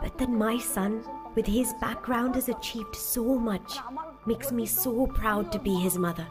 but 0.04 0.18
then 0.20 0.38
my 0.38 0.60
son, 0.60 1.04
with 1.36 1.48
his 1.48 1.74
background, 1.82 2.36
has 2.36 2.50
achieved 2.50 2.96
so 2.96 3.24
much 3.40 3.78
makes 4.30 4.52
me 4.52 4.66
so 4.68 5.08
proud 5.08 5.52
to 5.52 5.58
be 5.58 5.74
his 5.86 5.98
mother. 5.98 6.28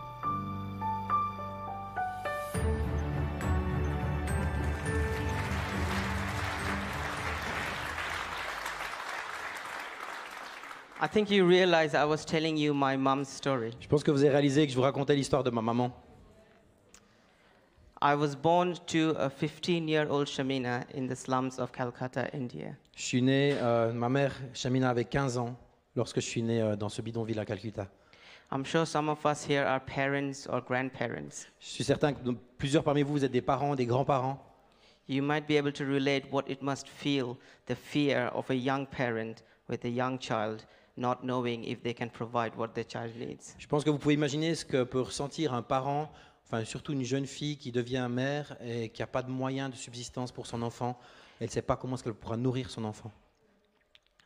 I 11.00 11.08
think 11.08 11.28
you 11.30 11.44
realize 11.44 11.94
I 11.94 12.04
was 12.04 12.24
telling 12.24 12.56
you 12.56 12.72
my 12.72 12.96
mom's 12.96 13.28
story. 13.28 13.72
Je 13.80 13.88
pense 13.88 14.04
que 14.04 14.12
vous 14.12 14.22
avez 14.22 14.30
réalisé 14.30 14.66
que 14.66 14.72
je 14.72 14.76
vous 14.76 14.82
racontais 14.82 15.16
l'histoire 15.16 15.42
de 15.42 15.50
ma 15.50 15.60
maman. 15.60 15.90
I 18.00 18.14
was 18.14 18.36
born 18.36 18.76
to 18.86 19.16
a 19.18 19.28
15 19.28 19.88
year 19.88 20.06
old 20.08 20.28
Shamina 20.28 20.84
in 20.94 21.08
the 21.08 21.16
slums 21.16 21.58
of 21.58 21.72
Calcutta, 21.72 22.32
India. 22.32 22.76
Je 22.94 23.02
suis 23.02 23.22
né, 23.22 23.56
euh, 23.60 23.92
ma 23.92 24.08
mère, 24.08 24.32
Shamina, 24.54 24.90
avait 24.90 25.04
15 25.04 25.38
ans 25.38 25.56
lorsque 25.98 26.20
je 26.20 26.26
suis 26.26 26.42
né 26.42 26.62
euh, 26.62 26.76
dans 26.76 26.88
ce 26.88 27.02
bidonville 27.02 27.38
à 27.38 27.44
Calcutta. 27.44 27.88
I'm 28.50 28.64
sure 28.64 28.86
some 28.86 29.10
of 29.10 29.18
us 29.26 29.46
here 29.46 29.66
are 29.66 29.80
parents 29.84 30.48
or 30.48 30.62
grandparents. 30.62 31.46
Je 31.60 31.66
suis 31.66 31.84
certain 31.84 32.14
que 32.14 32.20
plusieurs 32.56 32.82
parmi 32.82 33.02
vous, 33.02 33.12
vous 33.12 33.24
êtes 33.24 33.32
des 33.32 33.42
parents, 33.42 33.74
des 33.74 33.84
grands-parents. 33.84 34.38
You 35.06 35.22
might 35.22 35.46
be 35.46 35.56
able 35.58 35.72
to 35.72 35.84
relate 35.84 36.24
what 36.30 36.44
it 36.48 36.62
must 36.62 36.88
feel 36.88 37.36
the 37.66 37.74
fear 37.74 38.30
of 38.34 38.48
a 38.50 38.54
young 38.54 38.86
parent 38.86 39.42
with 39.68 39.84
a 39.84 39.88
young 39.88 40.18
child 40.18 40.66
not 40.96 41.18
knowing 41.22 41.64
if 41.64 41.82
they 41.82 41.94
can 41.94 42.08
provide 42.08 42.56
what 42.56 42.68
their 42.68 42.86
child 42.86 43.14
needs. 43.16 43.54
Je 43.58 43.66
pense 43.66 43.84
que 43.84 43.90
vous 43.90 43.98
pouvez 43.98 44.14
imaginer 44.14 44.54
ce 44.54 44.64
que 44.64 44.84
peut 44.84 45.00
ressentir 45.00 45.52
un 45.52 45.62
parent, 45.62 46.10
enfin 46.46 46.64
surtout 46.64 46.92
une 46.92 47.04
jeune 47.04 47.26
fille 47.26 47.56
qui 47.56 47.70
devient 47.70 48.08
mère 48.10 48.56
et 48.62 48.88
qui 48.88 49.02
n'a 49.02 49.06
pas 49.06 49.22
de 49.22 49.30
moyens 49.30 49.70
de 49.70 49.76
subsistance 49.76 50.32
pour 50.32 50.46
son 50.46 50.62
enfant. 50.62 50.98
Elle 51.40 51.46
ne 51.46 51.52
sait 51.52 51.62
pas 51.62 51.76
comment 51.76 51.96
est-ce 51.96 52.04
qu'elle 52.04 52.14
pourra 52.14 52.36
nourrir 52.36 52.70
son 52.70 52.84
enfant. 52.84 53.12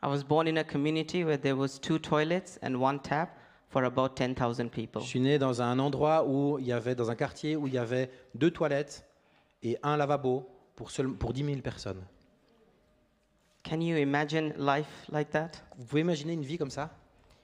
I 0.03 0.07
was 0.07 0.21
born 0.25 0.47
in 0.47 0.57
a 0.57 0.65
community 0.65 1.23
where 1.23 1.37
there 1.37 1.55
was 1.55 1.79
two 1.79 1.97
toilets 1.97 2.59
and 2.61 2.75
one 2.75 2.99
tap 2.99 3.37
for 3.69 3.85
about 3.85 4.17
10,000 4.17 4.69
people. 4.69 5.01
Je 5.01 5.07
suis 5.07 5.21
né 5.21 5.39
dans 5.39 5.61
un 5.61 5.79
endroit 5.79 6.25
où 6.27 6.59
il 6.59 6.65
y 6.65 6.73
avait, 6.73 6.93
dans 6.93 7.09
un 7.09 7.15
quartier 7.15 7.55
où 7.55 7.67
il 7.67 7.73
y 7.73 7.77
avait 7.77 8.09
deux 8.35 8.51
toilettes 8.51 9.05
et 9.63 9.77
un 9.81 9.95
lavabo 9.95 10.45
pour, 10.75 10.91
seul- 10.91 11.15
pour 11.15 11.31
10 11.31 11.45
000 11.45 11.61
personnes. 11.61 12.03
Can 13.63 13.79
you 13.79 13.95
imagine 13.95 14.53
life 14.57 15.05
like 15.09 15.31
that? 15.31 15.51
Vous 15.77 15.85
pouvez 15.85 16.01
imaginer 16.01 16.33
une 16.33 16.43
vie 16.43 16.57
comme 16.57 16.69
ça? 16.69 16.89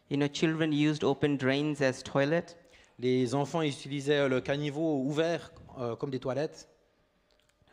You 0.10 0.18
know, 0.18 0.28
children 0.28 0.74
used 0.74 1.06
open 1.06 1.38
drains 1.38 1.82
as 1.82 2.04
toilet. 2.04 2.58
Les 3.00 3.34
enfants 3.36 3.62
utilisaient 3.62 4.28
le 4.28 4.42
caniveau 4.42 4.98
ouvert 5.06 5.54
euh, 5.80 5.96
comme 5.96 6.10
des 6.10 6.20
toilettes. 6.20 6.68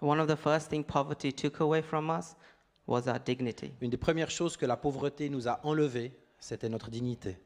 One 0.01 0.20
of 0.20 0.29
the 0.29 0.37
first 0.37 0.68
things 0.70 0.85
poverty 0.87 1.33
took 1.33 1.61
away 1.61 1.83
from 1.83 2.09
us 2.09 2.37
was 2.87 3.09
our 3.09 3.18
dignity. 3.18 3.72
Une 3.81 3.90
des 3.90 3.96
premières 3.96 4.31
choses 4.31 4.57
que 4.57 4.66
la 4.66 4.77
pauvreté 4.77 5.29
nous 5.29 5.49
a 5.49 5.61
enlevées, 5.64 6.12
c'était 6.38 6.68
notre 6.68 6.90
dignité. 6.90 7.37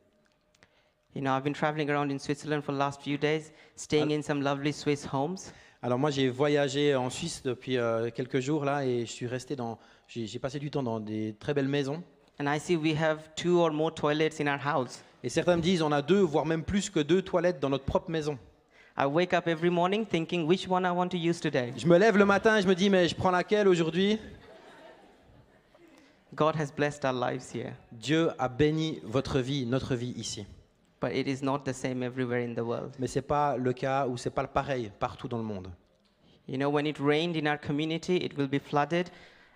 You 1.14 1.22
know, 1.22 1.31
I've 1.31 1.42
been 1.42 1.55
traveling 1.55 1.90
around 1.90 2.12
in 2.12 2.18
Switzerland 2.18 2.62
for 2.62 2.72
the 2.72 2.79
last 2.79 3.03
few 3.03 3.18
days, 3.18 3.53
staying 3.74 4.12
in 4.12 4.22
some 4.22 4.42
lovely 4.42 4.72
Swiss 4.72 5.07
homes. 5.12 5.53
Alors 5.83 5.98
moi 5.98 6.11
j'ai 6.11 6.29
voyagé 6.29 6.94
en 6.94 7.09
Suisse 7.09 7.42
depuis 7.42 7.79
euh, 7.79 8.11
quelques 8.11 8.40
jours 8.40 8.66
là 8.66 8.85
et 8.85 9.07
je 9.07 9.11
suis 9.11 9.26
resté 9.26 9.57
dans, 9.57 9.79
j'ai 10.09 10.38
passé 10.38 10.59
du 10.59 10.70
temps 10.70 10.83
dans 10.83 11.00
des 11.00 11.35
très 11.40 11.55
belles 11.55 11.68
maisons. 11.68 12.03
And 12.38 12.44
I 12.46 12.61
see 12.61 12.76
we 12.76 12.94
have 12.94 13.18
two 13.35 13.59
or 13.59 13.72
more 13.72 13.92
toilets 13.92 14.40
in 14.40 14.46
our 14.46 14.61
house. 14.64 15.03
Et 15.24 15.31
certains 15.31 15.57
me 15.57 15.62
disent 15.62 15.83
on 15.83 15.90
a 15.90 16.03
deux, 16.03 16.20
voire 16.20 16.44
même 16.44 16.64
plus 16.64 16.90
que 16.90 17.00
deux 17.00 17.22
toilettes 17.22 17.61
dans 17.61 17.70
notre 17.70 17.85
propre 17.85 18.11
maison. 18.11 18.38
I 18.96 19.07
wake 19.07 19.33
up 19.33 19.48
every 19.48 19.70
morning 19.70 20.05
thinking 20.05 20.46
which 20.46 20.68
one 20.68 20.85
I 20.85 20.90
want 20.90 21.09
to 21.09 21.16
use 21.16 21.40
today. 21.40 21.72
Je 21.76 21.87
me 21.87 21.98
lève 21.98 22.18
le 22.18 22.26
matin 22.26 22.59
et 22.59 22.62
je 22.62 22.68
me 22.68 22.74
dis 22.74 22.90
mais 22.90 23.09
je 23.09 23.14
prends 23.14 23.31
laquelle 23.31 23.66
aujourd'hui? 23.66 24.18
God 26.35 26.55
has 26.57 26.71
blessed 26.75 27.05
our 27.05 27.14
lives 27.14 27.53
here, 27.55 27.73
Dieu 27.93 28.31
a 28.38 28.49
béni 28.49 29.01
votre 29.05 29.40
vie, 29.40 29.66
notre 29.66 29.95
vie 29.95 30.14
ici. 30.16 30.47
but 31.01 31.12
it 31.12 31.27
is 31.27 31.43
not 31.43 31.64
the 31.64 31.73
same 31.73 32.03
everywhere 32.03 32.40
in 32.40 32.55
the 32.55 32.62
world. 32.64 32.95
Mais 32.99 33.07
c'est 33.07 33.23
pas 33.23 33.57
le 33.57 33.73
cas 33.73 34.07
ou 34.07 34.16
c'est 34.16 34.31
pas 34.31 34.43
le 34.43 34.49
pareil 34.49 34.93
partout 34.99 35.29
dans 35.29 35.38
le 35.38 35.45
monde. 35.45 35.69
You 36.47 36.57
know, 36.59 36.69
when 36.71 36.87
it 36.87 36.99
rained 36.99 37.37
in 37.37 37.47
our 37.47 37.59
community, 37.59 38.16
it 38.16 38.37
will 38.37 38.49
be 38.49 38.59
flooded 38.59 39.11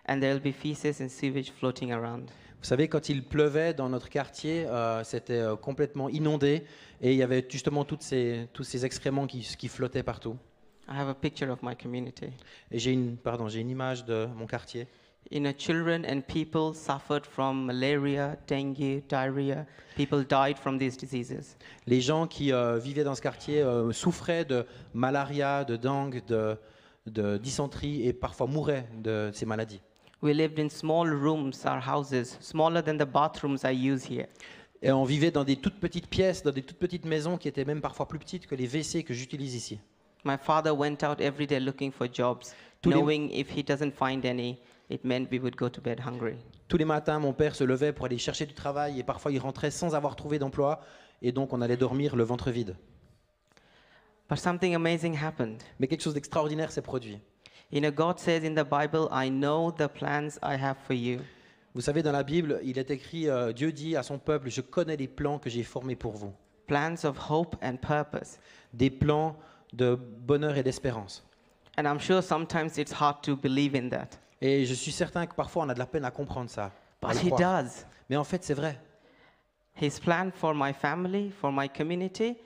and 0.09 0.21
there 0.21 0.33
will 0.33 0.43
be 0.43 0.53
feces 0.53 1.01
and 1.01 1.09
sewage 1.09 1.51
floating 1.51 1.93
around. 1.93 2.31
Vous 2.61 2.69
savez, 2.69 2.89
quand 2.89 3.11
il 3.11 3.23
pleuvait 3.25 3.75
dans 3.75 3.91
notre 3.91 4.09
quartier, 4.09 4.65
euh, 4.67 5.05
c'était 5.05 5.35
euh, 5.41 5.55
complètement 5.55 6.09
inondé 6.09 6.65
et 7.03 7.13
il 7.13 7.19
y 7.19 7.23
avait 7.23 7.47
justement 7.47 7.85
toutes 7.85 8.03
ces, 8.03 8.49
tous 8.55 8.65
ces 8.65 8.87
excréments 8.87 9.27
qui, 9.27 9.41
qui 9.59 9.69
flottaient 9.69 10.03
partout. 10.03 10.37
I 10.89 10.97
have 10.97 11.09
a 11.09 11.15
picture 11.15 11.51
of 11.51 11.63
my 11.63 11.77
community. 11.77 12.31
Et 12.71 12.79
j'ai 12.79 12.93
une, 12.93 13.17
pardon, 13.19 13.49
j'ai 13.49 13.61
une 13.61 13.71
image 13.71 14.05
de 14.07 14.27
mon 14.35 14.47
quartier. 14.47 14.87
You 15.31 15.41
know, 15.41 15.53
children 15.53 16.05
and 16.05 16.21
people 16.23 16.75
suffered 16.75 17.25
from 17.27 17.65
malaria, 17.67 18.37
dengue, 18.47 19.03
diarrhea. 19.09 19.67
People 19.97 20.23
died 20.23 20.59
from 20.59 20.79
these 20.79 20.97
diseases. 20.97 21.57
Les 21.87 22.01
gens 22.01 22.27
qui 22.27 22.53
euh, 22.53 22.79
vivaient 22.79 23.05
dans 23.05 23.15
ce 23.15 23.23
quartier 23.23 23.63
euh, 23.63 23.91
souffraient 23.93 24.45
de 24.45 24.67
malaria, 24.93 25.65
de 25.65 25.77
dengue, 25.77 26.23
de, 26.27 26.57
de 27.07 27.39
dysenterie 27.39 28.07
et 28.07 28.13
parfois 28.13 28.47
mouraient 28.47 28.87
de 29.03 29.31
ces 29.33 29.47
maladies. 29.47 29.81
We 30.23 30.35
lived 30.35 30.59
in 30.59 30.69
small 30.69 31.09
rooms, 31.09 31.65
our 31.67 31.81
houses, 31.87 32.37
smaller 32.41 32.83
than 32.83 32.97
the 32.99 33.07
bathrooms 33.11 33.65
I 33.65 33.73
use 33.73 34.05
here. 34.09 34.27
Et 34.83 34.93
on 34.93 35.05
vivait 35.05 35.31
dans 35.31 35.45
des 35.45 35.57
toutes 35.57 35.81
petites 35.81 36.09
pièces, 36.09 36.43
dans 36.43 36.53
des 36.53 36.63
toutes 36.63 36.79
petites 36.79 37.07
maisons 37.07 37.39
qui 37.39 37.49
étaient 37.49 37.65
même 37.65 37.81
parfois 37.81 38.07
plus 38.07 38.19
petites 38.19 38.47
que 38.47 38.55
les 38.55 38.67
WC 38.67 39.03
que 39.05 39.15
j'utilise 39.15 39.55
ici. 39.55 39.79
My 40.25 40.37
father 40.39 40.73
went 40.73 41.03
out 41.03 41.21
every 41.21 41.47
day 41.47 41.61
looking 41.61 41.91
for 41.93 42.07
jobs, 42.13 42.55
Tous 42.83 42.91
les- 42.91 42.97
knowing 42.97 43.31
if 43.33 43.51
he 43.51 43.63
doesn't 43.63 43.93
find 43.93 44.25
any, 44.27 44.59
it 44.91 45.05
meant 45.05 45.31
we 45.31 45.39
would 45.39 45.57
go 45.57 45.69
to 45.69 45.81
bed 45.81 46.01
hungry. 46.01 46.37
Tous 46.69 46.77
les 46.77 46.85
matins, 46.85 47.19
mon 47.19 47.33
père 47.33 47.55
se 47.55 47.65
levait 47.65 47.93
pour 47.93 48.07
aller 48.07 48.19
chercher 48.19 48.47
du 48.47 48.55
travail 48.55 48.99
et 48.99 49.03
parfois 49.03 49.33
il 49.33 49.39
rentrait 49.39 49.71
sans 49.71 49.95
avoir 49.95 50.17
trouvé 50.17 50.39
d'emploi 50.39 50.81
et 51.23 51.33
donc 51.33 51.53
on 51.53 51.61
allait 51.61 51.77
dormir 51.77 52.17
le 52.17 52.25
ventre 52.25 52.51
vide. 52.51 52.77
But 54.29 54.39
something 54.39 54.75
amazing 54.75 55.17
happened. 55.17 55.63
Mais 55.79 55.87
quelque 55.87 56.03
chose 56.03 56.15
d'extraordinaire 56.15 56.73
s'est 56.73 56.83
produit. 56.83 57.19
You 57.71 57.81
know, 57.81 57.91
God 57.91 58.19
says 58.19 58.45
in 58.45 58.55
the 58.55 58.65
Bible, 58.65 59.09
I 59.11 59.29
know 59.31 59.71
the 59.71 59.89
plans 59.89 60.39
I 60.43 60.57
have 60.57 60.77
for 60.87 60.95
you. 60.95 61.21
Vous 61.75 61.81
savez, 61.81 62.03
dans 62.03 62.13
la 62.13 62.23
Bible, 62.23 62.61
il 62.63 62.79
est 62.79 62.91
écrit, 62.91 63.29
euh, 63.29 63.53
Dieu 63.53 63.73
dit 63.73 63.97
à 63.97 64.03
son 64.03 64.19
peuple, 64.19 64.49
je 64.49 64.61
connais 64.61 64.97
les 64.97 65.09
plans 65.09 65.39
que 65.39 65.51
j'ai 65.51 65.65
formés 65.65 65.97
pour 65.97 66.13
vous. 66.13 66.33
Plans 66.67 67.05
of 67.05 67.19
hope 67.31 67.57
and 67.63 67.77
purpose. 67.77 68.39
Des 68.73 68.91
plans 68.91 69.37
de 69.73 69.95
bonheur 69.95 70.57
et 70.57 70.63
d'espérance. 70.63 71.25
And 71.77 71.83
I'm 71.83 71.99
sure 71.99 72.23
sometimes 72.23 72.79
it's 72.79 72.93
hard 72.93 73.23
to 73.23 73.37
believe 73.37 73.75
in 73.75 73.89
that. 73.89 74.21
Et 74.41 74.65
je 74.67 74.75
suis 74.75 74.93
certain 74.93 75.27
que 75.27 75.35
parfois 75.35 75.65
on 75.65 75.69
a 75.69 75.75
de 75.75 75.79
la 75.79 75.87
peine 75.87 76.05
à 76.05 76.11
comprendre 76.11 76.51
ça. 76.51 76.73
à 77.03 77.09
But 77.13 77.23
le 77.23 77.27
He 77.29 77.31
croire. 77.31 77.63
does. 77.65 77.85
Mais 78.11 78.17
en 78.17 78.25
fait, 78.25 78.43
c'est 78.45 78.55
vrai. 78.55 78.79
His 79.81 79.99
plan 80.01 80.31
for 80.35 80.55
my 80.55 80.73
family, 80.73 81.31
for 81.31 81.51
my 81.53 81.69
community, 81.69 82.37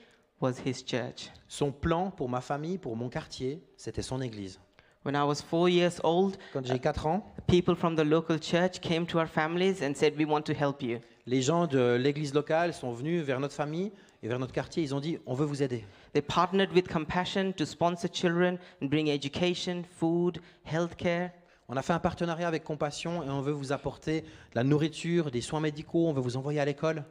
was 0.41 0.53
His 0.65 0.83
church. 0.85 1.29
Son 1.47 1.71
plan 1.71 2.09
pour 2.11 2.29
ma 2.29 2.41
famille, 2.41 2.77
pour 2.77 2.95
mon 2.95 3.09
quartier, 3.09 3.61
c'était 3.77 4.01
son 4.01 4.21
église. 4.21 4.59
When 5.05 5.15
I 5.15 5.23
was 5.23 5.35
four 5.41 5.69
years 5.69 5.99
old, 6.03 6.37
Quand 6.53 6.65
j'ai 6.65 6.77
4 6.79 7.07
ans, 7.07 7.23
people 7.47 7.75
from 7.75 7.95
the 7.95 8.03
local 8.03 8.37
church 8.41 8.81
came 8.81 9.05
to 9.07 9.17
our 9.19 9.27
families 9.27 9.81
and 9.81 9.93
said, 9.95 10.13
We 10.17 10.25
want 10.25 10.41
to 10.43 10.53
help 10.53 10.81
you. 10.81 10.99
les 11.25 11.41
gens 11.41 11.67
de 11.67 11.95
l'église 11.95 12.33
locale 12.33 12.73
sont 12.73 12.91
venus 12.91 13.23
vers 13.23 13.39
notre 13.39 13.53
famille 13.55 13.91
et 14.23 14.27
vers 14.27 14.39
notre 14.39 14.51
quartier. 14.51 14.83
Ils 14.83 14.93
ont 14.95 14.99
dit, 14.99 15.17
on 15.25 15.33
veut 15.35 15.45
vous 15.45 15.61
aider. 15.63 15.85
They 16.13 16.21
partnered 16.21 16.73
with 16.73 16.87
Compassion 16.91 17.53
to 17.53 17.65
sponsor 17.65 18.09
children 18.11 18.57
and 18.81 18.87
bring 18.87 19.09
education, 19.09 19.83
food, 19.97 20.41
healthcare. 20.69 21.29
On 21.71 21.77
a 21.77 21.83
fait 21.83 21.93
un 21.93 21.99
partenariat 21.99 22.47
avec 22.47 22.63
Compassion 22.63 23.21
et 23.23 23.29
on 23.29 23.41
veut 23.41 23.51
vous 23.51 23.71
apporter 23.71 24.21
de 24.21 24.27
la 24.55 24.63
nourriture, 24.63 25.29
des 25.29 25.41
soins 25.41 25.59
médicaux, 25.59 26.07
on 26.07 26.13
veut 26.13 26.21
vous 26.21 26.35
envoyer 26.35 26.59
à 26.59 26.65
l'école. 26.65 27.03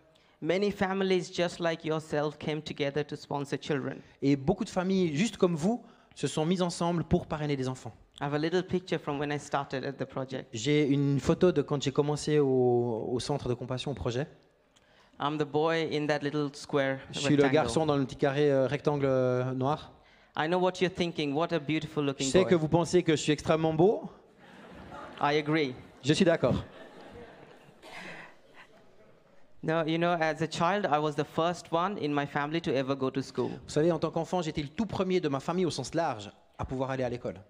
Many 0.43 0.73
families 0.73 1.33
just 1.33 1.61
like 1.61 1.85
yourself 1.85 2.37
came 2.39 2.61
together 2.61 3.05
to 3.07 3.15
sponsor 3.15 3.57
children. 3.61 3.99
Et 4.21 4.35
beaucoup 4.35 4.65
de 4.65 4.71
familles, 4.71 5.15
juste 5.17 5.37
comme 5.37 5.55
vous, 5.55 5.83
se 6.17 6.27
sont 6.27 6.45
mises 6.45 6.63
ensemble 6.63 7.05
pour 7.05 7.27
parrainer 7.27 7.57
des 7.57 7.69
enfants. 7.69 7.93
I 8.21 8.25
have 8.25 8.35
a 8.35 8.39
little 8.39 8.65
picture 8.65 8.99
from 8.99 9.21
when 9.21 9.31
I 9.31 9.39
started 9.39 9.85
at 9.85 9.93
the 9.93 10.05
project. 10.05 10.49
J'ai 10.53 10.89
une 10.89 11.21
photo 11.21 11.53
de 11.53 11.63
quand 11.63 11.81
j'ai 11.81 11.93
commencé 11.93 12.41
au, 12.41 13.09
au 13.13 13.21
centre 13.21 13.49
de 13.49 13.55
compassion, 13.55 13.93
au 13.93 13.95
projet. 13.95 14.27
I'm 15.21 15.39
the 15.39 15.45
boy 15.45 15.89
in 15.93 16.07
that 16.09 16.19
little 16.23 16.49
square 16.55 16.99
Je 17.13 17.21
suis 17.21 17.37
le 17.37 17.43
rectangle. 17.45 17.55
garçon 17.55 17.87
dans 17.87 17.97
le 17.97 18.05
petit 18.05 18.17
carré 18.17 18.51
euh, 18.51 18.67
rectangle 18.67 19.07
euh, 19.07 19.53
noir. 19.55 19.93
I 20.37 20.47
know 20.49 20.59
what 20.59 20.75
you're 20.81 20.93
thinking. 20.93 21.33
What 21.33 21.53
a 21.53 21.61
beautiful 21.61 22.03
Je 22.05 22.09
looking 22.09 22.27
sais 22.29 22.43
boy. 22.43 22.51
que 22.51 22.55
vous 22.57 22.69
pensez 22.69 23.05
que 23.05 23.15
je 23.15 23.23
suis 23.23 23.33
extrêmement 23.33 23.75
beau. 23.75 24.03
I 25.21 25.39
agree. 25.39 25.75
Je 26.03 26.13
suis 26.13 26.25
d'accord. 26.25 26.55
No, 29.61 29.85
you 29.85 29.99
know, 29.99 30.13
as 30.13 30.41
a 30.41 30.47
child, 30.47 30.87
I 30.87 30.99
was 30.99 31.17
the 31.17 31.25
first 31.25 31.73
one 31.73 31.99
in 31.99 32.15
my 32.15 32.25
family 32.25 32.61
to 32.61 32.73
ever 32.73 32.95
go 32.95 33.11
to 33.11 33.21
school. 33.21 33.51
Vous 33.51 33.73
savez, 33.73 33.91
en 33.91 33.99
tant 33.99 34.13
qu'enfant, 34.13 34.41
j'étais 34.41 34.63
le 34.63 34.69
tout 34.69 34.87
premier 34.87 35.21
de 35.21 35.29
ma 35.29 35.41
famille 35.41 35.67
au 35.67 35.71
sens 35.71 35.95
large 35.95 36.31
à 36.59 36.65
pouvoir 36.65 36.91
aller 36.91 37.03
à 37.03 37.09
l'école. 37.09 37.41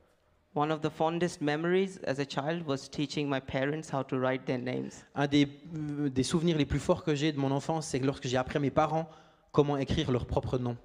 One 0.54 0.72
of 0.72 0.80
the 0.80 0.88
fondest 0.88 1.42
memories 1.42 2.00
as 2.06 2.18
a 2.18 2.24
child 2.24 2.66
was 2.66 2.88
teaching 2.90 3.28
my 3.28 3.40
parents 3.40 3.90
how 3.92 4.02
to 4.04 4.18
write 4.18 4.46
their 4.46 4.58
names. 4.58 5.04
Un 5.14 5.26
des, 5.26 5.46
euh, 5.76 6.08
des 6.08 6.22
souvenirs 6.22 6.56
les 6.56 6.64
plus 6.64 6.78
forts 6.80 7.04
que 7.04 7.14
j'ai 7.14 7.30
de 7.30 7.38
mon 7.38 7.50
enfance, 7.50 7.86
c'est 7.86 8.00
que 8.00 8.06
lorsque 8.06 8.26
j'ai 8.26 8.38
appris 8.38 8.56
à 8.56 8.60
mes 8.60 8.70
parents 8.70 9.06
comment 9.52 9.76
écrire 9.76 10.10
leur 10.10 10.26
propre 10.26 10.56
nom. 10.56 10.76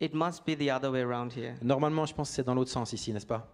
It 0.00 0.12
must 0.12 0.44
be 0.44 0.56
the 0.58 0.70
other 0.70 0.90
way 0.90 1.02
around 1.02 1.32
here. 1.36 1.54
Normalement, 1.62 2.04
je 2.06 2.14
pense 2.14 2.30
que 2.30 2.34
c'est 2.34 2.44
dans 2.44 2.54
l'autre 2.54 2.70
sens 2.70 2.92
ici, 2.92 3.12
n'est-ce 3.12 3.26
pas? 3.26 3.46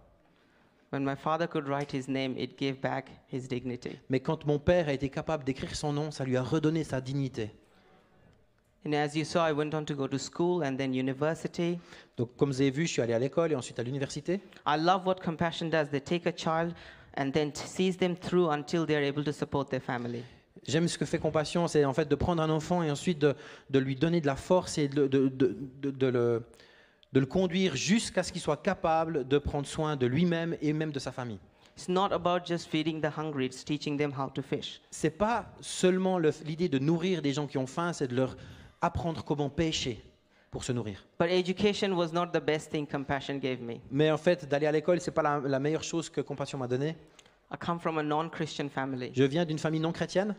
When 0.91 1.03
my 1.03 1.15
father 1.15 1.47
could 1.47 1.67
write 1.67 1.91
his 1.93 2.07
name, 2.07 2.35
it 2.37 2.57
gave 2.57 2.79
back 2.79 3.09
his 3.31 3.47
dignity. 3.47 3.97
Mais 4.09 4.21
quand 4.21 4.45
mon 4.45 4.57
père 4.57 4.87
a 4.87 4.93
été 4.93 5.09
capable 5.09 5.43
d'écrire 5.43 5.75
son 5.75 5.91
nom, 5.91 6.11
ça 6.11 6.23
lui 6.23 6.37
a 6.37 6.41
redonné 6.43 6.83
sa 6.83 7.01
dignité. 7.01 7.51
And 8.85 8.93
as 8.93 9.15
you 9.15 9.25
saw, 9.25 9.45
I 9.45 9.51
went 9.51 9.73
on 9.73 9.83
to 9.83 9.95
go 9.95 10.07
to 10.07 10.17
school 10.17 10.63
and 10.63 10.77
then 10.77 10.93
university. 10.93 11.77
Donc, 12.15 12.35
comme 12.37 12.51
vous 12.51 12.61
avez 12.61 12.71
vu, 12.71 12.85
je 12.87 12.93
suis 12.93 13.01
allé 13.01 13.13
à 13.13 13.19
l'école 13.19 13.51
et 13.51 13.55
ensuite 13.55 13.79
à 13.79 13.83
l'université. 13.83 14.39
I 14.65 14.77
love 14.79 15.05
what 15.05 15.15
Compassion 15.15 15.67
does. 15.69 15.89
They 15.89 15.99
take 15.99 16.25
a 16.25 16.31
child 16.31 16.73
and 17.17 17.31
then 17.31 17.51
t- 17.51 17.67
sees 17.67 17.97
them 17.97 18.15
through 18.15 18.49
until 18.49 18.85
they're 18.85 19.03
able 19.03 19.25
to 19.25 19.33
support 19.33 19.69
their 19.69 19.81
family. 19.81 20.23
J'aime 20.65 20.87
ce 20.87 20.97
que 20.97 21.05
fait 21.05 21.19
Compassion, 21.19 21.67
c'est 21.67 21.83
en 21.85 21.93
fait 21.93 22.07
de 22.07 22.15
prendre 22.15 22.41
un 22.41 22.49
enfant 22.49 22.81
et 22.81 22.89
ensuite 22.91 23.19
de, 23.19 23.35
de 23.69 23.79
lui 23.79 23.95
donner 23.95 24.21
de 24.21 24.27
la 24.27 24.35
force 24.35 24.77
et 24.77 24.87
de 24.87 25.01
le, 25.03 26.43
de 27.13 27.19
le 27.19 27.25
conduire 27.25 27.75
jusqu'à 27.75 28.23
ce 28.23 28.31
qu'il 28.31 28.41
soit 28.41 28.61
capable 28.61 29.27
de 29.27 29.37
prendre 29.37 29.65
soin 29.67 29.95
de 29.95 30.05
lui-même 30.05 30.55
et 30.61 30.73
même 30.73 30.91
de 30.91 30.99
sa 30.99 31.11
famille. 31.11 31.39
It's 31.77 31.87
not 31.89 32.11
about 32.11 32.45
just 32.45 32.67
feeding 32.69 33.01
the 33.01 33.09
hungry, 33.17 33.45
it's 33.45 33.63
teaching 33.63 33.97
them 33.97 34.11
how 34.17 34.29
to 34.31 34.41
fish. 34.41 34.81
C'est 34.89 35.11
pas 35.11 35.45
seulement 35.61 36.17
le- 36.17 36.33
l'idée 36.45 36.69
de 36.69 36.79
nourrir 36.79 37.21
des 37.21 37.33
gens 37.33 37.45
qui 37.47 37.57
ont 37.57 37.67
faim, 37.67 37.93
c'est 37.93 38.07
de 38.07 38.15
leur 38.15 38.35
apprendre 38.81 39.23
comment 39.23 39.49
pêcher 39.49 40.03
pour 40.49 40.63
se 40.63 40.71
nourrir. 40.71 41.05
But 41.19 41.29
education 41.29 41.91
was 41.93 42.07
not 42.11 42.27
the 42.33 42.43
best 42.43 42.71
thing 42.71 42.87
Compassion 42.87 43.35
gave 43.37 43.61
me. 43.61 43.75
Mais 43.91 44.09
en 44.09 44.17
fait, 44.17 44.47
d'aller 44.47 44.65
à 44.65 44.71
l'école, 44.71 44.99
c'est 45.01 45.11
pas 45.11 45.21
la, 45.21 45.39
la 45.39 45.59
meilleure 45.59 45.83
chose 45.83 46.09
que 46.09 46.21
Compassion 46.21 46.57
m'a 46.57 46.67
donnée. 46.67 46.95
I 47.53 47.55
come 47.63 47.79
from 47.79 47.97
a 47.99 48.03
non 48.03 48.29
Christian 48.29 48.69
family. 48.69 49.11
Je 49.15 49.23
viens 49.23 49.45
d'une 49.45 49.59
famille 49.59 49.79
non 49.79 49.91
chrétienne. 49.91 50.35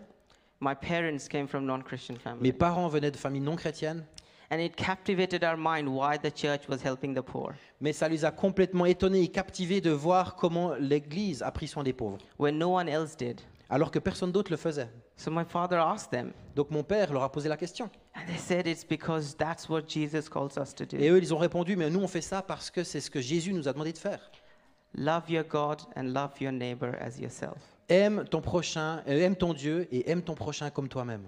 My 0.61 0.75
parents 0.75 1.29
came 1.31 1.47
from 1.47 1.65
non 1.65 1.81
Christian 1.83 2.15
Mes 2.15 2.21
family. 2.21 2.53
parents 2.53 2.89
venaient 2.89 3.13
de 3.13 3.17
familles 3.17 3.41
non 3.43 3.55
chrétiennes. 3.55 4.05
And 4.51 4.61
it 4.61 4.77
captivated 4.77 5.45
our 5.45 5.57
mind 5.59 5.89
why 5.89 6.17
the 6.17 6.31
church 6.35 6.69
was 6.69 6.79
helping 6.83 7.15
the 7.15 7.21
poor. 7.23 7.53
Mais 7.81 7.93
ça 7.93 8.09
les 8.09 8.25
a 8.25 8.31
complètement 8.31 8.87
étonnés 8.87 9.23
et 9.23 9.29
captivés 9.29 9.81
de 9.83 9.91
voir 9.91 10.37
comment 10.37 10.75
l'Église 10.81 11.43
a 11.43 11.51
pris 11.51 11.69
soin 11.69 11.83
des 11.83 11.93
pauvres. 11.93 12.19
when 12.39 12.57
no 12.59 12.75
one 12.77 12.89
else 12.89 13.15
did. 13.17 13.41
alors 13.69 13.91
que 13.91 13.99
personne 13.99 14.33
d'autre 14.33 14.51
le 14.51 14.57
faisait. 14.57 14.89
So 15.17 15.31
my 15.31 15.45
father 15.45 15.77
asked 15.79 16.11
them, 16.11 16.33
Donc 16.55 16.71
mon 16.71 16.83
père 16.83 17.13
leur 17.13 17.25
a 17.25 17.31
posé 17.31 17.49
la 17.49 17.57
question. 17.59 17.91
and 18.15 18.21
they 18.27 18.39
said 18.39 18.67
it's 18.67 18.85
because 18.87 19.37
that's 19.37 19.69
what 19.69 19.83
Jesus 19.87 20.29
calls 20.31 20.57
us 20.57 20.75
to 20.75 20.87
do. 20.87 20.97
Et 20.97 21.11
eux, 21.11 21.19
ils 21.19 21.35
ont 21.35 21.39
répondu, 21.39 21.77
mais 21.77 21.91
nous, 21.91 22.01
on 22.01 22.09
fait 22.09 22.23
ça 22.23 22.41
parce 22.41 22.71
que 22.71 22.85
c'est 22.85 23.01
ce 23.01 23.11
que 23.11 23.21
Jésus 23.21 23.53
nous 23.53 23.69
a 23.69 23.73
demandé 23.75 23.93
de 23.93 23.99
faire. 23.99 24.31
Love 24.95 25.29
your 25.29 25.45
God 25.45 25.83
and 25.95 26.05
love 26.15 26.31
your 26.41 26.53
neighbor 26.53 26.95
as 27.01 27.19
yourself. 27.21 27.59
Aime 27.91 28.25
ton 28.31 28.41
prochain, 28.41 29.03
euh, 29.09 29.21
aime 29.21 29.37
ton 29.37 29.53
Dieu 29.53 29.87
et 29.93 30.11
aime 30.11 30.23
ton 30.23 30.35
prochain 30.35 30.71
comme 30.71 30.89
toi-même. 30.89 31.25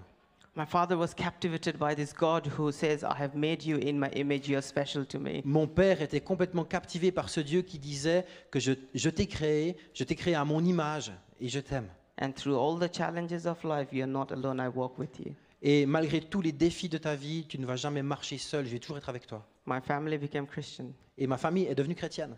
My 0.53 0.65
father 0.65 0.97
was 0.97 1.13
captivated 1.13 1.79
by 1.79 1.95
this 1.95 2.11
God 2.11 2.45
who 2.45 2.73
says, 2.73 3.05
I 3.05 3.15
have 3.15 3.35
made 3.35 3.63
you 3.63 3.77
in 3.77 3.97
my 3.97 4.09
image, 4.09 4.49
you're 4.49 4.61
special 4.61 5.05
to 5.05 5.17
me. 5.17 5.41
Mon 5.45 5.65
père 5.65 6.01
était 6.01 6.19
complètement 6.19 6.65
captivé 6.65 7.13
par 7.13 7.29
ce 7.29 7.39
Dieu 7.39 7.61
qui 7.61 7.79
disait 7.79 8.25
que 8.51 8.59
je, 8.59 8.73
je 8.93 9.09
t'ai 9.09 9.27
créé, 9.27 9.77
je 9.93 10.03
t'ai 10.03 10.15
créé 10.15 10.35
à 10.35 10.43
mon 10.43 10.61
image 10.65 11.13
et 11.39 11.47
je 11.47 11.61
t'aime. 11.61 11.87
And 12.21 12.33
through 12.33 12.57
all 12.57 12.77
the 12.77 12.93
challenges 12.93 13.45
of 13.45 13.63
life, 13.63 13.93
you're 13.93 14.05
not 14.05 14.27
alone, 14.31 14.59
I 14.59 14.67
walk 14.67 14.99
with 14.99 15.19
you. 15.19 15.33
Et 15.61 15.85
malgré 15.85 16.19
tous 16.19 16.41
les 16.41 16.51
défis 16.51 16.89
de 16.89 16.97
ta 16.97 17.15
vie, 17.15 17.45
tu 17.47 17.57
ne 17.57 17.65
vas 17.65 17.77
jamais 17.77 18.03
marcher 18.03 18.37
seul, 18.37 18.65
je 18.65 18.71
vais 18.71 18.79
toujours 18.79 18.97
être 18.97 19.09
avec 19.09 19.27
toi. 19.27 19.47
My 19.65 19.79
family 19.79 20.17
became 20.17 20.47
Christian. 20.47 20.87
Et 21.17 21.27
ma 21.27 21.37
famille 21.37 21.67
est 21.67 21.75
devenue 21.75 21.95
chrétienne. 21.95 22.35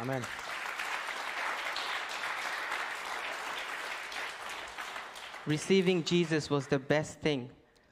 Amen. 0.00 0.22
Receiving 5.46 6.02
Jesus 6.04 6.50
was 6.50 6.62
the 6.68 6.78
best 6.78 7.20
thing 7.20 7.48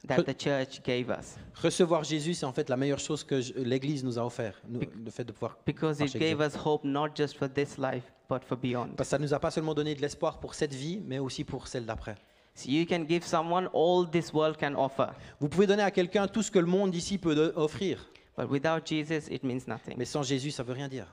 that 0.07 0.23
the 0.23 0.33
church 0.37 0.81
gave 0.83 1.09
us 1.09 1.37
Recevoir 1.61 2.03
Jésus, 2.03 2.33
c'est 2.33 2.45
en 2.45 2.51
fait 2.53 2.69
la 2.69 2.77
meilleure 2.77 2.99
chose 2.99 3.23
que 3.23 3.35
l'Église 3.57 4.03
nous 4.03 4.19
a 4.19 4.25
offert, 4.25 4.61
nous- 4.67 4.81
le 4.81 5.09
fait 5.11 5.23
de 5.23 5.31
pouvoir 5.31 5.57
because 5.65 5.99
it 6.01 6.17
gave 6.17 6.39
us 6.41 6.55
hope 6.63 6.83
not 6.83 7.09
just 7.15 7.37
for 7.37 7.47
this 7.49 7.77
life, 7.77 8.03
but 8.29 8.43
for 8.43 8.57
beyond. 8.57 8.89
Parce 8.97 9.07
que 9.09 9.11
ça 9.11 9.19
nous 9.19 9.33
a 9.33 9.39
pas 9.39 9.51
seulement 9.51 9.73
donné 9.73 9.95
de 9.95 10.01
l'espoir 10.01 10.39
pour 10.39 10.53
cette 10.53 10.73
vie, 10.73 11.01
mais 11.05 11.19
aussi 11.19 11.43
pour 11.43 11.67
celle 11.67 11.85
d'après. 11.85 12.15
So 12.55 12.69
you 12.69 12.85
can 12.87 13.05
give 13.07 13.23
someone 13.23 13.69
all 13.73 14.09
this 14.09 14.31
world 14.33 14.57
can 14.57 14.75
offer, 14.75 15.07
Vous 15.39 15.49
pouvez 15.49 15.67
donner 15.67 15.83
à 15.83 15.91
quelqu'un 15.91 16.27
tout 16.27 16.41
ce 16.43 16.51
que 16.51 16.59
le 16.59 16.67
monde 16.67 16.93
ici 16.93 17.17
peut 17.17 17.53
offrir, 17.55 18.05
but 18.37 18.49
without 18.49 18.85
Jesus, 18.85 19.29
it 19.31 19.43
means 19.43 19.61
nothing. 19.67 19.95
mais 19.97 20.05
sans 20.05 20.23
Jésus, 20.23 20.51
ça 20.51 20.63
veut 20.63 20.73
rien 20.73 20.87
dire. 20.87 21.07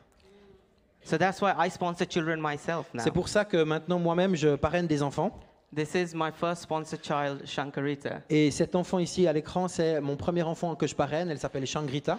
So 1.04 1.16
that's 1.18 1.40
why 1.40 1.52
I 1.58 1.68
sponsor 1.70 2.06
children 2.08 2.40
myself 2.40 2.92
now. 2.94 3.02
C'est 3.02 3.10
pour 3.10 3.28
ça 3.28 3.44
que 3.44 3.62
maintenant, 3.62 3.98
moi-même, 3.98 4.36
je 4.36 4.54
parraine 4.56 4.86
des 4.86 5.02
enfants. 5.02 5.36
This 5.74 5.94
is 5.94 6.14
my 6.14 6.30
first 6.30 6.62
sponsored 6.62 7.02
child, 7.02 7.46
Shankarita. 7.46 8.20
Et 8.28 8.50
cet 8.50 8.74
enfant 8.74 8.98
ici 8.98 9.26
à 9.26 9.32
l'écran, 9.32 9.68
c'est 9.68 10.00
mon 10.02 10.16
premier 10.16 10.42
enfant 10.42 10.74
que 10.74 10.86
je 10.86 10.94
parraine. 10.94 11.30
Elle 11.30 11.38
s'appelle 11.38 11.66
Shangrita. 11.66 12.18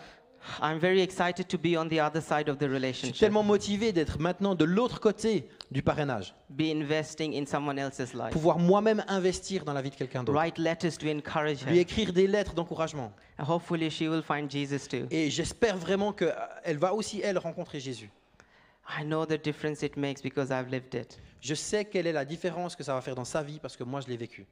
I'm 0.61 0.77
very 0.77 0.99
excited 1.01 1.47
to 1.47 1.57
be 1.57 1.77
on 1.77 1.87
the 1.87 1.99
other 2.01 2.21
side 2.21 2.49
of 2.49 2.57
the 2.57 2.63
Je 2.63 2.65
suis 2.67 2.73
relationship, 2.75 3.17
tellement 3.17 3.43
motivé 3.43 3.93
d'être 3.93 4.19
maintenant 4.19 4.55
de 4.55 4.65
l'autre 4.65 4.99
côté 4.99 5.47
du 5.71 5.81
parrainage. 5.81 6.33
be 6.49 6.63
investing 6.63 7.33
in 7.33 7.45
someone 7.45 7.77
else's 7.79 8.13
life, 8.13 8.31
Pouvoir 8.31 8.59
moi-même 8.59 9.05
investir 9.07 9.63
dans 9.63 9.71
la 9.71 9.81
vie 9.81 9.89
de 9.91 9.95
quelqu'un 9.95 10.21
d'autre. 10.23 10.37
write 10.37 10.57
letters 10.57 10.97
to 10.99 11.07
encourage 11.07 11.63
Lui 11.65 11.77
her. 11.77 11.81
écrire 11.81 12.11
des 12.11 12.27
lettres 12.27 12.55
d'encouragement. 12.55 13.13
Hopefully, 13.47 13.89
she 13.89 14.01
will 14.01 14.21
find 14.23 14.51
Jesus 14.51 14.87
too. 14.89 15.05
Et 15.11 15.29
j'espère 15.29 15.77
vraiment 15.77 16.11
qu'elle 16.11 16.77
va 16.77 16.93
aussi, 16.93 17.21
elle, 17.23 17.37
rencontrer 17.37 17.79
Jésus. 17.79 18.09
I 18.87 19.03
know 19.03 19.25
the 19.25 19.37
difference 19.37 19.83
it 19.83 19.95
makes 19.97 20.21
because 20.21 20.51
I've 20.51 20.69
lived 20.69 20.93
it. 20.93 21.19
Je 21.41 21.55
sais 21.55 21.85
quelle 21.85 22.07
est 22.07 22.11
la 22.13 22.25
différence 22.25 22.75
que 22.75 22.83
ça 22.83 22.93
va 22.93 23.01
faire 23.01 23.15
dans 23.15 23.25
sa 23.25 23.41
vie 23.43 23.59
parce 23.59 23.75
que 23.77 23.83
moi, 23.83 24.01
je 24.01 24.07
l'ai 24.07 24.17
vécu. 24.17 24.45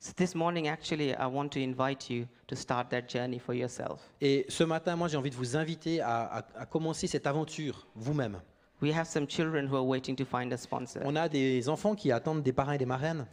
So 0.00 0.12
this 0.14 0.34
morning, 0.34 0.68
actually, 0.68 1.10
I 1.12 1.26
want 1.26 1.48
to 1.50 1.60
invite 1.60 2.10
you 2.10 2.26
to 2.48 2.56
start 2.56 2.90
that 2.90 3.08
journey 3.08 3.38
for 3.38 3.54
yourself. 3.54 4.00
Et 4.20 4.44
ce 4.48 4.64
matin, 4.64 4.96
moi, 4.96 5.08
j'ai 5.08 5.16
envie 5.16 5.30
de 5.30 5.34
vous 5.36 5.56
inviter 5.56 6.00
à, 6.00 6.24
à- 6.24 6.46
à 6.60 6.66
commencer 6.66 7.06
cette 7.06 7.26
aventure 7.26 7.86
vous-même. 7.94 8.40
We 8.82 8.94
have 8.94 9.06
some 9.06 9.26
children 9.28 9.66
who 9.66 9.76
are 9.76 9.86
waiting 9.86 10.14
to 10.16 10.24
find 10.26 10.52
a 10.52 10.56
sponsor. 10.58 11.00
On 11.06 11.16
a 11.16 11.28
des 11.28 11.68
enfants 11.68 11.94
qui 11.94 12.12
attendent 12.12 12.42
des 12.42 12.52
parrains 12.52 12.74
et 12.74 12.78
des 12.78 12.84
marraines. 12.86 13.26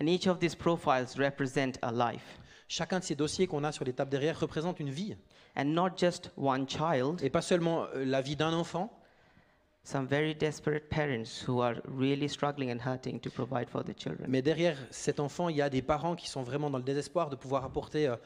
And 0.00 0.06
each 0.06 0.26
of 0.28 0.38
these 0.38 0.54
profiles 0.54 1.16
represent 1.18 1.72
a 1.82 1.90
life. 1.90 2.38
Chacun 2.68 3.00
de 3.00 3.04
ces 3.04 3.14
dossiers 3.16 3.46
qu'on 3.46 3.64
a 3.64 3.72
sur 3.72 3.84
les 3.84 3.92
tables 3.92 4.10
derrière 4.10 4.38
représente 4.38 4.78
une 4.78 4.90
vie. 4.90 5.16
And 5.56 5.64
not 5.66 5.90
just 5.96 6.30
one 6.36 6.68
child, 6.68 7.20
Et 7.22 7.30
pas 7.30 7.42
seulement 7.42 7.86
euh, 7.94 8.04
la 8.04 8.20
vie 8.20 8.36
d'un 8.36 8.52
enfant, 8.52 8.92
some 9.84 10.06
very 10.06 10.34
desperate 10.34 10.88
parents 10.88 11.44
who 11.46 11.60
are 11.60 11.76
really 11.86 12.28
struggling 12.28 12.70
and 12.72 12.78
hurting 12.84 13.20
to 13.20 13.30
provide 13.30 13.68
for 13.68 13.84
the 13.84 13.94
children. 13.96 14.26
mais 14.28 14.42
derrière 14.42 14.76
cet 14.90 15.20
enfant, 15.20 15.48
il 15.50 15.56
y 15.56 15.62
a 15.62 15.68
des 15.70 15.82
parents 15.82 16.16
qui 16.16 16.28
sont 16.28 16.42
vraiment 16.42 16.70
dans 16.70 16.78
le 16.78 16.84
désespoir 16.84 17.28
de 17.30 17.36
pouvoir 17.36 17.64
apporter 17.64 18.08
euh, 18.08 18.16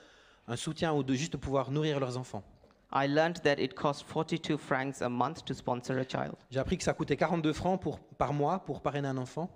un 0.47 0.57
soutien 0.57 0.95
ou 0.95 1.03
de 1.03 1.15
juste 1.15 1.37
pouvoir 1.37 1.71
nourrir 1.71 1.99
leurs 2.01 2.17
enfants. 2.17 2.43
I 2.91 3.07
learned 3.07 3.43
that 3.43 3.59
it 3.59 3.75
costs 3.75 4.03
42 4.03 4.57
francs 4.57 5.03
a 5.03 5.09
month 5.11 5.45
to 5.45 5.53
sponsor 5.53 5.99
a 5.99 6.05
child. 6.09 6.35
J'ai 6.51 6.59
appris 6.61 6.79
que 6.79 6.85
ça 6.85 6.95
coûtait 6.95 7.17
42 7.19 7.53
francs 7.53 7.79
pour, 7.81 7.99
par 7.99 8.33
mois 8.33 8.61
pour 8.61 8.81
parrainer 8.81 9.09
un 9.09 9.19
enfant. 9.19 9.51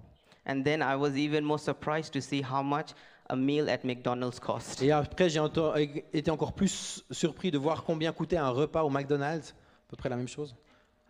And 0.46 0.62
then 0.64 0.80
I 0.82 0.96
was 0.96 1.16
even 1.16 1.42
more 1.44 1.59
surprised 1.59 2.12
to 2.14 2.20
see 2.20 2.42
how 2.42 2.62
much 2.62 2.88
a 3.30 3.36
meal 3.36 3.70
at 3.70 3.78
McDonald's 3.84 4.38
cost. 4.40 4.82
Et 4.82 4.90
après, 4.92 5.30
j'ai 5.30 5.38
ento- 5.40 5.72
été 6.12 6.30
encore 6.30 6.53
plus 6.53 7.05
surpris 7.11 7.50
de 7.53 7.57
voir 7.59 7.84
combien 7.84 8.12
coûtait 8.12 8.36
un 8.36 8.50
repas 8.50 8.82
au 8.82 8.90
McDonald's, 8.90 9.50
à 9.86 9.90
peu 9.90 9.96
près 9.96 10.09
la 10.11 10.16
même 10.16 10.28
chose. 10.28 10.55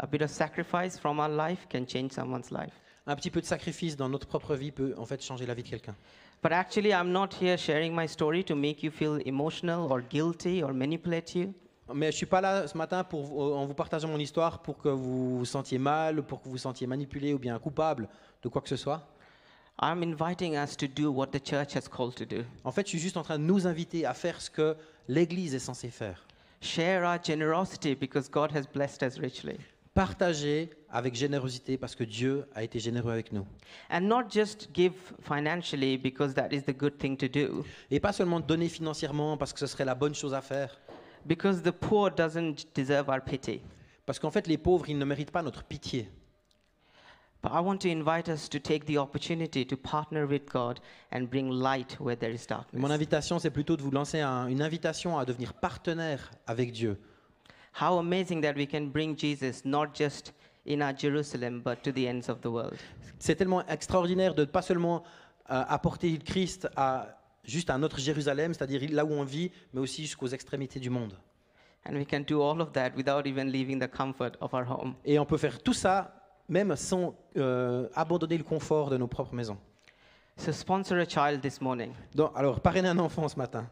A 0.03 0.07
bit 0.07 0.21
of 0.21 0.31
sacrifice 0.31 0.99
from 0.99 1.21
our 1.21 1.29
life 1.29 1.69
can 1.69 1.87
change 1.87 2.11
someone's 2.11 2.51
life. 2.51 2.73
Un 3.07 3.15
petit 3.15 3.31
peu 3.31 3.41
de 3.41 3.47
sacrifice 3.47 3.97
dans 3.97 4.09
notre 4.09 4.27
propre 4.27 4.57
vie 4.57 4.73
peut 4.73 4.95
en 4.99 5.07
fait 5.07 5.23
changer 5.23 5.47
la 5.47 5.55
vie 5.55 5.63
de 5.63 5.69
quelqu'un. 5.69 5.95
But 6.43 6.51
actually, 6.51 6.91
I'm 6.91 7.13
not 7.13 7.29
here 7.41 7.57
sharing 7.57 7.95
my 7.95 8.09
story 8.09 8.43
to 8.47 8.57
make 8.57 8.83
you 8.83 8.91
feel 8.91 9.21
emotional 9.25 9.93
or 9.93 10.03
guilty 10.03 10.61
or 10.61 10.75
manipulate 10.75 11.37
you. 11.37 11.55
Mais 11.95 12.11
je 12.11 12.17
suis 12.17 12.27
pas 12.27 12.41
là 12.41 12.67
ce 12.67 12.77
matin 12.77 13.05
pour, 13.05 13.57
en 13.57 13.65
vous 13.65 13.75
partageant 13.75 14.09
mon 14.09 14.19
histoire 14.19 14.61
pour 14.61 14.77
que 14.79 14.89
vous 14.89 15.39
vous 15.39 15.45
sentiez 15.45 15.79
mal, 15.79 16.25
pour 16.25 16.41
que 16.41 16.47
vous 16.47 16.53
vous 16.53 16.59
sentiez 16.59 16.89
manipulé 16.89 17.33
ou 17.33 17.39
bien 17.39 17.57
coupable 17.61 18.09
de 18.43 18.49
quoi 18.49 18.61
que 18.61 18.69
ce 18.69 18.77
soit. 18.77 19.07
I'm 19.81 20.03
inviting 20.03 20.57
us 20.57 20.77
to 20.79 20.89
do 20.89 21.13
what 21.13 21.29
the 21.29 21.45
church 21.45 21.77
has 21.77 21.89
called 21.89 22.17
to 22.17 22.25
do. 22.25 22.45
En 22.65 22.73
fait, 22.73 22.87
je 22.87 22.91
suis 22.91 22.99
juste 22.99 23.17
en 23.17 23.23
train 23.23 23.39
de 23.39 23.45
nous 23.45 23.69
inviter 23.69 24.05
à 24.05 24.15
faire 24.15 24.41
ce 24.41 24.51
que 24.51 24.77
l'Église 25.07 25.55
est 25.55 25.61
censée 25.61 25.91
faire. 25.91 26.27
Share 26.61 27.05
our 27.05 27.19
generosity 27.23 27.95
because 27.95 28.29
God 28.29 28.51
has 28.53 28.65
blessed 28.73 29.03
us 29.03 29.19
richly. 29.19 29.59
Partager 29.95 30.71
avec 30.89 31.15
générosité 31.15 31.77
parce 31.77 31.95
que 31.95 32.05
Dieu 32.05 32.47
a 32.55 32.63
été 32.63 32.79
généreux 32.79 33.13
avec 33.13 33.31
nous. 33.33 33.47
And 33.91 34.01
not 34.03 34.31
just 34.31 34.69
give 34.75 34.93
financially 35.23 35.99
because 35.99 36.33
that 36.35 36.49
is 36.53 36.63
the 36.63 36.75
good 36.77 36.97
thing 36.97 37.17
to 37.19 37.29
do, 37.29 37.63
Et 37.91 38.01
pas 38.01 38.13
seulement 38.13 38.41
donner 38.41 38.69
financièrement 38.71 39.37
parce 39.37 39.53
que 39.53 39.59
ce 39.59 39.67
serait 39.67 39.85
la 39.85 39.95
bonne 39.95 40.15
chose 40.15 40.33
à 40.35 40.41
faire. 40.41 40.81
because 41.27 41.63
the 41.63 41.71
poor 41.71 42.11
doesn't 42.11 42.67
deserve 42.75 43.09
our 43.11 43.21
pity. 43.23 43.61
Parce 44.07 44.19
qu'en 44.19 44.31
fait, 44.33 44.47
les 44.49 44.59
pauvres, 44.59 44.89
ils 44.89 44.99
ne 44.99 45.05
méritent 45.05 45.31
pas 45.31 45.43
notre 45.43 45.63
pitié. 45.63 46.09
But 47.43 47.53
I 47.55 47.61
want 47.61 47.79
to 47.79 47.89
invite 47.89 48.29
us 48.29 48.49
to 48.49 48.59
take 48.59 48.87
the 48.87 48.97
opportunity 48.99 49.65
to 49.67 49.77
partner 49.77 50.25
with 50.25 50.43
God 50.53 50.79
and 51.13 51.25
bring 51.29 51.51
light 51.51 51.97
where 52.01 52.17
there 52.17 52.33
is 52.33 52.47
Mon 52.51 52.57
darkness. 52.57 52.91
invitation, 52.91 53.39
c'est 53.39 53.51
plutôt 53.51 53.77
de 53.77 53.83
vous 53.83 53.91
lancer 53.91 54.21
un- 54.21 54.47
une 54.49 54.63
invitation 54.63 55.19
à 55.19 55.25
devenir 55.25 55.53
partenaire 55.55 56.31
avec 56.47 56.73
Dieu. 56.73 56.99
How 57.81 57.99
amazing 57.99 58.43
that 58.43 58.55
we 58.57 58.67
can 58.67 58.87
bring 58.87 59.17
Jesus 59.17 59.65
not 59.65 59.95
just 59.95 60.33
in 60.67 60.83
our 60.83 60.93
Jerusalem, 60.93 61.61
but 61.65 61.83
to 61.83 61.93
the 61.93 62.07
ends 62.07 62.29
of 62.29 62.41
the 62.41 62.47
world. 62.47 62.79
C'est 63.19 63.37
tellement 63.37 63.67
extraordinaire 63.67 64.35
de 64.35 64.45
pas 64.45 64.63
seulement 64.63 65.03
euh, 65.51 65.65
apporter 65.69 66.11
le 66.11 66.19
Christ 66.19 66.69
à 66.77 67.19
juste 67.45 67.71
à 67.71 67.79
notre 67.79 67.99
Jérusalem, 67.99 68.55
c'est-à-dire 68.55 68.83
là 68.93 69.05
où 69.05 69.13
on 69.13 69.25
vit, 69.25 69.51
mais 69.73 69.81
aussi 69.81 70.03
jusqu'aux 70.03 70.29
extrémités 70.29 70.81
du 70.81 70.91
monde. 70.91 71.17
And 71.85 71.95
we 71.95 72.07
can 72.09 72.21
do 72.21 72.41
all 72.41 72.61
of 72.61 72.73
that 72.73 72.91
without 72.97 73.27
even 73.27 73.51
leaving 73.51 73.81
the 73.81 73.91
comfort 73.91 74.37
of 74.41 74.55
our 74.55 74.65
home. 74.69 74.95
Et 75.05 75.19
on 75.19 75.27
peut 75.27 75.37
faire 75.39 75.61
tout 75.61 75.73
ça 75.73 76.15
même 76.49 76.77
sans 76.77 77.15
euh, 77.37 77.89
abandonner 77.95 78.39
le 78.39 78.45
confort 78.45 78.91
de 78.91 78.97
nos 78.97 79.09
propres 79.09 79.35
maisons. 79.35 79.59
So 80.37 80.53
sponsor 80.53 80.99
a 80.99 81.05
child 81.05 81.41
this 81.41 81.61
morning. 81.61 81.93
Donc, 82.15 82.33
alors, 82.35 82.61
parrainer 82.61 82.89
un 82.89 82.99
enfant 82.99 83.29
ce 83.29 83.37
matin. 83.37 83.67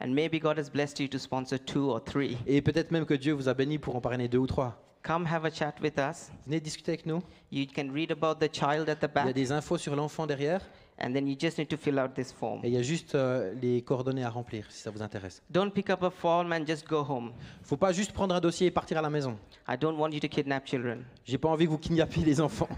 And 0.00 0.08
maybe 0.08 0.38
God 0.38 0.58
has 0.58 0.70
blessed 0.70 1.00
you 1.00 1.08
to 1.08 1.18
sponsor 1.18 1.58
two 1.58 1.90
or 1.90 2.02
three. 2.04 2.36
Et 2.46 2.60
peut-être 2.60 2.90
même 2.90 3.06
que 3.06 3.14
Dieu 3.14 3.32
vous 3.32 3.48
a 3.48 3.54
béni 3.54 3.78
pour 3.78 3.96
en 3.96 4.00
parrainer 4.00 4.28
deux 4.28 4.38
ou 4.38 4.46
trois. 4.46 4.82
Come 5.02 5.26
have 5.26 5.44
a 5.44 5.50
chat 5.50 5.74
with 5.80 5.98
us. 5.98 6.30
Venez 6.46 6.60
discuter 6.60 6.92
avec 6.92 7.06
nous. 7.06 7.22
You 7.52 7.66
can 7.74 7.90
read 7.92 8.10
about 8.10 8.44
the 8.44 8.52
child 8.52 8.88
at 8.88 8.96
the 8.96 9.04
Il 9.04 9.16
y 9.16 9.20
a 9.20 9.24
back, 9.24 9.34
des 9.34 9.52
infos 9.52 9.78
sur 9.78 9.94
l'enfant 9.94 10.26
derrière. 10.26 10.60
and 10.98 11.12
then 11.12 11.26
you 11.26 11.36
just 11.38 11.58
need 11.58 11.68
to 11.68 11.76
fill 11.76 11.98
out 11.98 12.14
this 12.14 12.32
form. 12.32 12.60
Et 12.64 12.68
il 12.68 12.74
y 12.74 12.78
a 12.78 12.82
juste 12.82 13.14
euh, 13.14 13.54
les 13.60 13.82
coordonnées 13.82 14.24
à 14.24 14.30
remplir 14.30 14.66
si 14.70 14.80
ça 14.80 14.90
vous 14.90 15.02
intéresse. 15.02 15.42
Don't 15.50 15.70
pick 15.70 15.90
up 15.90 16.02
a 16.02 16.10
form 16.10 16.52
and 16.52 16.66
just 16.66 16.86
go 16.88 17.04
home. 17.08 17.32
faut 17.62 17.76
pas 17.76 17.92
juste 17.92 18.12
prendre 18.12 18.34
un 18.34 18.40
dossier 18.40 18.66
et 18.66 18.70
partir 18.70 18.98
à 18.98 19.02
la 19.02 19.10
maison. 19.10 19.38
I 19.68 19.76
don't 19.78 19.96
want 19.98 20.10
you 20.10 20.20
to 20.20 20.28
kidnap 20.28 20.66
children. 20.66 21.04
J'ai 21.24 21.38
pas 21.38 21.48
envie 21.48 21.66
que 21.66 21.70
vous 21.70 21.78
kidnappiez 21.78 22.24
les 22.24 22.40
enfants. 22.40 22.68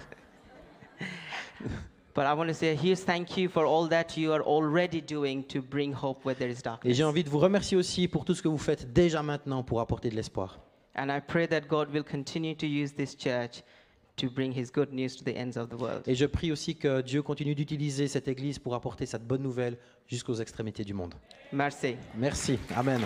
But 2.18 2.26
I 2.26 2.34
want 2.34 2.48
to 2.48 2.54
say, 2.54 2.74
here's 2.74 3.04
thank 3.04 3.36
you 3.36 3.48
for 3.48 3.64
all 3.64 3.86
that 3.90 4.16
you 4.16 4.32
are 4.32 4.42
already 4.42 5.00
doing 5.00 5.44
to 5.44 5.62
bring 5.62 5.92
hope 5.92 6.24
where 6.24 6.34
there 6.34 6.50
is 6.50 6.58
Et 6.58 6.64
darkness. 6.64 6.96
j'ai 6.96 7.04
envie 7.04 7.22
de 7.22 7.30
vous 7.30 7.38
remercier 7.38 7.76
aussi 7.76 8.08
pour 8.08 8.24
tout 8.24 8.34
ce 8.34 8.42
que 8.42 8.48
vous 8.48 8.58
faites 8.58 8.92
déjà 8.92 9.22
maintenant 9.22 9.62
pour 9.62 9.80
apporter 9.80 10.10
de 10.10 10.16
l'espoir. 10.16 10.58
And 10.96 11.10
I 11.10 11.20
pray 11.20 11.46
that 11.46 11.68
God 11.68 11.92
will 11.94 12.02
continue 12.02 12.56
to 12.56 12.66
use 12.66 12.92
this 12.92 13.16
church 13.16 13.62
to 14.16 14.28
bring 14.28 14.52
his 14.52 14.72
good 14.72 14.92
news 14.92 15.14
to 15.16 15.22
the 15.22 15.36
ends 15.36 15.56
of 15.56 15.68
the 15.68 15.80
world. 15.80 16.02
Et 16.08 16.16
je 16.16 16.26
prie 16.26 16.50
aussi 16.50 16.74
que 16.74 17.02
Dieu 17.02 17.22
continue 17.22 17.54
d'utiliser 17.54 18.08
cette 18.08 18.26
église 18.26 18.58
pour 18.58 18.74
apporter 18.74 19.06
cette 19.06 19.24
bonne 19.24 19.42
nouvelle 19.44 19.78
jusqu'aux 20.08 20.34
extrémités 20.34 20.82
du 20.82 20.94
monde. 20.94 21.14
Merci. 21.52 21.94
Merci. 22.16 22.58
Amen. 22.74 23.02